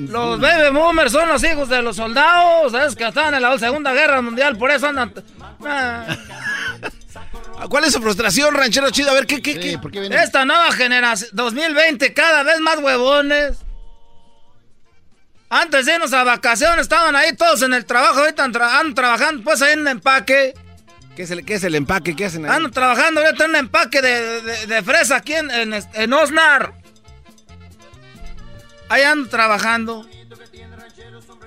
[0.09, 2.95] Los baby boomers son los hijos de los soldados, ¿sabes?
[2.95, 5.13] Que estaban en la Segunda Guerra Mundial, por eso andan...
[5.65, 6.05] Ah.
[7.69, 9.11] ¿Cuál es su frustración, ranchero chido?
[9.11, 9.79] A ver, ¿qué, qué, qué?
[10.23, 13.57] Esta nueva generación, 2020, cada vez más huevones.
[15.49, 18.95] Antes de irnos a vacaciones, estaban ahí todos en el trabajo, ahorita andan, tra- andan
[18.95, 20.55] trabajando pues ahí en empaque.
[21.15, 22.15] ¿Qué es el, qué es el empaque?
[22.15, 22.51] ¿Qué hacen ahí?
[22.51, 26.73] Ando trabajando ahorita en un empaque de, de- de fresa aquí en, en, en Osnar.
[28.89, 30.05] Ahí ando trabajando.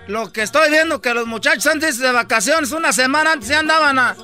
[0.09, 3.99] Lo que estoy viendo que los muchachos antes de vacaciones, una semana antes ya andaban
[3.99, 4.15] a...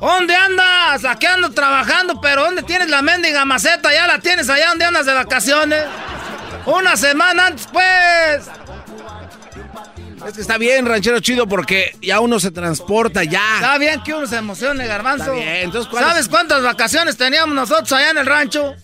[0.00, 1.04] ¿Dónde andas?
[1.04, 3.92] Aquí ando trabajando, pero ¿dónde tienes la mendiga maceta?
[3.92, 5.84] Ya la tienes allá donde andas de vacaciones.
[6.64, 8.48] Una semana antes, pues.
[10.26, 13.56] Es que está bien, ranchero chido, porque ya uno se transporta ya.
[13.56, 15.24] Está bien que uno se emocione, garbanzo.
[15.24, 16.28] Está bien, entonces, ¿cuál ¿Sabes es?
[16.28, 18.74] cuántas vacaciones teníamos nosotros allá en el rancho?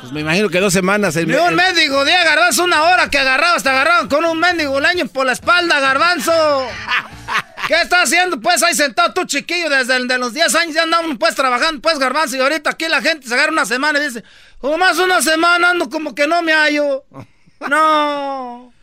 [0.00, 1.16] Pues me imagino que dos semanas.
[1.16, 4.38] el- Ni un el- mendigo día, garbanzo, una hora que agarrabas, te agarraban con un
[4.38, 6.32] mendigo leño por la espalda, garbanzo.
[7.66, 10.82] ¿Qué estás haciendo, pues, ahí sentado tú, chiquillo, desde el de los 10 años ya
[10.82, 14.02] andamos, pues, trabajando, pues, garbanzo, y ahorita aquí la gente se agarra una semana y
[14.08, 14.22] dice,
[14.60, 17.04] o más una semana ando como que no me hallo.
[17.70, 18.73] No.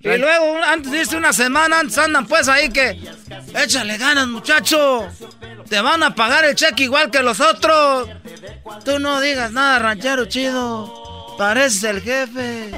[0.00, 3.00] Y luego, antes dice una semana, antes andan, pues, ahí que,
[3.54, 5.08] échale ganas, muchacho.
[5.68, 8.08] Te van a pagar el cheque igual que los otros.
[8.84, 11.36] Tú no digas nada, ranchero chido.
[11.36, 12.70] Pareces el jefe.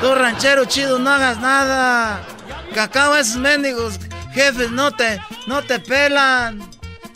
[0.00, 2.20] Tú, ranchero chido, no hagas nada.
[2.74, 3.98] Cacao, esos mendigos
[4.32, 6.68] jefes no te, no te pelan.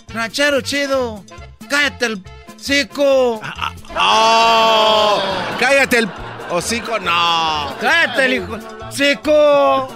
[0.09, 1.25] Ranchero chido,
[1.69, 2.23] cállate el
[2.57, 3.41] cico.
[3.99, 5.21] ¡Oh!
[5.59, 6.09] ¡Cállate el
[6.55, 6.99] hocico!
[6.99, 7.75] ¡No!
[7.81, 8.59] Cállate el hijo.
[8.93, 9.89] Cico.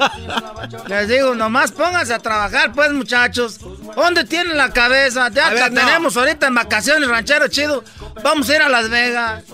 [0.88, 3.58] Les digo, nomás pónganse a trabajar, pues, muchachos.
[3.94, 5.28] ¿Dónde tienen la cabeza?
[5.30, 5.80] Ya A ver, no.
[5.80, 7.84] tenemos ahorita en vacaciones, ranchero chido.
[8.22, 9.44] Vamos a ir a Las Vegas.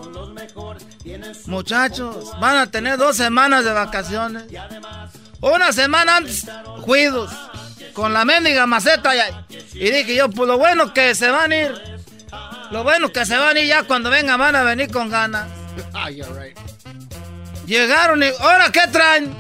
[1.47, 4.45] Muchachos, van a tener dos semanas de vacaciones.
[5.41, 6.47] Una semana antes,
[6.83, 7.31] cuidos.
[7.93, 9.13] Con la mendiga maceta.
[9.15, 9.21] Y,
[9.75, 11.83] y dije yo, pues lo bueno que se van a ir.
[12.71, 15.47] Lo bueno que se van y ya cuando vengan van a venir con ganas.
[15.95, 16.57] Ah, you're right.
[17.67, 18.27] Llegaron y.
[18.41, 19.35] ¿Ahora qué traen?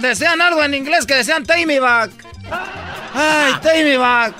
[0.00, 2.10] Desean algo en inglés que desean take me back.
[3.14, 4.34] Ay, take me back.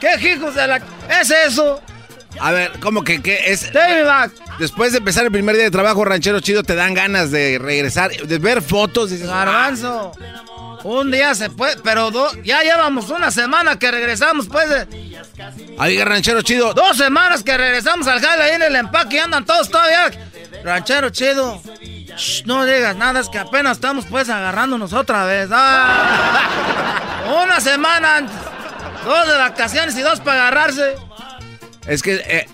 [0.00, 0.80] ¿Qué hijos de la.
[1.20, 1.80] ¿Es eso?
[2.40, 3.70] A ver, ¿cómo que qué es?
[3.70, 4.32] Take me back.
[4.58, 8.10] Después de empezar el primer día de trabajo, ranchero chido, te dan ganas de regresar,
[8.10, 9.10] de ver fotos.
[9.10, 10.12] Dices, Garbanzo.
[10.84, 14.68] Un día se puede, pero do- ya llevamos una semana que regresamos, pues.
[14.68, 15.10] de-
[15.78, 16.72] Ay, ranchero chido.
[16.74, 20.10] Dos semanas que regresamos al jale ahí en el empaque y andan todos todavía.
[20.64, 21.62] Ranchero chido.
[22.16, 25.48] Shh, no digas nada, es que apenas estamos pues agarrándonos otra vez.
[25.52, 26.48] Ah.
[27.44, 28.36] Una semana antes.
[29.04, 30.94] Dos de vacaciones y dos para agarrarse.
[31.86, 32.46] Es que eh,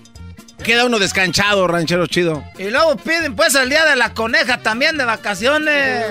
[0.63, 2.43] queda uno descanchado, ranchero chido.
[2.57, 6.05] Y luego piden pues el día de la coneja también de vacaciones.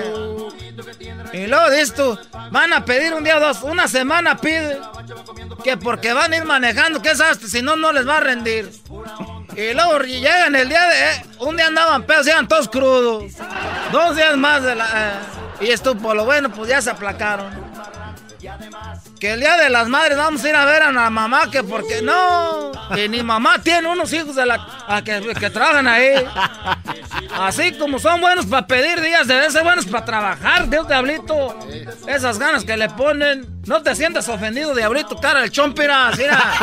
[1.33, 2.17] Y luego dices tú,
[2.51, 4.79] van a pedir un día o dos, una semana pide.
[5.63, 7.39] Que porque van a ir manejando, ¿qué sabes?
[7.49, 8.71] Si no, no les va a rendir.
[9.55, 11.25] Y luego llegan el día de...
[11.39, 13.33] un día andaban pedos, llegan todos crudos.
[13.91, 14.85] Dos días más de la...
[14.85, 17.51] eh, y esto, por lo bueno, pues ya se aplacaron.
[19.19, 21.63] Que el día de las madres vamos a ir a ver a la mamá, que
[21.63, 26.23] porque no, que ni mamá tiene unos hijos a que, que trabajan ahí.
[27.39, 31.57] Así como son buenos para pedir días, deben ser buenos para trabajar, Dios diablito.
[32.07, 33.56] Esas ganas que le ponen.
[33.67, 36.09] No te sientas ofendido, diablito, cara del chompira.
[36.17, 36.53] mira.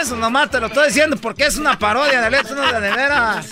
[0.00, 2.96] Eso nomás te lo estoy diciendo porque es una parodia de letra, no de, de
[2.96, 3.46] veras.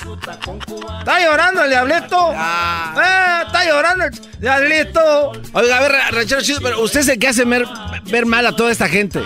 [0.98, 2.32] Está llorando el diablito.
[2.32, 5.32] Eh, está llorando el diablito.
[5.52, 7.64] Oiga, a ver, ra- ranchero chido, pero usted es el que hace ver,
[8.06, 9.20] ver mal a toda esta gente.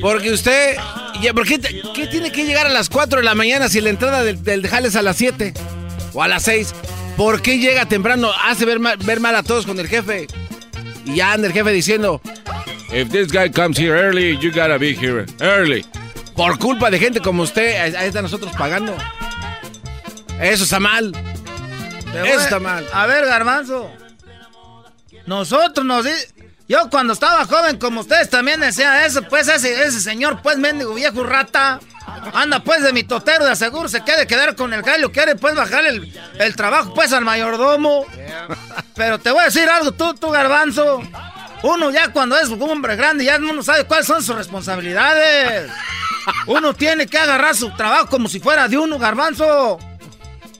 [0.00, 0.76] Porque usted.
[1.34, 1.58] ¿Por qué,
[1.94, 4.66] qué tiene que llegar a las 4 de la mañana si la entrada del, del
[4.68, 5.52] jale es a las 7?
[6.12, 6.74] O a las 6.
[7.16, 8.30] ¿Por qué llega temprano?
[8.46, 10.26] Hace ver mal, ver mal a todos con el jefe.
[11.04, 12.20] Y ya anda el jefe diciendo:
[12.92, 15.84] If this guy comes here early, you gotta be here early.
[16.36, 18.96] Por culpa de gente como usted, ahí ahí está nosotros pagando.
[20.40, 21.12] Eso está mal.
[22.24, 22.86] Eso está mal.
[22.92, 23.90] A ver, Garbanzo.
[25.26, 26.06] Nosotros nos
[26.70, 30.94] Yo cuando estaba joven, como ustedes también decían eso, pues ese, ese señor, pues mendigo
[30.94, 31.80] viejo rata,
[32.32, 35.56] anda pues de mi totero, de seguro se quiere quedar con el gallo, quiere pues
[35.56, 38.06] bajar el, el trabajo pues al mayordomo.
[38.94, 41.02] Pero te voy a decir algo, tú, tú, Garbanzo.
[41.64, 45.72] Uno ya cuando es un hombre grande, ya uno sabe cuáles son sus responsabilidades.
[46.46, 49.80] Uno tiene que agarrar su trabajo como si fuera de uno, Garbanzo.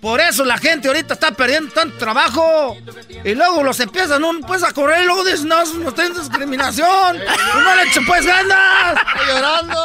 [0.00, 2.76] Por eso la gente ahorita está perdiendo tanto trabajo.
[3.22, 7.18] Y luego los empiezan un, pues a correr y luego dicen, no, no tiene discriminación.
[7.62, 8.94] No le echen pues ganas.
[8.96, 9.84] Está llorando.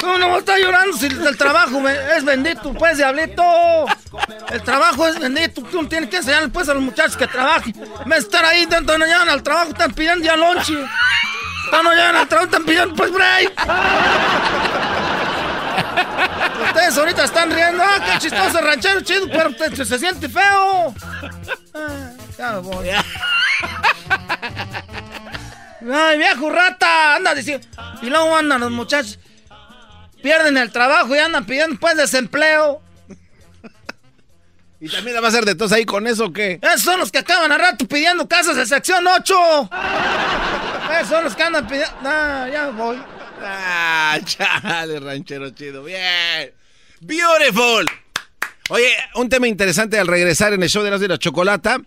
[0.00, 3.42] ¿Cómo no está llorando si el trabajo me- es bendito, pues, diablito?
[4.50, 5.62] El trabajo es bendito.
[5.62, 7.72] Tú tienes que enseñarle pues a los muchachos que trabajen.
[8.04, 10.74] De estar ahí, tanto no llegan al trabajo, están pidiendo ya lonche.
[11.64, 13.52] Están no llegan al trabajo, están pidiendo pues break.
[16.68, 17.82] Ustedes ahorita están riendo.
[17.82, 19.26] ¡Ah, qué chistoso ranchero chido!
[19.30, 20.94] Pero te- se siente feo.
[21.74, 22.88] Ah, ya me voy.
[25.92, 27.16] ¡Ay, viejo rata!
[27.16, 27.66] Anda diciendo.
[28.02, 29.18] Y luego andan los muchachos.
[30.22, 32.82] Pierden el trabajo y andan pidiendo pues desempleo.
[34.80, 36.58] ¿Y también la va a hacer de tos ahí con eso o qué?
[36.62, 39.70] Esos son los que acaban a rato pidiendo casas de sección 8.
[41.00, 41.94] Esos son los que andan pidiendo.
[42.04, 43.02] Ah, ya me voy.
[43.42, 45.84] Ah, chale, ranchero chido.
[45.84, 46.52] Bien.
[47.00, 47.86] Beautiful.
[48.68, 51.78] Oye, un tema interesante al regresar en el show de las de la chocolata.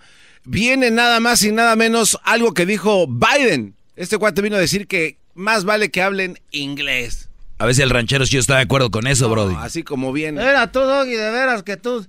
[0.45, 3.76] Viene nada más y nada menos algo que dijo Biden.
[3.95, 7.30] Este cuate vino a decir que más vale que hablen inglés.
[7.57, 9.55] A ver si el ranchero sí está de acuerdo con eso, Brody.
[9.59, 10.41] Así como viene.
[10.41, 12.07] Era tú, Doggy, de veras que tú.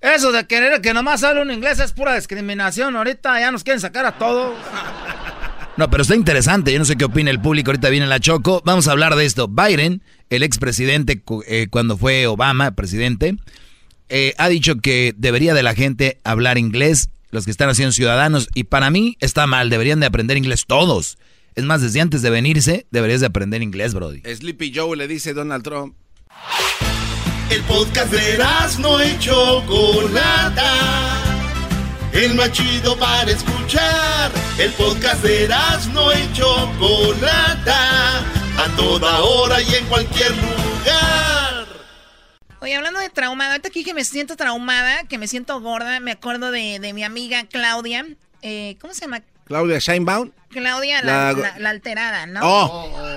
[0.00, 2.96] Eso de querer que nomás hable un inglés es pura discriminación.
[2.96, 4.54] Ahorita ya nos quieren sacar a todos.
[5.76, 6.72] No, pero está interesante.
[6.72, 7.70] Yo no sé qué opina el público.
[7.70, 8.62] Ahorita viene la Choco.
[8.64, 9.48] Vamos a hablar de esto.
[9.48, 13.36] Biden, el expresidente, eh, cuando fue Obama presidente,
[14.08, 18.48] eh, ha dicho que debería de la gente hablar inglés, los que están haciendo ciudadanos.
[18.54, 19.68] Y para mí está mal.
[19.68, 21.18] Deberían de aprender inglés todos.
[21.56, 24.20] Es más, desde antes de venirse, deberías de aprender inglés, Brody.
[24.22, 25.96] Sleepy Joe le dice Donald Trump.
[27.50, 28.38] El podcast de
[28.80, 30.64] no y Chocolata.
[32.14, 34.30] El más chido para escuchar.
[34.58, 35.48] El podcast de
[35.92, 38.18] no y Chocolata.
[38.56, 41.66] A toda hora y en cualquier lugar.
[42.60, 46.12] Oye, hablando de traumada, ahorita aquí que me siento traumada, que me siento gorda, me
[46.12, 48.06] acuerdo de, de mi amiga Claudia.
[48.42, 49.22] Eh, ¿Cómo se llama?
[49.44, 50.30] Claudia Scheinbaum.
[50.50, 52.40] Claudia, la, La- la- la alterada, ¿no?
[52.42, 53.16] Oh.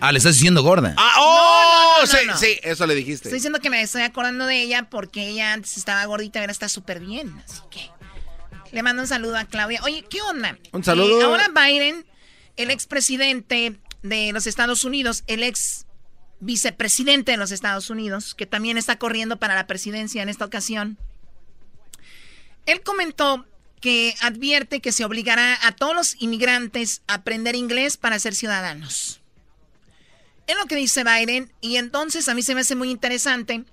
[0.00, 0.94] Ah, le estás diciendo gorda.
[0.98, 2.36] Ah, oh, No, no, no, sí, no.
[2.36, 3.28] sí, eso le dijiste.
[3.28, 6.52] Estoy diciendo que me estoy acordando de ella porque ella antes estaba gordita y ahora
[6.52, 7.32] está súper bien.
[7.48, 7.90] Así que
[8.74, 9.80] le mando un saludo a Claudia.
[9.84, 10.58] Oye, ¿qué onda?
[10.72, 11.20] Un saludo.
[11.20, 12.04] Eh, ahora Biden,
[12.56, 15.86] el expresidente de los Estados Unidos, el ex
[16.40, 20.98] vicepresidente de los Estados Unidos, que también está corriendo para la presidencia en esta ocasión.
[22.66, 23.46] Él comentó
[23.80, 29.20] que advierte que se obligará a todos los inmigrantes a aprender inglés para ser ciudadanos.
[30.48, 33.64] Es lo que dice Biden y entonces a mí se me hace muy interesante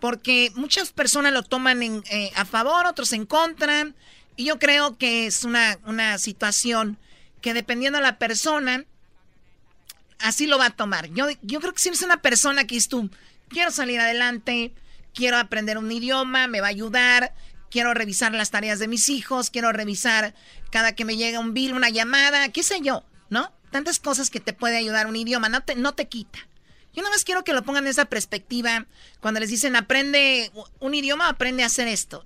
[0.00, 3.92] porque muchas personas lo toman eh, a favor, otros en contra
[4.36, 6.98] y yo creo que es una, una situación
[7.40, 8.84] que dependiendo de la persona,
[10.18, 11.08] así lo va a tomar.
[11.10, 13.10] Yo, yo creo que si eres una persona que es tú,
[13.48, 14.72] quiero salir adelante,
[15.14, 17.34] quiero aprender un idioma, me va a ayudar,
[17.70, 20.34] quiero revisar las tareas de mis hijos, quiero revisar
[20.70, 23.52] cada que me llega un bill, una llamada, qué sé yo, ¿no?
[23.70, 26.38] Tantas cosas que te puede ayudar un idioma, no te, no te quita.
[26.94, 28.86] Yo nada más quiero que lo pongan en esa perspectiva.
[29.20, 32.24] Cuando les dicen aprende un idioma, aprende a hacer esto.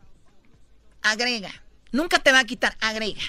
[1.01, 1.63] Agrega.
[1.93, 3.21] Nunca te va a quitar, agrega.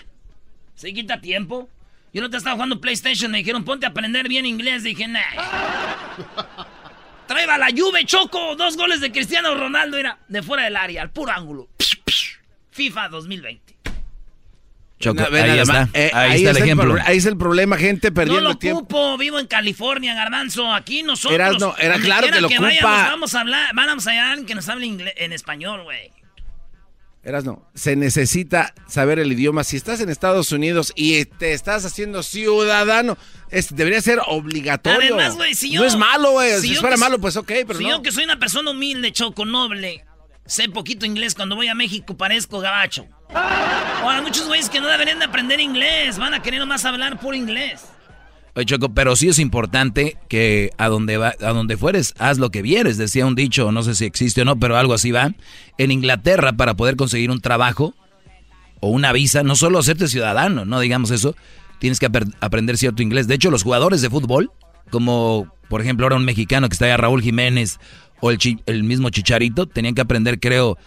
[0.76, 1.69] ¿Se quita tiempo?
[2.14, 4.84] Yo no te estaba jugando PlayStation, me dijeron ponte a aprender bien inglés.
[4.84, 5.19] Dije, nah.
[7.27, 8.56] Traeba la Juve, Choco.
[8.56, 11.69] Dos goles de Cristiano Ronaldo, era de fuera del área, al puro ángulo.
[12.72, 13.76] FIFA 2020.
[14.99, 15.88] Choco, ahí, está.
[15.94, 16.98] Eh, ahí, está el ejemplo.
[17.06, 18.80] ahí es el problema, gente perdiendo no lo tiempo.
[18.80, 20.73] ocupo, vivo en California, Garbanzo.
[20.73, 21.36] Aquí nosotros.
[21.36, 22.69] Era, no, era claro que lo ocupa.
[22.81, 26.11] vamos a hablar, vamos a hablar que nos hable en español, güey.
[27.30, 29.64] Eras no, se necesita saber el idioma.
[29.64, 33.20] Si estás en Estados Unidos y te estás haciendo ciudadano,
[33.70, 35.14] debería ser obligatorio.
[35.14, 36.60] Además, güey, si yo, no es malo, güey.
[36.60, 37.90] Si, fuera malo, pues ok, pero si no.
[37.92, 40.04] yo que soy una persona humilde, choco, noble,
[40.48, 43.06] sé poquito inglés, cuando voy a México parezco gabacho.
[43.32, 47.36] Ahora, muchos güeyes que no deberían de aprender inglés, van a querer más hablar por
[47.36, 47.84] inglés.
[48.56, 52.50] Oye, Choco, pero sí es importante que a donde, va, a donde fueres, haz lo
[52.50, 52.98] que vieres.
[52.98, 55.32] Decía un dicho, no sé si existe o no, pero algo así va.
[55.78, 57.94] En Inglaterra, para poder conseguir un trabajo
[58.80, 61.36] o una visa, no solo hacerte ciudadano, no digamos eso,
[61.80, 62.08] tienes que
[62.40, 63.28] aprender cierto inglés.
[63.28, 64.52] De hecho, los jugadores de fútbol,
[64.90, 67.80] como por ejemplo ahora un mexicano que está allá, Raúl Jiménez,
[68.22, 70.78] o el, el mismo Chicharito, tenían que aprender, creo,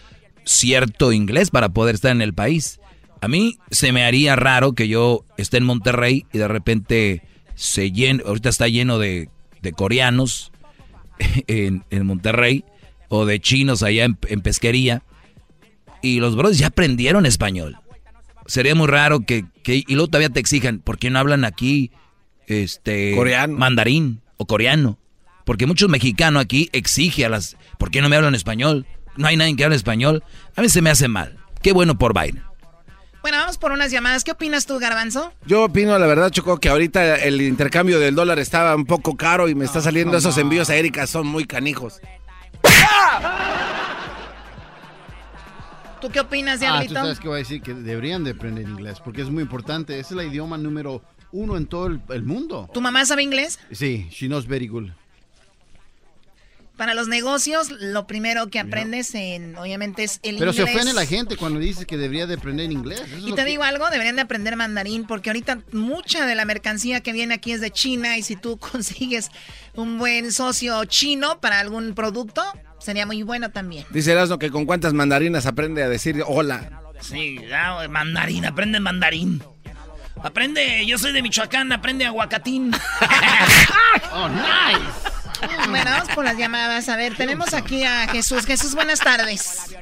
[0.45, 2.79] cierto inglés para poder estar en el país.
[3.21, 7.23] A mí se me haría raro que yo esté en Monterrey y de repente
[7.55, 9.29] se llene, ahorita está lleno de,
[9.75, 10.51] coreanos
[11.47, 12.65] en, Monterrey
[13.09, 15.03] o de chinos allá en, pesquería
[16.01, 17.77] y los brothers ya aprendieron español.
[18.45, 21.91] Sería muy raro que, y luego todavía te exijan, ¿por qué no hablan aquí
[22.47, 23.57] este coreano.
[23.57, 24.99] mandarín o coreano?
[25.45, 28.85] Porque muchos mexicanos aquí exigen a las, ¿por qué no me hablan español?
[29.15, 30.23] No hay nadie que hable español.
[30.55, 31.37] A mí se me hace mal.
[31.61, 32.43] Qué bueno por Biden.
[33.23, 34.25] Bueno, vamos por unas llamadas.
[34.25, 35.31] ¿Qué opinas tú, Garbanzo?
[35.45, 39.47] Yo opino, la verdad, Choco, que ahorita el intercambio del dólar estaba un poco caro
[39.47, 42.01] y me está saliendo esos envíos a Erika, son muy canijos.
[46.01, 46.95] ¿Tú qué opinas, Diablito?
[46.95, 49.41] Ah, tú sabes que voy a decir que deberían de aprender inglés porque es muy
[49.41, 49.97] importante.
[49.97, 51.01] Es el idioma número
[51.31, 52.69] uno en todo el, el mundo.
[52.73, 53.57] ¿Tu mamá sabe inglés?
[53.71, 54.89] Sí, she knows very good.
[56.77, 60.55] Para los negocios, lo primero que aprendes, en, obviamente, es el Pero inglés.
[60.55, 63.03] Pero se ofende la gente cuando dices que debería de aprender inglés.
[63.23, 67.13] y te digo algo, deberían de aprender mandarín, porque ahorita mucha de la mercancía que
[67.13, 69.29] viene aquí es de China, y si tú consigues
[69.75, 72.43] un buen socio chino para algún producto,
[72.79, 73.85] sería muy bueno también.
[73.91, 76.81] Dice Erasmo que con cuántas mandarinas aprende a decir hola.
[77.01, 77.39] Sí,
[77.89, 79.43] mandarín, aprende mandarín.
[80.23, 82.71] Aprende, yo soy de Michoacán, aprende aguacatín.
[84.13, 85.22] oh, nice.
[85.69, 86.89] Bueno, vamos con las llamadas.
[86.89, 88.45] A ver, tenemos aquí a Jesús.
[88.45, 89.75] Jesús, buenas tardes.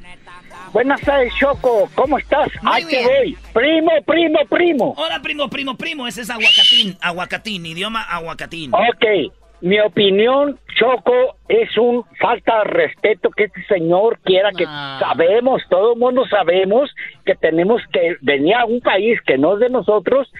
[0.73, 1.89] Buenas tardes, Choco.
[1.95, 2.47] ¿Cómo estás?
[2.61, 3.35] Muy bien.
[3.53, 4.93] Primo, primo, primo.
[4.97, 6.07] Hola, primo, primo, primo.
[6.07, 6.97] Ese es aguacatín.
[7.01, 8.71] Aguacatín, idioma aguacatín.
[8.73, 9.33] Ok.
[9.61, 15.93] Mi opinión, Choco, es un falta de respeto que este señor quiera que sabemos, todo
[15.93, 16.89] el mundo sabemos
[17.25, 20.31] que tenemos que venir a un país que no es de nosotros,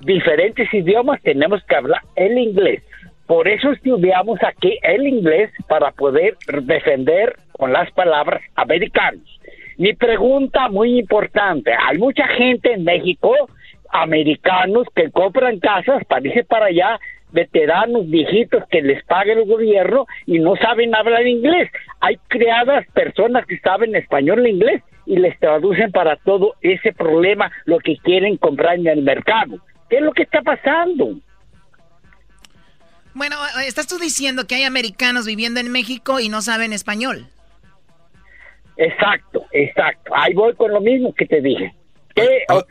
[0.00, 2.82] diferentes idiomas, tenemos que hablar el inglés.
[3.26, 9.22] Por eso estudiamos aquí el inglés para poder defender con las palabras americanos.
[9.78, 13.34] Mi pregunta muy importante, hay mucha gente en México,
[13.90, 16.98] americanos, que compran casas para irse para allá,
[17.32, 21.68] veteranos, viejitos que les paga el gobierno y no saben hablar inglés.
[22.00, 27.50] Hay creadas personas que saben español e inglés y les traducen para todo ese problema
[27.64, 29.58] lo que quieren comprar en el mercado.
[29.90, 31.16] ¿Qué es lo que está pasando?
[33.16, 37.26] Bueno, estás tú diciendo que hay americanos viviendo en México y no saben español.
[38.76, 40.12] Exacto, exacto.
[40.14, 41.74] Ahí voy con lo mismo que te dije.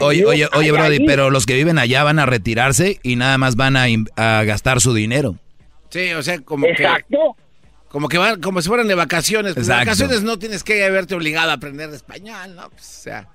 [0.02, 3.56] oye, oye, oye, Brody, pero los que viven allá van a retirarse y nada más
[3.56, 5.36] van a, gastar su dinero.
[5.90, 7.36] Sí, o sea, como Exacto.
[7.88, 9.56] como que van, como si fueran de vacaciones.
[9.56, 12.70] Pues de vacaciones no tienes que haberte obligado a aprender español, ¿no?
[12.70, 13.30] Pues, o sea,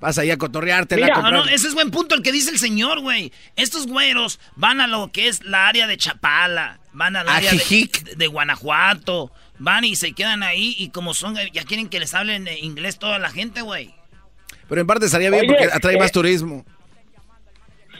[0.00, 0.96] Vas ahí a cotorrearte.
[0.96, 3.32] no, no, ese es buen punto el que dice el señor, güey.
[3.56, 7.90] Estos güeros van a lo que es la área de Chapala, van al área de,
[8.16, 12.48] de, Guanajuato, van y se quedan ahí y como son, ya quieren que les hablen
[12.48, 13.94] inglés toda la gente, güey.
[14.68, 16.64] Pero en parte estaría bien porque atrae más eh, turismo.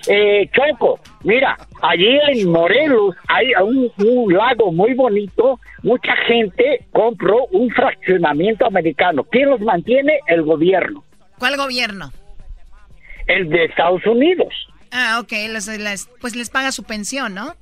[0.09, 5.61] Eh, Choco, mira, allí en Morelos hay un, un, lago muy bonito.
[5.83, 9.25] Mucha gente compró un fraccionamiento americano.
[9.25, 10.21] ¿Quién los mantiene?
[10.27, 11.05] El gobierno.
[11.41, 12.13] ¿Cuál gobierno?
[13.27, 14.55] El de Estados Unidos.
[14.93, 15.33] Ah, ok,
[16.21, 17.57] pues les paga su pensión, ¿no?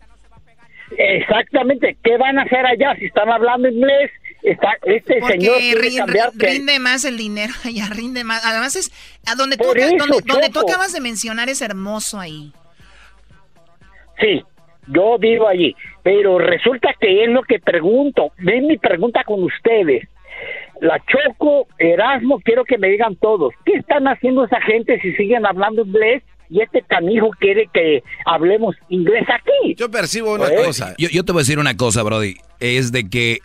[0.97, 1.97] Exactamente.
[2.03, 4.11] ¿Qué van a hacer allá si están hablando inglés?
[4.43, 5.59] Está, este señor
[6.37, 8.45] rinde más el dinero allá, rinde más.
[8.45, 8.91] Además es
[9.27, 12.53] a donde tú, donde, donde tú acabas de mencionar es hermoso ahí.
[14.21, 14.43] Sí,
[14.89, 18.33] yo vivo allí, pero resulta que es lo que pregunto.
[18.39, 20.09] Ven mi pregunta con ustedes
[20.81, 25.47] la Choco, Erasmo, quiero que me digan todos, ¿qué están haciendo esa gente si siguen
[25.47, 26.23] hablando inglés?
[26.51, 29.75] Y este canijo quiere que hablemos inglés aquí.
[29.77, 30.95] Yo percibo una pues, cosa.
[30.97, 32.37] Yo, yo te voy a decir una cosa, Brody.
[32.59, 33.41] Es de que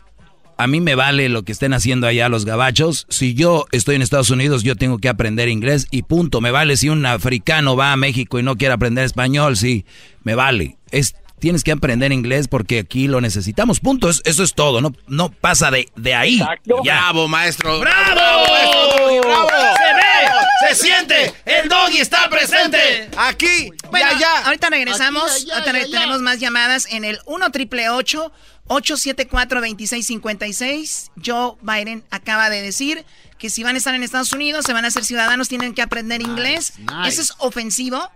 [0.58, 3.06] a mí me vale lo que estén haciendo allá los gabachos.
[3.10, 6.40] Si yo estoy en Estados Unidos, yo tengo que aprender inglés y punto.
[6.40, 9.86] Me vale si un africano va a México y no quiere aprender español, sí,
[10.24, 10.78] me vale.
[10.92, 13.82] Es tienes que aprender inglés porque aquí lo necesitamos.
[13.82, 14.10] Punto.
[14.10, 14.80] Eso, es todo.
[14.80, 16.42] No, no pasa de, de ahí.
[16.86, 17.82] Bravo, maestro.
[17.82, 18.14] ¡Bravo!
[18.14, 19.22] ¡Bravo!
[19.22, 19.50] ¡Bravo!
[19.50, 21.34] Se ve, se siente.
[21.44, 23.10] El doggy está presente.
[23.18, 23.72] Aquí.
[23.92, 25.46] Bueno, ya, ahorita regresamos.
[25.54, 31.12] ahorita tenemos más llamadas en el 1 triple 874 2656.
[31.26, 33.04] Joe Biden acaba de decir
[33.44, 35.82] que si van a estar en Estados Unidos, se van a ser ciudadanos, tienen que
[35.82, 36.76] aprender inglés.
[37.06, 38.10] ¿Eso es ofensivo?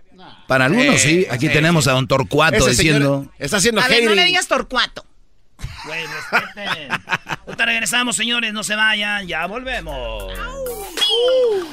[0.46, 1.26] Para algunos sí.
[1.30, 3.30] Aquí tenemos a don Torcuato diciendo.
[3.38, 5.04] está haciendo A ver, no le digas Torcuato.
[5.84, 6.88] Güey, respeten.
[7.46, 8.54] Ahorita regresamos, señores.
[8.54, 9.26] No se vayan.
[9.26, 10.32] Ya volvemos.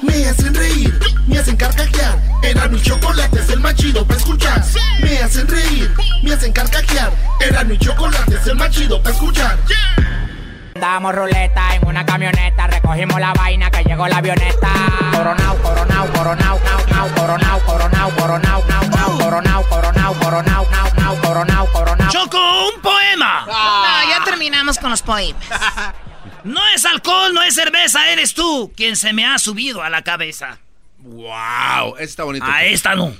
[0.02, 0.92] Me hacen reír,
[1.26, 2.20] me hacen carcajear.
[2.42, 4.62] Era mi chocolate, es el más chido para escuchar.
[5.00, 5.90] Me hacen reír,
[6.22, 7.10] me hacen carcajear.
[7.40, 9.58] Era mi chocolate, es el más chido para escuchar.
[10.80, 14.68] Damos ruleta en una camioneta, recogimos la vaina que llegó la avioneta.
[15.12, 22.10] Coronao, coronao, coronao, coronao, coronao, coronao, coronao, coronao, coronao, coronao, coronao, coronao, coronao.
[22.10, 23.46] Choco, un poema.
[23.46, 25.42] No, ya terminamos con los poemas.
[26.44, 30.02] No es alcohol, no es cerveza, eres tú quien se me ha subido a la
[30.02, 30.58] cabeza.
[30.98, 32.46] Wow, está bonito.
[32.46, 33.12] A esta no.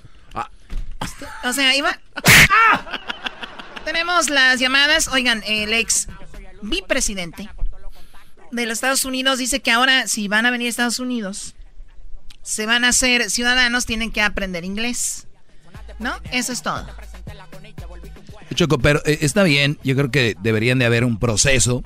[1.42, 1.98] O sea, iba.
[3.84, 5.08] Tenemos las llamadas.
[5.08, 6.06] Oigan, el ex
[6.86, 7.48] presidente
[8.52, 11.54] de los Estados Unidos dice que ahora si van a venir a Estados Unidos,
[12.42, 15.26] se van a ser ciudadanos, tienen que aprender inglés.
[15.98, 16.14] ¿No?
[16.30, 16.86] Eso es todo.
[18.54, 21.82] Choco, pero eh, está bien, yo creo que deberían de haber un proceso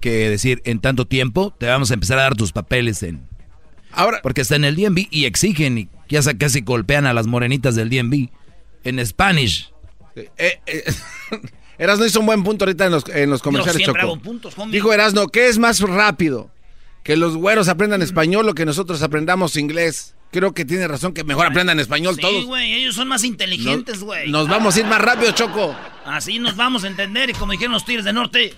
[0.00, 3.26] que decir, en tanto tiempo te vamos a empezar a dar tus papeles en...
[3.92, 7.76] Ahora, porque está en el DMV y exigen y ya casi golpean a las morenitas
[7.76, 8.28] del DMV
[8.82, 9.72] en Spanish.
[10.16, 10.84] Eh, eh,
[11.78, 14.20] Erasno hizo un buen punto ahorita en los, en los comerciales, Choco.
[14.68, 16.50] Dijo Erasno, ¿qué es más rápido?
[17.02, 20.14] ¿Que los güeros aprendan español o que nosotros aprendamos inglés?
[20.30, 22.42] Creo que tiene razón que mejor aprendan español todos.
[22.42, 24.30] Sí, güey, ellos son más inteligentes, güey.
[24.30, 25.76] Nos, vamos a ir más rápido, Choco.
[26.04, 28.52] Así nos vamos a entender y como dijeron los tigres de norte.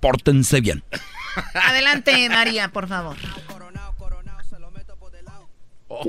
[0.00, 0.82] Pórtense bien.
[1.54, 3.16] Adelante, María, por favor.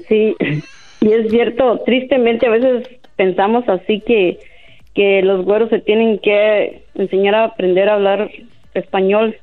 [0.08, 0.36] Sí,
[1.02, 2.88] y es cierto, tristemente a veces
[3.18, 4.40] pensamos así que
[4.94, 8.30] que los güeros se tienen que enseñar a aprender a hablar
[8.74, 9.38] español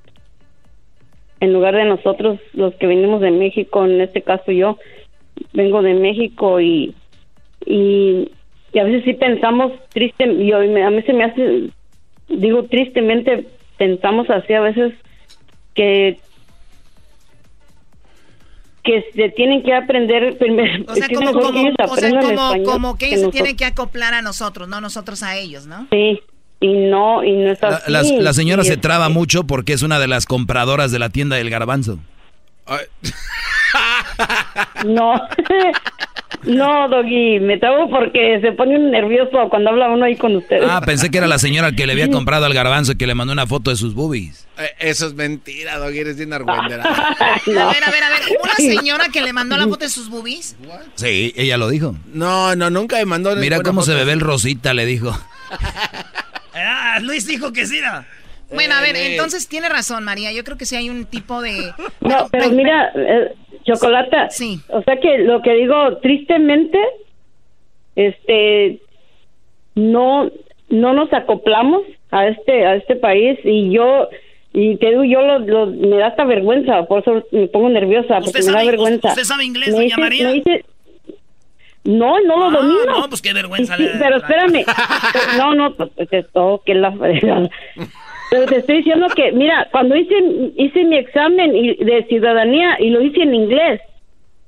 [1.40, 4.78] en lugar de nosotros los que venimos de México, en este caso yo
[5.52, 6.94] vengo de México y
[7.64, 8.30] y,
[8.78, 10.58] a veces sí pensamos triste y a
[10.90, 11.70] mí se me hace
[12.28, 13.46] digo tristemente
[13.78, 14.92] pensamos así a veces
[15.74, 16.18] que
[18.82, 20.84] que se tienen que aprender primero.
[20.88, 24.14] O sea, como, como, que, o sea, como, como que ellos se tienen que acoplar
[24.14, 25.86] a nosotros, no nosotros a ellos, ¿no?
[25.90, 26.20] Sí,
[26.60, 27.90] y no, y no es así.
[27.90, 31.36] La, la, señora se traba mucho porque es una de las compradoras de la tienda
[31.36, 31.98] del garbanzo.
[34.84, 35.14] no,
[36.44, 40.64] no, Doggy, me trabo porque se pone nervioso cuando habla uno ahí con ustedes.
[40.68, 43.14] Ah, pensé que era la señora que le había comprado al garbanzo y que le
[43.14, 44.46] mandó una foto de sus boobies.
[44.58, 46.84] Eh, eso es mentira, Doggy, eres bien argüendera.
[46.84, 50.08] A ver, a ver, a ver, ¿una señora que le mandó la foto de sus
[50.08, 50.56] boobies?
[50.94, 51.96] Sí, ella lo dijo.
[52.12, 53.34] No, no, nunca me mandó.
[53.36, 55.18] Mira cómo se bebe el rosita, le dijo.
[56.54, 58.04] ah, Luis dijo que sí, ¿no?
[58.50, 60.32] Bueno, a ver, entonces tiene razón, María.
[60.32, 61.72] Yo creo que sí hay un tipo de...
[62.00, 63.34] No, pero mira, eh,
[63.74, 64.30] Chocolata.
[64.30, 64.60] Sí.
[64.68, 66.78] O sea que lo que digo, tristemente,
[67.96, 68.80] este,
[69.74, 70.30] no,
[70.68, 74.08] no nos acoplamos a este, a este país y yo,
[74.54, 78.18] Y te digo, yo lo, lo- me da hasta vergüenza, por eso me pongo nerviosa,
[78.24, 79.08] porque me da vergüenza.
[79.08, 80.26] ¿Usted sabe inglés, Me doña dice- María?
[80.28, 80.64] me dice-
[81.84, 82.84] no, no lo domino.
[83.00, 84.64] no, pues qué vergüenza Sí, le- Pero espérame.
[85.38, 85.90] no, no, pues
[86.64, 86.90] que la.
[88.30, 90.14] Pero te estoy diciendo que, mira, cuando hice
[90.56, 93.80] hice mi examen de ciudadanía y lo hice en inglés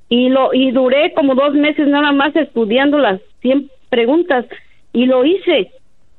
[0.09, 4.45] y lo y duré como dos meses nada más estudiando las 100 preguntas
[4.93, 5.71] y lo hice,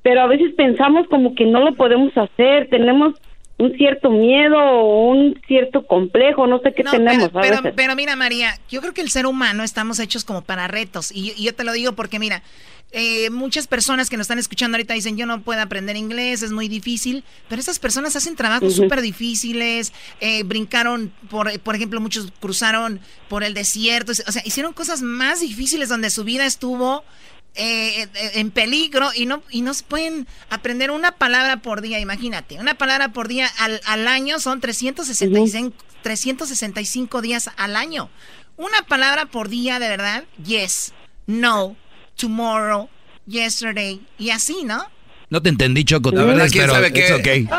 [0.03, 3.15] pero a veces pensamos como que no lo podemos hacer, tenemos
[3.63, 7.57] un cierto miedo o un cierto complejo, no sé qué No, tenemos pero, a pero,
[7.63, 7.73] veces.
[7.77, 11.13] pero mira, María, yo creo que el ser humano estamos hechos como para retos.
[11.13, 12.43] Y, y yo te lo digo porque, mira,
[12.95, 16.53] eh, muchas personas que nos están escuchando ahorita dicen, yo no puedo aprender inglés, es
[16.53, 17.25] muy difícil.
[17.49, 18.83] Pero esas personas hacen trabajos Ujú.
[18.83, 24.13] súper difíciles, eh, brincaron, por, por ejemplo, muchos cruzaron por el desierto.
[24.13, 27.03] O sea, hicieron cosas más difíciles donde su vida estuvo
[27.55, 32.01] eh, eh, en peligro y no y no se pueden aprender una palabra por día,
[32.01, 38.09] imagínate, una palabra por día al, al año son 365, 365 días al año.
[38.57, 40.93] Una palabra por día, de verdad, yes,
[41.27, 41.77] no,
[42.17, 42.89] tomorrow,
[43.27, 44.85] yesterday, y así, ¿no?
[45.31, 47.15] No te entendí, Choco, La verdad, ¿quién pero sabe it's qué?
[47.15, 47.49] okay.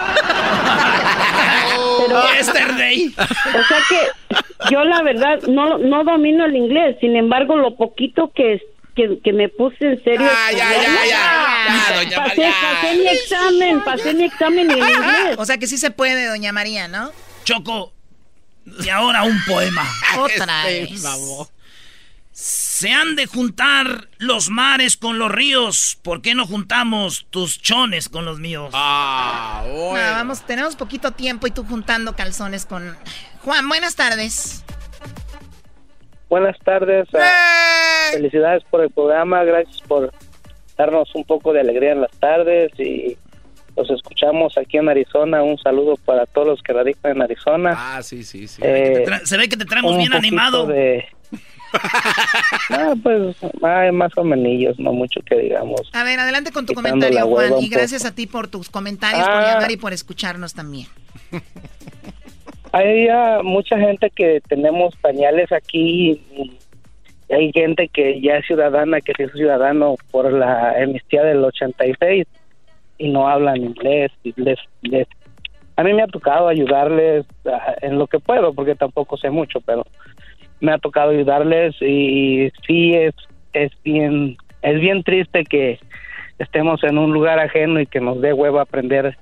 [2.37, 3.13] Yesterday.
[3.17, 8.31] O sea que yo la verdad no no domino el inglés, sin embargo lo poquito
[8.35, 8.61] que
[8.95, 10.27] que, que me puse en serio.
[10.31, 12.53] Ah, ya, ya, ya, ya, doña pasé, María.
[12.61, 15.35] pasé mi examen, pasé mi examen en inglés.
[15.37, 17.11] O sea que sí se puede, doña María, ¿no?
[17.43, 17.93] Choco,
[18.83, 19.87] y ahora un poema.
[20.17, 21.03] Otra Este, vez.
[22.35, 25.99] Se han de juntar los mares con los ríos.
[26.01, 28.71] ¿Por qué no juntamos tus chones con los míos?
[28.73, 29.63] Ah,
[29.93, 32.97] vamos, tenemos poquito tiempo y tú juntando calzones con...
[33.43, 34.63] Juan, buenas tardes.
[36.33, 37.07] Buenas tardes.
[37.13, 39.43] ah, Felicidades por el programa.
[39.43, 40.11] Gracias por
[40.75, 43.15] darnos un poco de alegría en las tardes y
[43.77, 45.43] los escuchamos aquí en Arizona.
[45.43, 47.75] Un saludo para todos los que radican en Arizona.
[47.77, 48.63] Ah, sí, sí, sí.
[48.65, 50.65] Eh, Se ve que te traemos bien animado.
[50.65, 51.05] De...
[52.69, 55.81] Ah, pues ay, más o menos, no mucho que digamos.
[55.93, 57.53] A ver, adelante con tu comentario, Juan.
[57.59, 59.53] Y gracias a ti por tus comentarios, por Ah.
[59.53, 60.87] llamar y por escucharnos también.
[62.73, 66.19] Hay ah, mucha gente que tenemos pañales aquí
[67.29, 72.27] hay gente que ya es ciudadana, que se ciudadano por la amnistía del 86
[72.97, 74.11] y no hablan inglés.
[74.23, 74.59] Y les,
[75.75, 79.61] a mí me ha tocado ayudarles ah, en lo que puedo, porque tampoco sé mucho,
[79.61, 79.85] pero
[80.59, 83.13] me ha tocado ayudarles y, sí es,
[83.53, 85.79] es bien es bien triste que
[86.39, 89.17] estemos en un lugar ajeno y que nos dé hueva aprender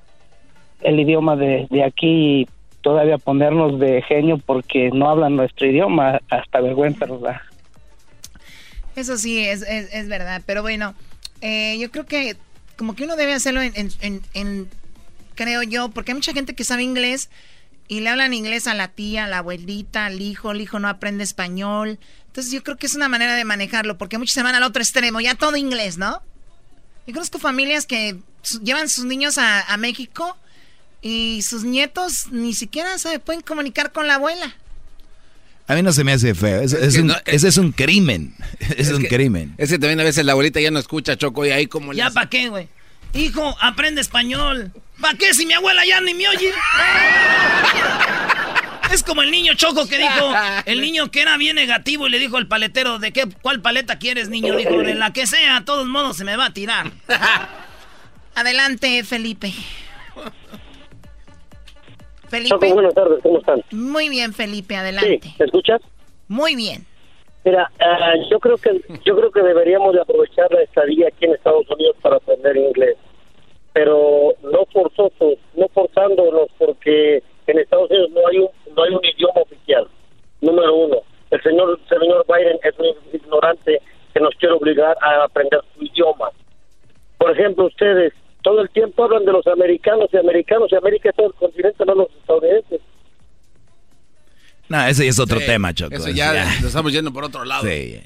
[0.82, 2.48] el idioma de, de aquí
[2.82, 7.22] todavía ponernos de genio porque no hablan nuestro idioma, hasta vergüenza nos.
[8.96, 10.42] Eso sí, es, es, verdad.
[10.46, 10.94] Pero bueno,
[11.42, 12.36] eh, yo creo que
[12.78, 14.70] como que uno debe hacerlo en,
[15.36, 17.30] creo yo, porque hay mucha gente que sabe inglés
[17.88, 20.90] y le hablan inglés a la tía, a la abuelita, al hijo, el hijo no
[20.90, 22.00] aprende español.
[22.28, 24.82] Entonces yo creo que es una manera de manejarlo, porque muchos se van al otro
[24.82, 26.22] extremo, ya todo inglés, ¿no?
[27.08, 28.18] Yo conozco familias que
[28.64, 30.38] llevan sus niños a México
[31.02, 34.56] y sus nietos ni siquiera se pueden comunicar con la abuela.
[35.68, 36.62] A mí no se me hace feo.
[36.62, 38.36] Es- es un- no- ese es un crimen.
[38.78, 39.54] Es, un que- crimen.
[39.58, 41.94] Es que también a veces la abuelita ya no escucha, Choco, y ahí como...
[41.94, 42.68] ¿Ya para qué, güey?
[43.14, 44.72] Hijo, aprende español.
[45.00, 46.52] ¿Para qué si mi abuela ya ni me oye?
[48.92, 50.34] Es como el niño choco que dijo,
[50.66, 53.98] el niño que era bien negativo y le dijo al paletero, ¿de qué, cuál paleta
[54.00, 54.54] quieres, niño?
[54.58, 56.92] Dijo, de la que sea, a todos modos se me va a tirar.
[58.36, 59.54] Adelante, Felipe.
[62.32, 62.50] Felipe.
[62.50, 63.62] Choco, buenas tardes, ¿cómo están?
[63.72, 65.20] Muy bien, Felipe, adelante.
[65.22, 65.82] Sí, ¿me escuchas?
[66.30, 66.86] Muy bien.
[67.44, 71.34] Mira, ah, yo creo que yo creo que deberíamos de aprovechar la estadía aquí en
[71.34, 72.96] Estados Unidos para aprender inglés,
[73.74, 79.04] pero no forzosos, no forzándonos, porque en Estados Unidos no hay un no hay un
[79.04, 79.88] idioma oficial.
[80.40, 80.98] Número uno,
[81.32, 83.82] el señor el señor Biden es un ignorante
[84.14, 86.30] que nos quiere obligar a aprender su idioma.
[87.18, 91.16] Por ejemplo, ustedes todo el tiempo hablan de los americanos y americanos y América es
[91.16, 92.82] todo el continente, no los estadounidenses.
[94.70, 95.96] No, ese ya es otro Sí, tema, Choco.
[95.96, 97.64] Eso Ese ya, lo estamos yendo por otro lado.
[97.68, 98.00] Sí.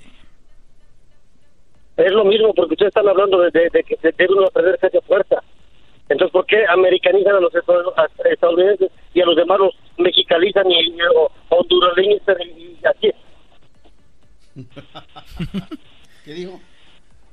[1.97, 4.77] Es lo mismo porque ustedes están hablando de, de- de que se debe uno aprender
[4.81, 5.41] esa fuerza.
[6.09, 10.97] Entonces, ¿por qué americanizan a los estadounidenses y a los demás los mexicalizan y, y-
[11.15, 13.11] o hondureños y, y así?
[16.25, 16.59] ¿Qué dijo?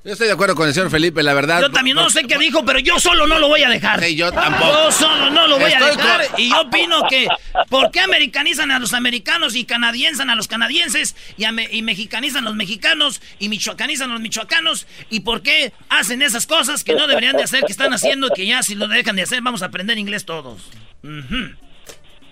[0.04, 1.60] Yo estoy de acuerdo con el señor Felipe, la verdad.
[1.60, 4.02] Yo también no sé qué dijo, pero yo solo no lo voy a dejar.
[4.02, 4.72] Sí, yo tampoco.
[4.72, 6.26] Yo solo no lo voy a dejar.
[6.28, 7.28] con- Y yo opino que,
[7.68, 12.44] ¿por qué americanizan a los americanos y canadiensan a los canadienses y, ame- y mexicanizan
[12.44, 14.88] a los mexicanos y michoacanizan a los michoacanos?
[15.08, 18.30] ¿Y por qué hacen esas cosas que no deberían de hacer, que están haciendo y
[18.34, 20.62] que ya si lo dejan de hacer vamos a aprender inglés todos?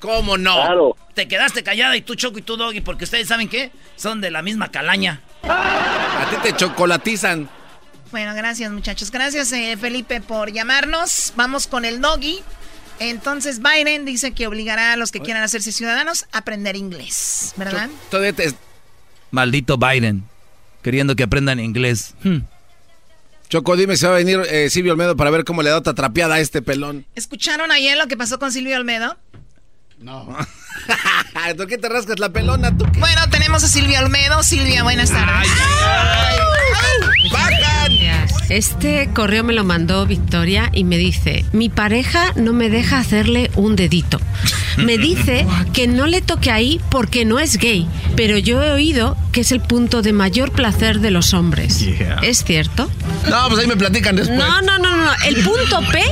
[0.01, 0.55] ¿Cómo no?
[0.57, 0.97] Claro.
[1.15, 3.71] Te quedaste callada y tú Choco y tú Doggy porque ustedes saben qué?
[3.95, 5.21] Son de la misma calaña.
[5.45, 7.49] A ti te chocolatizan.
[8.11, 9.11] Bueno, gracias muchachos.
[9.11, 11.33] Gracias eh, Felipe por llamarnos.
[11.37, 12.41] Vamos con el doggy.
[12.99, 17.89] Entonces Biden dice que obligará a los que quieran hacerse ciudadanos a aprender inglés, ¿verdad?
[18.11, 18.53] Todavía te...
[19.31, 20.25] Maldito Biden.
[20.83, 22.15] Queriendo que aprendan inglés.
[22.23, 22.41] Hmm.
[23.49, 25.95] Choco, dime si va a venir eh, Silvio Olmedo para ver cómo le da otra
[25.95, 27.07] trapeada a este pelón.
[27.15, 29.17] ¿Escucharon ayer lo que pasó con Silvio Olmedo?
[29.99, 30.27] No.
[31.57, 32.87] ¿Por qué te rascas la pelona tú?
[32.99, 34.43] Bueno, tenemos a Silvia Olmedo.
[34.43, 35.51] Silvia, buenas tardes.
[38.49, 43.51] Este correo me lo mandó Victoria y me dice, mi pareja no me deja hacerle
[43.55, 44.21] un dedito.
[44.77, 47.87] Me dice que no le toque ahí porque no es gay,
[48.17, 51.85] pero yo he oído que es el punto de mayor placer de los hombres.
[52.23, 52.91] ¿Es cierto?
[53.29, 54.39] No, pues ahí me platican después.
[54.39, 55.11] No, no, no, no.
[55.27, 56.03] El punto P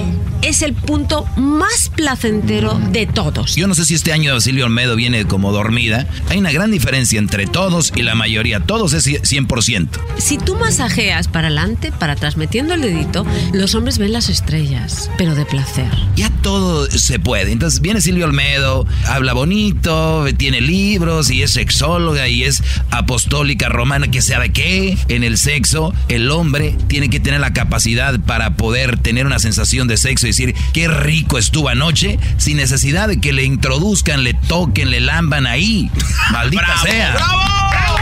[0.43, 3.57] es el punto más placentero de todos.
[3.57, 6.07] Yo no sé si este año Silvio Olmedo viene como dormida.
[6.29, 8.61] Hay una gran diferencia entre todos y la mayoría.
[8.61, 9.89] Todos es 100%.
[10.19, 15.11] Si tú masajeas para adelante, para atrás, metiendo el dedito, los hombres ven las estrellas,
[15.17, 15.91] pero de placer.
[16.17, 17.53] Ya todo se puede.
[17.53, 24.09] Entonces viene Silvio Olmedo, habla bonito, tiene libros y es sexóloga y es apostólica romana,
[24.09, 24.99] que sabe qué.
[25.09, 29.89] En el sexo, el hombre tiene que tener la capacidad para poder tener una sensación
[29.89, 34.35] de sexo y decir qué rico estuvo anoche, sin necesidad de que le introduzcan, le
[34.35, 35.91] toquen, le lamban ahí.
[36.33, 37.17] Maldita sea.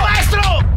[0.03, 0.76] maestro!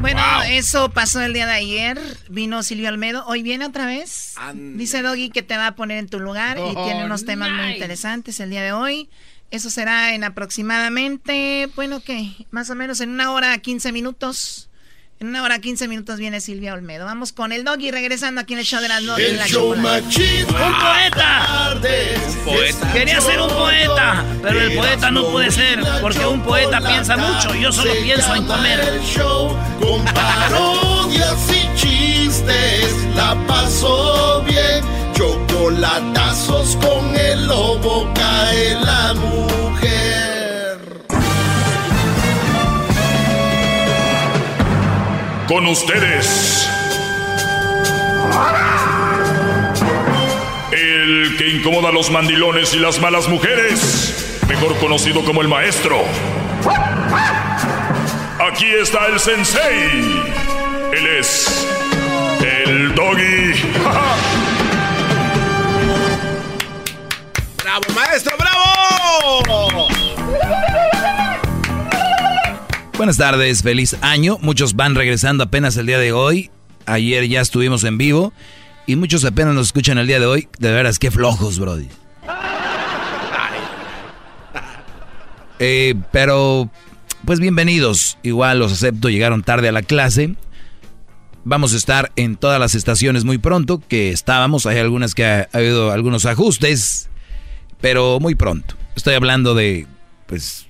[0.00, 2.00] Bueno, eso pasó el día de ayer.
[2.28, 3.24] Vino Silvio Olmedo.
[3.26, 4.34] Hoy viene otra vez.
[4.54, 7.50] Dice Doggy que te va a poner en tu lugar y Oh, tiene unos temas
[7.50, 9.08] muy interesantes el día de hoy.
[9.50, 12.32] Eso será en aproximadamente, bueno, ¿qué?
[12.50, 14.67] Más o menos en una hora 15 minutos.
[15.20, 17.04] En una hora 15 minutos viene Silvia Olmedo.
[17.04, 19.74] Vamos con el Doggy regresando aquí en el show de las de El la show
[19.74, 20.02] chocolate.
[20.02, 20.48] más chido.
[20.48, 21.78] ¡Un poeta!
[22.44, 22.92] poeta.
[22.92, 27.52] Quería ser un poeta, pero el poeta no puede ser, porque un poeta piensa mucho.
[27.56, 28.78] Yo solo pienso en comer.
[28.78, 32.92] el show con parodias y chistes.
[33.16, 34.84] La pasó bien.
[35.14, 40.17] Chocolatazos con el lobo cae la mujer.
[45.48, 46.68] Con ustedes.
[50.70, 54.40] El que incomoda a los mandilones y las malas mujeres.
[54.46, 56.04] Mejor conocido como el maestro.
[58.38, 60.22] Aquí está el sensei.
[60.92, 61.66] Él es
[62.42, 63.54] el doggy.
[67.62, 68.36] ¡Bravo, maestro!
[68.36, 69.88] ¡Bravo!
[72.98, 74.38] Buenas tardes, feliz año.
[74.42, 76.50] Muchos van regresando apenas el día de hoy.
[76.84, 78.32] Ayer ya estuvimos en vivo
[78.88, 80.48] y muchos apenas nos escuchan el día de hoy.
[80.58, 81.86] De veras, qué flojos, Brody.
[85.60, 86.68] Eh, pero,
[87.24, 88.18] pues bienvenidos.
[88.24, 90.34] Igual los acepto, llegaron tarde a la clase.
[91.44, 94.66] Vamos a estar en todas las estaciones muy pronto, que estábamos.
[94.66, 97.10] Hay algunas que ha, ha habido algunos ajustes,
[97.80, 98.74] pero muy pronto.
[98.96, 99.86] Estoy hablando de,
[100.26, 100.67] pues,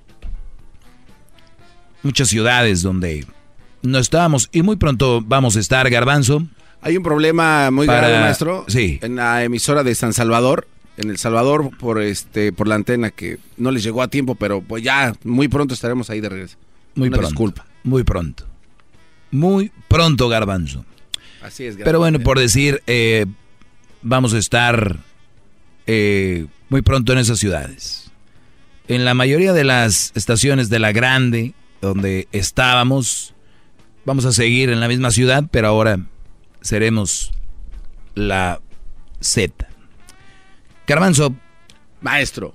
[2.03, 3.27] muchas ciudades donde
[3.83, 6.47] no estábamos y muy pronto vamos a estar, Garbanzo.
[6.81, 8.65] Hay un problema muy Para- grave, maestro.
[8.69, 8.99] Sí.
[9.03, 10.67] En la emisora de San Salvador.
[10.97, 14.61] En El Salvador, por este, por la antena que no les llegó a tiempo, pero
[14.63, 16.57] pues ya muy pronto estaremos ahí de regreso.
[16.97, 17.29] Muy Una pronto.
[17.31, 17.67] disculpa.
[17.85, 18.45] Muy pronto.
[19.31, 20.85] Muy pronto, Garbanzo.
[21.41, 23.27] Así es, Pero bueno, por decir, eh,
[24.03, 24.97] vamos a estar
[25.87, 28.11] eh, muy pronto en esas ciudades.
[28.89, 33.35] En la mayoría de las estaciones de la grande, donde estábamos,
[34.05, 36.01] vamos a seguir en la misma ciudad, pero ahora
[36.61, 37.33] seremos
[38.15, 38.61] la
[39.21, 39.69] Z.
[40.87, 41.35] Garbanzo.
[42.01, 42.55] Maestro.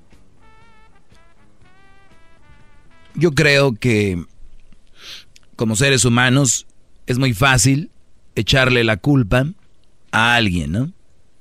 [3.16, 4.24] Yo creo que
[5.56, 6.66] como seres humanos
[7.06, 7.92] es muy fácil
[8.36, 9.46] echarle la culpa
[10.12, 10.92] a alguien, ¿no?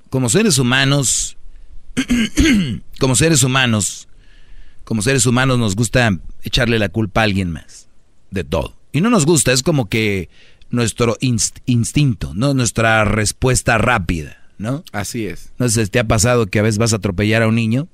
[0.09, 1.37] Como seres humanos,
[2.99, 4.07] como seres humanos,
[4.83, 7.87] como seres humanos nos gusta echarle la culpa a alguien más,
[8.31, 8.75] de todo.
[8.91, 10.29] Y no nos gusta, es como que
[10.69, 12.53] nuestro inst- instinto, ¿no?
[12.53, 14.83] Nuestra respuesta rápida, ¿no?
[14.91, 15.51] Así es.
[15.57, 17.87] No sé si te ha pasado que a veces vas a atropellar a un niño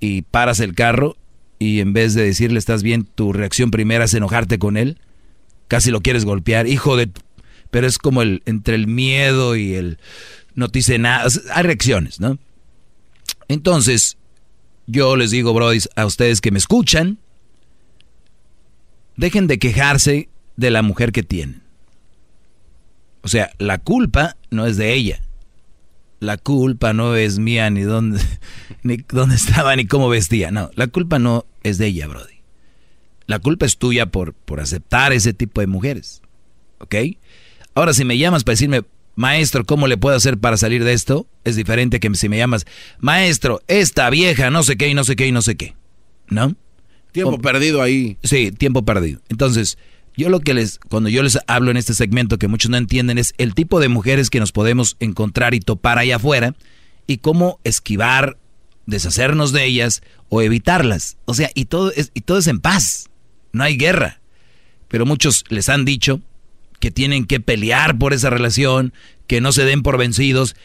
[0.00, 1.16] y paras el carro
[1.58, 4.98] y en vez de decirle estás bien, tu reacción primera es enojarte con él.
[5.68, 6.66] Casi lo quieres golpear.
[6.68, 7.06] Hijo de...
[7.08, 7.22] tu-".
[7.70, 9.98] pero es como el entre el miedo y el
[10.54, 12.38] no te dice nada, hay reacciones, ¿no?
[13.48, 14.16] Entonces,
[14.86, 17.18] yo les digo, Brody, a ustedes que me escuchan,
[19.16, 21.62] dejen de quejarse de la mujer que tienen.
[23.22, 25.20] O sea, la culpa no es de ella.
[26.20, 28.20] La culpa no es mía ni dónde,
[28.82, 30.50] ni dónde estaba ni cómo vestía.
[30.50, 32.36] No, la culpa no es de ella, Brody.
[33.26, 36.22] La culpa es tuya por, por aceptar ese tipo de mujeres.
[36.78, 36.94] ¿Ok?
[37.74, 38.82] Ahora, si me llamas para decirme,
[39.16, 41.26] maestro, ¿cómo le puedo hacer para salir de esto?
[41.44, 42.66] Es diferente que si me llamas,
[43.00, 45.74] maestro, esta vieja, no sé qué y no sé qué y no sé qué.
[46.28, 46.54] ¿No?
[47.12, 48.18] Tiempo perdido ahí.
[48.22, 49.20] Sí, tiempo perdido.
[49.28, 49.78] Entonces,
[50.16, 53.18] yo lo que les, cuando yo les hablo en este segmento que muchos no entienden
[53.18, 56.54] es el tipo de mujeres que nos podemos encontrar y topar allá afuera
[57.06, 58.36] y cómo esquivar,
[58.84, 61.16] deshacernos de ellas o evitarlas.
[61.24, 63.08] O sea, y todo es, y todo es en paz.
[63.52, 64.20] No hay guerra.
[64.88, 66.20] Pero muchos les han dicho
[66.80, 68.92] que tienen que pelear por esa relación,
[69.26, 70.56] que no se den por vencidos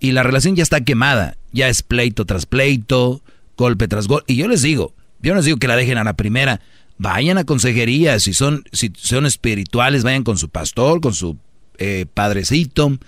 [0.00, 3.22] y la relación ya está quemada, ya es pleito tras pleito,
[3.56, 4.32] golpe tras golpe.
[4.32, 6.60] Y yo les digo, yo no les digo que la dejen a la primera,
[6.98, 11.36] vayan a consejería, si son, si son espirituales, vayan con su pastor, con su
[11.78, 12.98] eh, padrecito,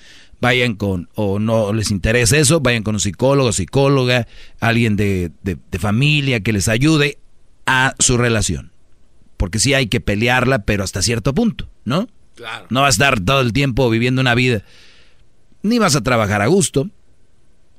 [0.40, 4.26] vayan con, o no les interesa eso, vayan con un psicólogo, psicóloga,
[4.58, 7.18] alguien de, de, de familia que les ayude
[7.66, 8.72] a su relación.
[9.36, 12.08] Porque sí hay que pelearla, pero hasta cierto punto, ¿no?
[12.70, 14.62] No vas a estar todo el tiempo viviendo una vida.
[15.62, 16.88] Ni vas a trabajar a gusto,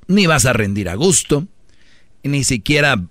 [0.07, 1.47] ni vas a rendir a gusto,
[2.23, 3.01] ni siquiera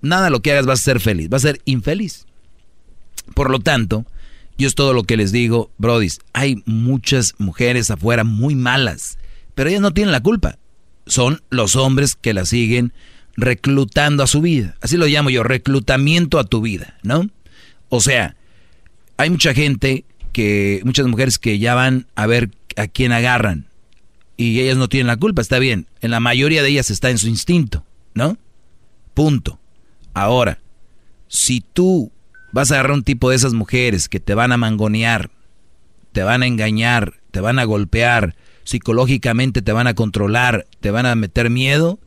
[0.00, 2.26] nada lo que hagas vas a ser feliz, vas a ser infeliz.
[3.34, 4.04] Por lo tanto,
[4.58, 9.18] yo es todo lo que les digo, brodis, hay muchas mujeres afuera muy malas,
[9.54, 10.58] pero ellas no tienen la culpa.
[11.06, 12.92] Son los hombres que la siguen
[13.36, 14.76] reclutando a su vida.
[14.80, 17.30] Así lo llamo yo, reclutamiento a tu vida, ¿no?
[17.88, 18.36] O sea,
[19.16, 20.04] hay mucha gente
[20.38, 23.66] que, muchas mujeres que ya van a ver a quién agarran
[24.36, 25.88] y ellas no tienen la culpa, está bien.
[26.00, 27.84] En la mayoría de ellas está en su instinto,
[28.14, 28.38] ¿no?
[29.14, 29.58] Punto.
[30.14, 30.60] Ahora,
[31.26, 32.12] si tú
[32.52, 35.32] vas a agarrar un tipo de esas mujeres que te van a mangonear,
[36.12, 41.06] te van a engañar, te van a golpear, psicológicamente te van a controlar, te van
[41.06, 41.98] a meter miedo,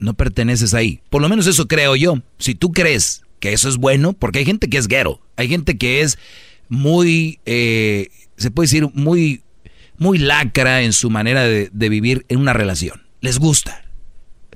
[0.00, 1.02] no perteneces ahí.
[1.08, 2.20] Por lo menos eso creo yo.
[2.38, 5.78] Si tú crees que eso es bueno, porque hay gente que es guero, hay gente
[5.78, 6.18] que es
[6.70, 9.42] muy, eh, se puede decir, muy,
[9.98, 13.02] muy lacra en su manera de, de vivir en una relación.
[13.20, 13.84] Les gusta.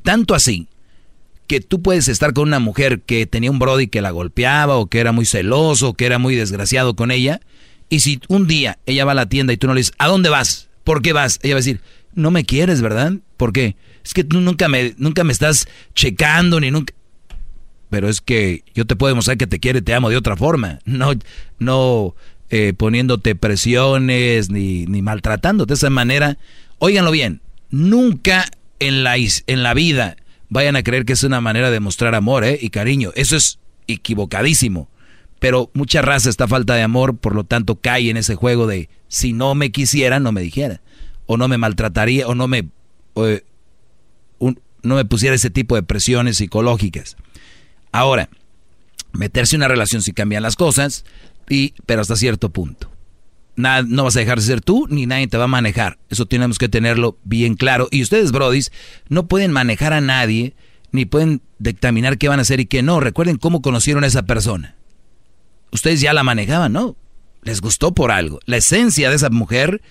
[0.03, 0.69] Tanto así
[1.47, 4.87] que tú puedes estar con una mujer que tenía un brody que la golpeaba o
[4.87, 7.41] que era muy celoso o que era muy desgraciado con ella.
[7.91, 10.09] Y si un día ella va a la tienda y tú no le dices, ¿a
[10.09, 10.69] dónde vas?
[10.85, 11.39] ¿Por qué vas?
[11.43, 11.81] Ella va a decir,
[12.15, 13.13] no me quieres, ¿verdad?
[13.37, 13.77] ¿Por qué?
[14.05, 16.95] Es que tú nunca me, nunca me estás checando ni nunca...
[17.95, 20.81] Pero es que yo te puedo demostrar que te quiere, te amo de otra forma.
[20.85, 21.13] No,
[21.61, 22.17] no
[22.51, 26.37] eh, poniéndote presiones ni, ni maltratándote de esa manera.
[26.81, 27.41] Óiganlo bien,
[27.71, 28.47] nunca
[28.81, 30.17] en la, en la vida
[30.49, 32.59] vayan a creer que es una manera de mostrar amor ¿eh?
[32.61, 33.13] y cariño.
[33.15, 34.89] Eso es equivocadísimo.
[35.39, 38.89] Pero mucha raza está falta de amor, por lo tanto cae en ese juego de
[39.07, 40.81] si no me quisiera, no me dijera.
[41.27, 42.71] O no me maltrataría, o no me,
[44.41, 47.17] un, no me pusiera ese tipo de presiones psicológicas.
[47.95, 48.29] Ahora,
[49.13, 51.05] meterse en una relación si cambian las cosas,
[51.49, 52.91] y, pero hasta cierto punto.
[53.55, 56.01] Nada, no vas a dejar de ser tú, ni nadie te va a manejar.
[56.11, 57.87] Eso tenemos que tenerlo bien claro.
[57.93, 58.73] Y ustedes, brodis,
[59.09, 60.57] no pueden manejar a nadie,
[60.91, 62.99] ni pueden dictaminar qué van a hacer y qué no.
[62.99, 64.75] Recuerden cómo conocieron a esa persona.
[65.71, 66.97] Ustedes ya la manejaban, ¿no?
[67.43, 68.41] Les gustó por algo.
[68.45, 69.83] La esencia de esa mujer,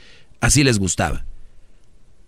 [0.41, 1.23] así les gustaba.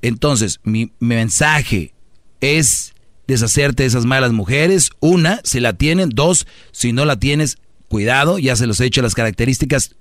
[0.01, 1.93] Entonces, mi, mi mensaje
[2.39, 2.94] es
[3.27, 4.91] deshacerte de esas malas mujeres.
[4.99, 6.09] Una, si la tienen.
[6.09, 7.57] Dos, si no la tienes,
[7.87, 8.39] cuidado.
[8.39, 9.95] Ya se los he dicho las características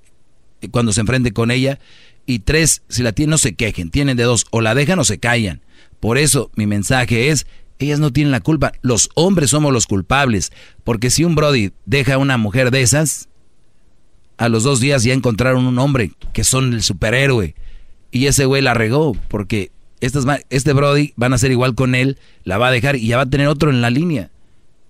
[0.71, 1.79] cuando se enfrente con ella.
[2.27, 3.91] Y tres, si la tienen, no se quejen.
[3.91, 5.63] Tienen de dos, o la dejan o se callan.
[6.01, 7.47] Por eso mi mensaje es,
[7.79, 8.73] ellas no tienen la culpa.
[8.83, 10.53] Los hombres somos los culpables.
[10.85, 13.29] Porque si un Brody deja a una mujer de esas,
[14.37, 17.55] a los dos días ya encontraron un hombre que son el superhéroe.
[18.11, 19.17] Y ese güey la regó.
[19.29, 19.71] Porque
[20.05, 23.17] estas, este Brody van a ser igual con él, la va a dejar y ya
[23.17, 24.31] va a tener otro en la línea.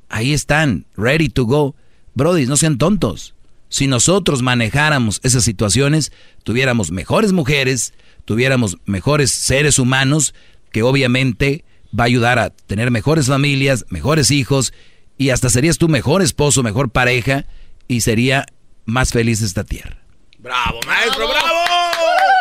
[0.08, 1.74] Ahí están, ready to go.
[2.14, 3.34] Brody, no sean tontos.
[3.68, 6.12] Si nosotros manejáramos esas situaciones,
[6.44, 7.92] tuviéramos mejores mujeres,
[8.24, 10.34] tuviéramos mejores seres humanos,
[10.70, 11.64] que obviamente
[11.98, 14.72] va a ayudar a tener mejores familias, mejores hijos,
[15.18, 17.46] y hasta serías tu mejor esposo, mejor pareja,
[17.88, 18.46] y sería
[18.84, 19.98] más feliz esta tierra.
[20.38, 21.26] ¡Bravo, maestro!
[21.26, 21.48] ¡Bravo!
[21.66, 22.33] ¡Bravo!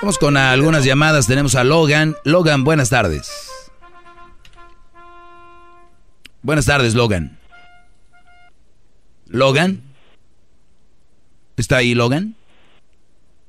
[0.00, 1.26] Vamos con algunas llamadas.
[1.26, 2.16] Tenemos a Logan.
[2.24, 3.30] Logan, buenas tardes.
[6.42, 7.36] Buenas tardes, Logan.
[9.26, 9.82] ¿Logan?
[11.56, 12.36] ¿Está ahí Logan?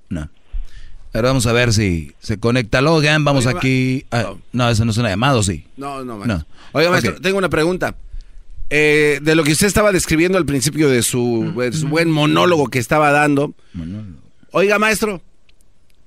[0.09, 0.29] No.
[1.13, 3.23] Ahora vamos a ver si se conecta Logan.
[3.23, 4.05] Vamos Oye, aquí.
[4.11, 5.65] ah, no, eso no es una llamada, ¿o sí?
[5.77, 6.25] No, no, No.
[6.25, 6.45] maestro.
[6.73, 7.21] Oiga, maestro, Ok.
[7.21, 7.95] tengo una pregunta.
[8.69, 12.67] Eh, de lo que usted estaba describiendo al principio de su, de su buen monólogo
[12.67, 13.55] que estaba dando.
[14.51, 15.21] Oiga, maestro,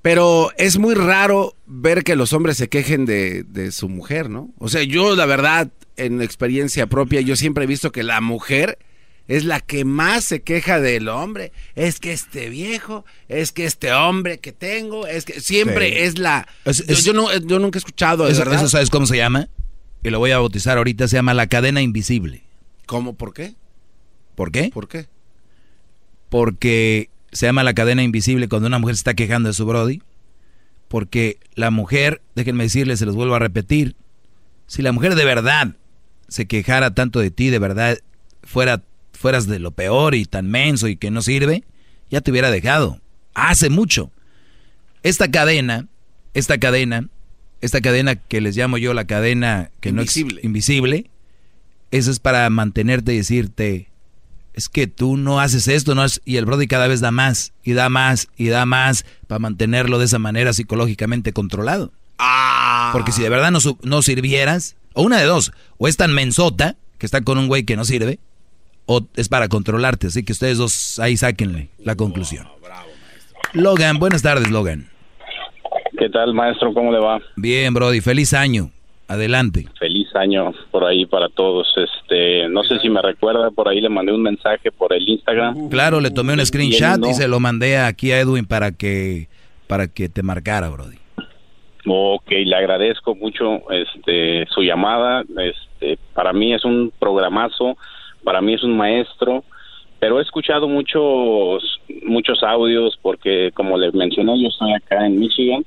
[0.01, 4.51] pero es muy raro ver que los hombres se quejen de, de su mujer, ¿no?
[4.59, 8.79] O sea, yo la verdad, en experiencia propia, yo siempre he visto que la mujer
[9.29, 11.53] es la que más se queja del hombre.
[11.77, 15.95] Es que este viejo, es que este hombre que tengo, es que siempre Sí.
[15.99, 16.49] es la...
[16.65, 18.55] Es- yo, es- yo no- yo nunca he escuchado, verdad.
[18.55, 19.49] eso ¿sabes cómo se llama?
[20.03, 21.07] Y lo voy a bautizar ahorita.
[21.07, 22.43] Se llama la cadena invisible.
[22.93, 23.15] ¿Cómo?
[23.15, 23.55] ¿Por qué?
[24.35, 24.69] ¿Por qué?
[24.69, 25.07] ¿Por qué?
[26.29, 30.03] Porque se llama la cadena invisible cuando una mujer se está quejando de su Brody.
[30.89, 33.97] Porque la mujer, déjenme decirles, se los vuelvo a repetir,
[34.67, 35.75] si la mujer de verdad
[36.29, 37.97] se quejara tanto de ti, de verdad
[38.43, 38.83] fuera,
[39.15, 41.65] fueras de lo peor y tan menso y que no sirve,
[42.11, 43.01] ya te hubiera dejado.
[43.33, 44.11] Hace mucho.
[45.03, 45.89] Esta cadena,
[46.35, 47.09] esta cadena,
[47.63, 50.41] esta cadena que les llamo yo la cadena que no Invisible.
[50.41, 51.11] es invisible,
[51.93, 53.89] eso es para mantenerte y decirte,
[54.55, 56.21] es que tú no haces esto, no haces-".
[56.25, 59.99] y el Brody cada vez da más, y da más, y da más, para mantenerlo
[60.01, 61.93] de esa manera psicológicamente controlado.
[62.93, 66.13] Porque si de verdad no, su- no sirvieras, o una de dos, o es tan
[66.13, 68.19] mensota, que está con un güey que no sirve,
[68.87, 72.49] o es para controlarte, así que ustedes dos ahí sáquenle la conclusión.
[73.55, 74.89] Logan, buenas tardes, Logan.
[75.99, 76.73] ¿Qué tal, maestro?
[76.73, 77.21] ¿Cómo le va?
[77.37, 78.71] Bien, Brody, feliz año.
[79.09, 79.67] Adelante.
[79.79, 81.69] Feliz año por ahí para todos.
[81.77, 85.69] Este, no sé si me recuerda, por ahí le mandé un mensaje por el Instagram.
[85.69, 87.11] Claro, le tomé un screenshot no.
[87.11, 89.29] y se lo mandé aquí a Edwin para que
[89.67, 90.97] para que te marcara, Brody.
[91.87, 95.25] Ok, le agradezco mucho este su llamada.
[95.39, 97.77] Este, para mí es un programazo,
[98.23, 99.45] para mí es un maestro,
[99.99, 105.65] pero he escuchado muchos muchos audios porque como le mencioné, yo estoy acá en Michigan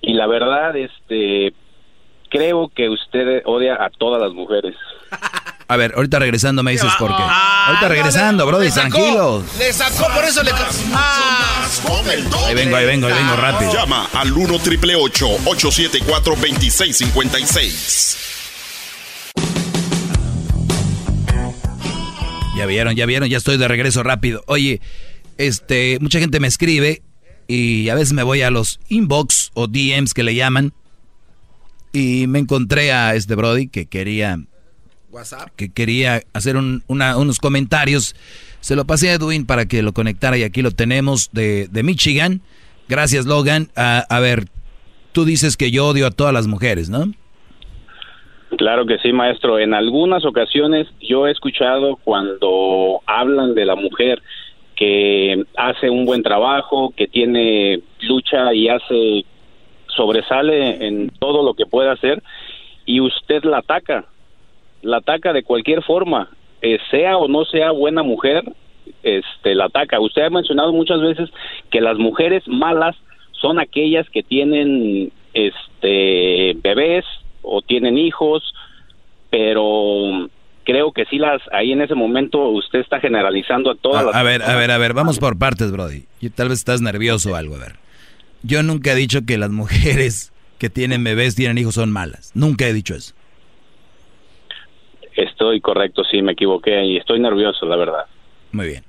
[0.00, 1.52] y la verdad este
[2.30, 4.74] creo que usted odia a todas las mujeres.
[5.68, 7.22] A ver, ahorita regresando me dices por qué.
[7.22, 9.44] Ah, ahorita regresando, Brody, Le sacó, tranquilo.
[9.58, 10.50] Le sacó, por eso le...
[10.94, 11.68] Ah,
[12.46, 13.72] Ahí vengo, ahí vengo, ahí vengo rápido.
[13.72, 18.16] Llama al 1 triple 874 2656.
[22.56, 24.42] Ya vieron, ya vieron, ya estoy de regreso rápido.
[24.46, 24.80] Oye,
[25.38, 27.02] este, mucha gente me escribe
[27.46, 30.72] y a veces me voy a los inbox o DMs que le llaman
[31.92, 34.38] y me encontré a este Brody que quería
[35.10, 35.48] WhatsApp.
[35.56, 38.14] que quería hacer un- una- unos comentarios.
[38.60, 41.82] Se lo pasé a Edwin para que lo conectara y aquí lo tenemos de, de
[41.82, 42.42] Michigan.
[42.88, 43.68] Gracias, Logan.
[43.76, 44.44] A, a ver,
[45.12, 47.06] tú dices que yo odio a todas las mujeres, ¿no?
[48.58, 49.58] Claro que sí, maestro.
[49.58, 54.22] En algunas ocasiones yo he escuchado cuando hablan de la mujer
[54.76, 59.24] que hace un buen trabajo, que tiene lucha y hace
[60.00, 62.22] sobresale en todo lo que puede hacer
[62.86, 64.06] y usted la ataca,
[64.80, 66.30] la ataca de cualquier forma,
[66.62, 68.42] eh, sea o no sea buena mujer,
[69.02, 70.00] este la ataca.
[70.00, 71.28] Usted ha mencionado muchas veces
[71.70, 72.96] que las mujeres malas
[73.32, 77.04] son aquellas que tienen este bebés
[77.42, 78.54] o tienen hijos,
[79.28, 80.30] pero
[80.64, 84.20] creo que sí las ahí en ese momento usted está generalizando a todas las A,
[84.20, 86.04] a ver, a ver, a ver, vamos por partes, Brody.
[86.22, 87.89] Y tal vez estás nervioso o algo, a ver.
[88.42, 92.30] Yo nunca he dicho que las mujeres que tienen bebés, tienen hijos, son malas.
[92.34, 93.14] Nunca he dicho eso.
[95.16, 98.04] Estoy correcto, sí, me equivoqué y estoy nervioso, la verdad.
[98.52, 98.84] Muy bien.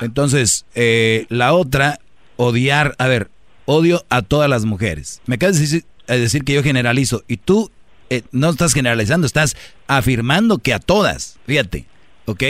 [0.00, 1.98] Entonces, eh, la otra,
[2.36, 3.28] odiar, a ver,
[3.66, 5.20] odio a todas las mujeres.
[5.26, 7.70] Me acabas de decir, de decir que yo generalizo y tú
[8.08, 9.56] eh, no estás generalizando, estás
[9.86, 11.84] afirmando que a todas, fíjate,
[12.26, 12.42] ¿ok?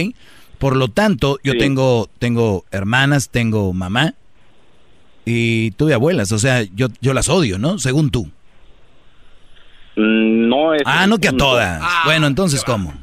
[0.58, 1.58] Por lo tanto, yo Sí.
[1.58, 4.14] tengo, tengo hermanas, tengo mamá
[5.26, 7.78] y tuve abuelas, o sea, yo, yo las odio, ¿no?
[7.78, 8.26] Según tú.
[9.96, 11.82] Mm, No es Ah, no que a todas.
[12.04, 12.94] Bueno, entonces, ¿cómo?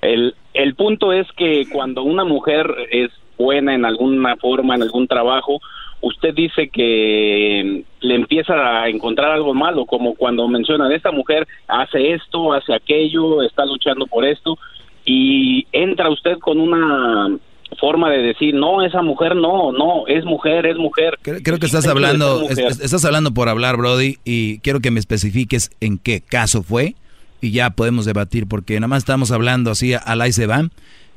[0.00, 5.06] El, el punto es que cuando una mujer es buena en alguna forma, en algún
[5.06, 5.60] trabajo,
[6.00, 12.14] usted dice que le empieza a encontrar algo malo, como cuando mencionan, esta mujer hace
[12.14, 14.58] esto, hace aquello, está luchando por esto,
[15.04, 17.36] y entra usted con una
[17.80, 21.18] forma de decir, no, esa mujer no, no, es mujer, es mujer.
[21.22, 25.00] Creo que estás hablando, es- es- estás hablando por hablar, Brody, y quiero que me
[25.00, 26.94] especifiques en qué caso fue
[27.40, 30.68] y ya podemos debatir porque nada más estamos hablando así al ahí se va,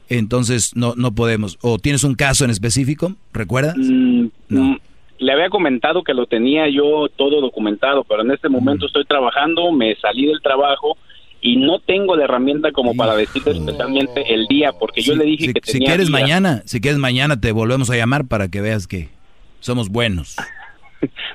[0.10, 1.58] entonces no no podemos.
[1.62, 3.14] ¿O tienes un caso en específico?
[3.34, 3.76] ¿Recuerdas?
[3.78, 4.78] Mm, mm,
[5.20, 9.72] Le había comentado que lo tenía yo todo documentado, pero en este momento estoy trabajando,
[9.72, 10.98] me salí del trabajo
[11.46, 15.46] y no tengo la herramienta como para decirte especialmente el día, porque yo le dije
[15.46, 18.62] si, que si tenía quieres mañana, si quieres mañana te volvemos a llamar para que
[18.62, 19.10] veas que
[19.60, 20.36] somos buenos.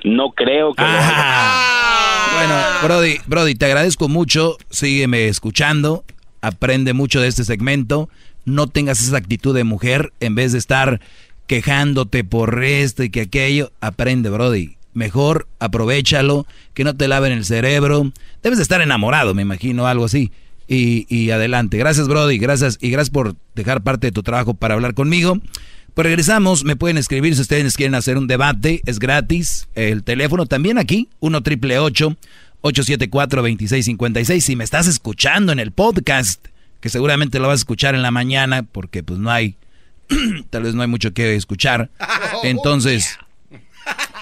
[0.02, 2.32] No creo que haga.
[2.34, 4.56] Bueno, Brody, Brody, te agradezco mucho.
[4.70, 6.02] Sígueme escuchando.
[6.40, 8.08] Aprende mucho de este segmento.
[8.44, 11.00] No tengas esa actitud de mujer en vez de estar
[11.46, 13.70] quejándote por esto y que aquello.
[13.80, 14.79] Aprende, Brody.
[14.92, 18.12] Mejor aprovechalo, que no te laven el cerebro.
[18.42, 20.32] Debes de estar enamorado, me imagino, algo así.
[20.66, 21.78] Y, y adelante.
[21.78, 22.38] Gracias, Brody.
[22.38, 22.78] Gracias.
[22.80, 25.40] Y gracias por dejar parte de tu trabajo para hablar conmigo.
[25.94, 29.68] Pues regresamos, me pueden escribir si ustedes quieren hacer un debate, es gratis.
[29.74, 36.46] El teléfono también aquí, 1 triple 874 2656 Si me estás escuchando en el podcast,
[36.80, 39.56] que seguramente lo vas a escuchar en la mañana, porque pues no hay,
[40.50, 41.90] tal vez no hay mucho que escuchar.
[42.44, 43.18] Entonces,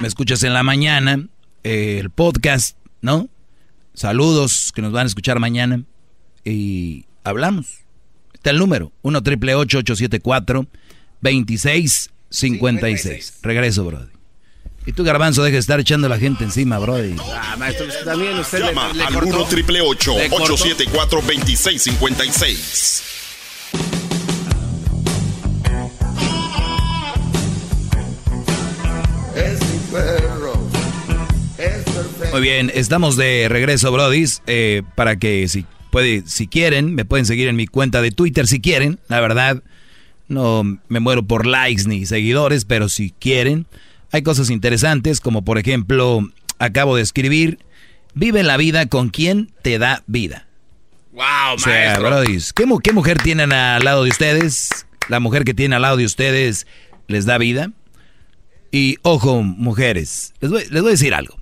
[0.01, 1.27] me escuchas en la mañana,
[1.65, 3.29] eh, el podcast, ¿no?
[3.95, 5.83] Saludos que nos van a escuchar mañana
[6.45, 7.79] y hablamos.
[8.33, 10.67] Está el número, 1 triple 874
[11.21, 13.39] 2656.
[13.43, 14.07] Regreso, Brody.
[14.87, 17.17] Y tú, Garbanzo, deja de estar echando a la gente encima, Brody.
[17.35, 19.37] Ah, maestro, también usted le, Llama le al cortó.
[19.37, 20.15] 1 triple Le cortó.
[20.55, 23.03] 874 2656.
[32.31, 37.25] Muy bien, estamos de regreso, Brodis, eh, para que si puede, si quieren, me pueden
[37.25, 38.99] seguir en mi cuenta de Twitter si quieren.
[39.09, 39.63] La verdad,
[40.29, 43.67] no me muero por likes ni seguidores, pero si quieren,
[44.13, 46.21] hay cosas interesantes, como por ejemplo,
[46.59, 47.59] acabo de escribir,
[48.15, 50.47] vive la vida con quien te da vida.
[51.13, 52.09] Wow, O sea, maestro.
[52.09, 54.87] Brodis, ¿qué, qué mujer tienen al lado de ustedes?
[55.09, 56.67] La mujer que tiene al lado de ustedes
[57.07, 57.73] les da vida.
[58.71, 61.38] Y ojo, mujeres, les voy, les voy a decir algo.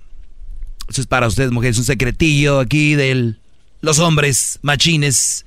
[0.89, 3.35] Eso es para ustedes, mujeres, un secretillo aquí de
[3.81, 5.45] los hombres machines.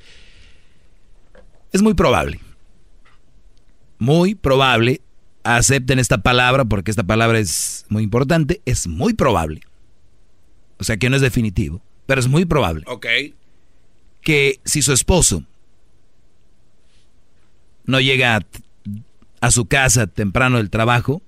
[1.73, 2.41] Es muy probable,
[3.99, 5.01] muy probable,
[5.45, 9.61] acepten esta palabra porque esta palabra es muy importante, es muy probable.
[10.79, 13.07] O sea que no es definitivo, pero es muy probable Ok.
[14.23, 15.45] que si su esposo
[17.85, 18.47] no llega a,
[19.41, 21.23] a su casa temprano del trabajo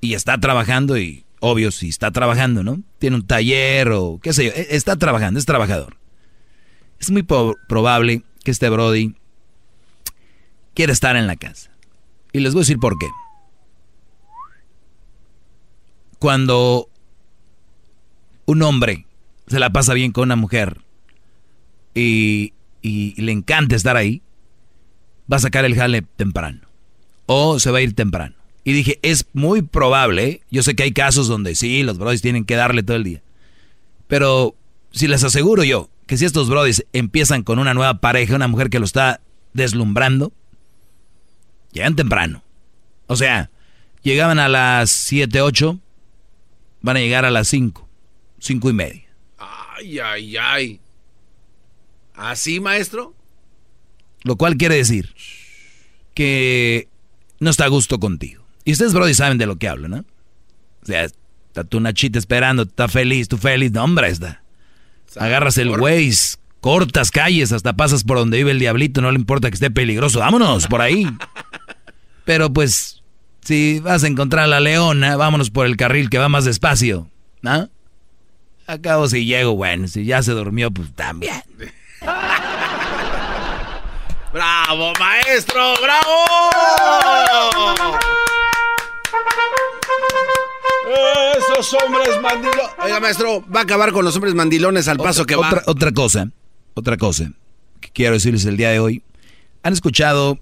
[0.00, 2.82] y está trabajando y obvio si está trabajando, ¿no?
[3.04, 5.98] Tiene un taller o qué sé yo, e- está trabajando, es trabajador.
[6.98, 9.14] Es muy probable que este Brody
[10.72, 11.70] quiera estar en la casa.
[12.32, 13.06] Y les voy a decir por qué.
[16.18, 16.88] Cuando
[18.46, 19.06] un hombre
[19.48, 20.80] se la pasa bien con una mujer
[21.94, 24.22] y, y le encanta estar ahí,
[25.30, 26.62] va a sacar el jale temprano.
[27.26, 28.34] O se va a ir temprano.
[28.64, 30.40] Y dije, es muy probable, ¿eh?
[30.50, 33.22] yo sé que hay casos donde sí, los brodis tienen que darle todo el día.
[34.08, 34.56] Pero
[34.90, 38.70] si les aseguro yo que si estos brodis empiezan con una nueva pareja, una mujer
[38.70, 39.20] que lo está
[39.52, 40.32] deslumbrando,
[41.72, 42.42] llegan temprano.
[43.06, 43.50] O sea,
[44.02, 45.78] llegaban a las 7, 8,
[46.80, 47.88] van a llegar a las 5,
[48.38, 49.04] 5 y media.
[49.38, 50.80] Ay, ay, ay.
[52.14, 53.14] ¿Así, maestro?
[54.22, 55.14] Lo cual quiere decir
[56.14, 56.88] que
[57.40, 58.43] no está a gusto contigo.
[58.64, 60.04] Y ustedes, Brody, saben de lo que hablo, ¿no?
[60.82, 63.72] O sea, está tu Nachita esperando, está feliz, tú feliz.
[63.72, 64.42] No, hombre, está.
[65.16, 69.50] Agarras el Waze, cortas calles, hasta pasas por donde vive el diablito, no le importa
[69.50, 70.20] que esté peligroso.
[70.20, 71.06] Vámonos, por ahí.
[72.24, 73.02] Pero pues,
[73.42, 77.10] si vas a encontrar a la leona, vámonos por el carril que va más despacio,
[77.42, 77.68] ¿no?
[78.66, 81.42] Acabo si llego, bueno, si ya se durmió, pues también.
[84.32, 85.74] ¡Bravo, maestro!
[85.80, 86.14] ¡Bravo!
[91.38, 92.66] Esos hombres mandilones.
[92.82, 95.48] Oiga, maestro, va a acabar con los hombres mandilones al paso que va.
[95.48, 96.28] otra, Otra cosa,
[96.74, 97.32] otra cosa
[97.80, 99.02] que quiero decirles el día de hoy.
[99.62, 100.38] ¿Han escuchado?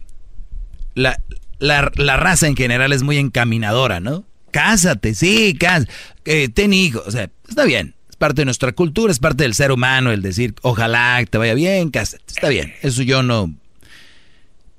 [0.95, 1.19] La,
[1.59, 4.25] la, la raza en general es muy encaminadora, ¿no?
[4.51, 5.91] Cásate, sí, cásate.
[6.25, 7.03] Eh, ten hijos.
[7.07, 7.95] O sea, está bien.
[8.11, 11.55] Es parte de nuestra cultura, es parte del ser humano el decir, ojalá te vaya
[11.55, 12.23] bien, cásate.
[12.29, 12.75] Está bien.
[12.83, 13.53] Eso yo no.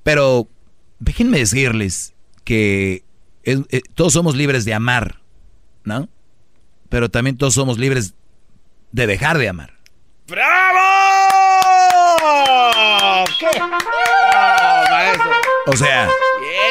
[0.04, 0.48] Pero
[1.00, 2.14] déjenme decirles
[2.44, 3.04] que
[3.44, 5.20] es- eh, todos somos libres de amar,
[5.84, 6.10] ¿no?
[6.90, 8.14] Pero también todos somos libres
[8.92, 9.74] de dejar de amar.
[12.14, 13.26] ¡Bravo!
[13.40, 13.48] ¿Qué?
[15.68, 16.10] O sea,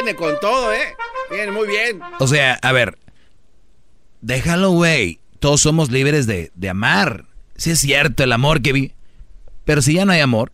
[0.01, 0.95] Viene con todo, ¿eh?
[1.31, 2.01] Viene muy bien.
[2.19, 2.99] o sea, a ver,
[4.21, 5.19] déjalo, güey.
[5.39, 7.25] Todos somos libres de, de amar.
[7.57, 8.93] Sí es cierto, el amor que vi.
[9.65, 10.53] Pero si ya no hay amor,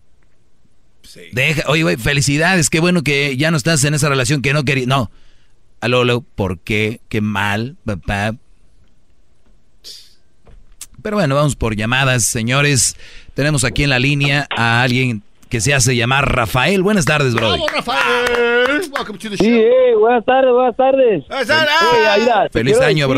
[1.32, 4.64] deja, oye, güey, felicidades, qué bueno que ya no estás en esa relación que no
[4.64, 4.86] querías.
[4.86, 5.10] No.
[5.80, 7.00] Aló, aló, ¿por qué?
[7.08, 8.34] Qué mal, papá.
[11.02, 12.96] Pero bueno, vamos por llamadas, señores.
[13.34, 16.82] Tenemos aquí en la línea a alguien que se hace llamar Rafael.
[16.82, 17.56] Buenas tardes, bro.
[17.72, 18.90] Rafael!
[18.92, 21.26] Welcome to the Sí, eh, buenas tardes, buenas tardes.
[21.28, 22.52] Buenas tardes.
[22.52, 23.06] Feliz año, decir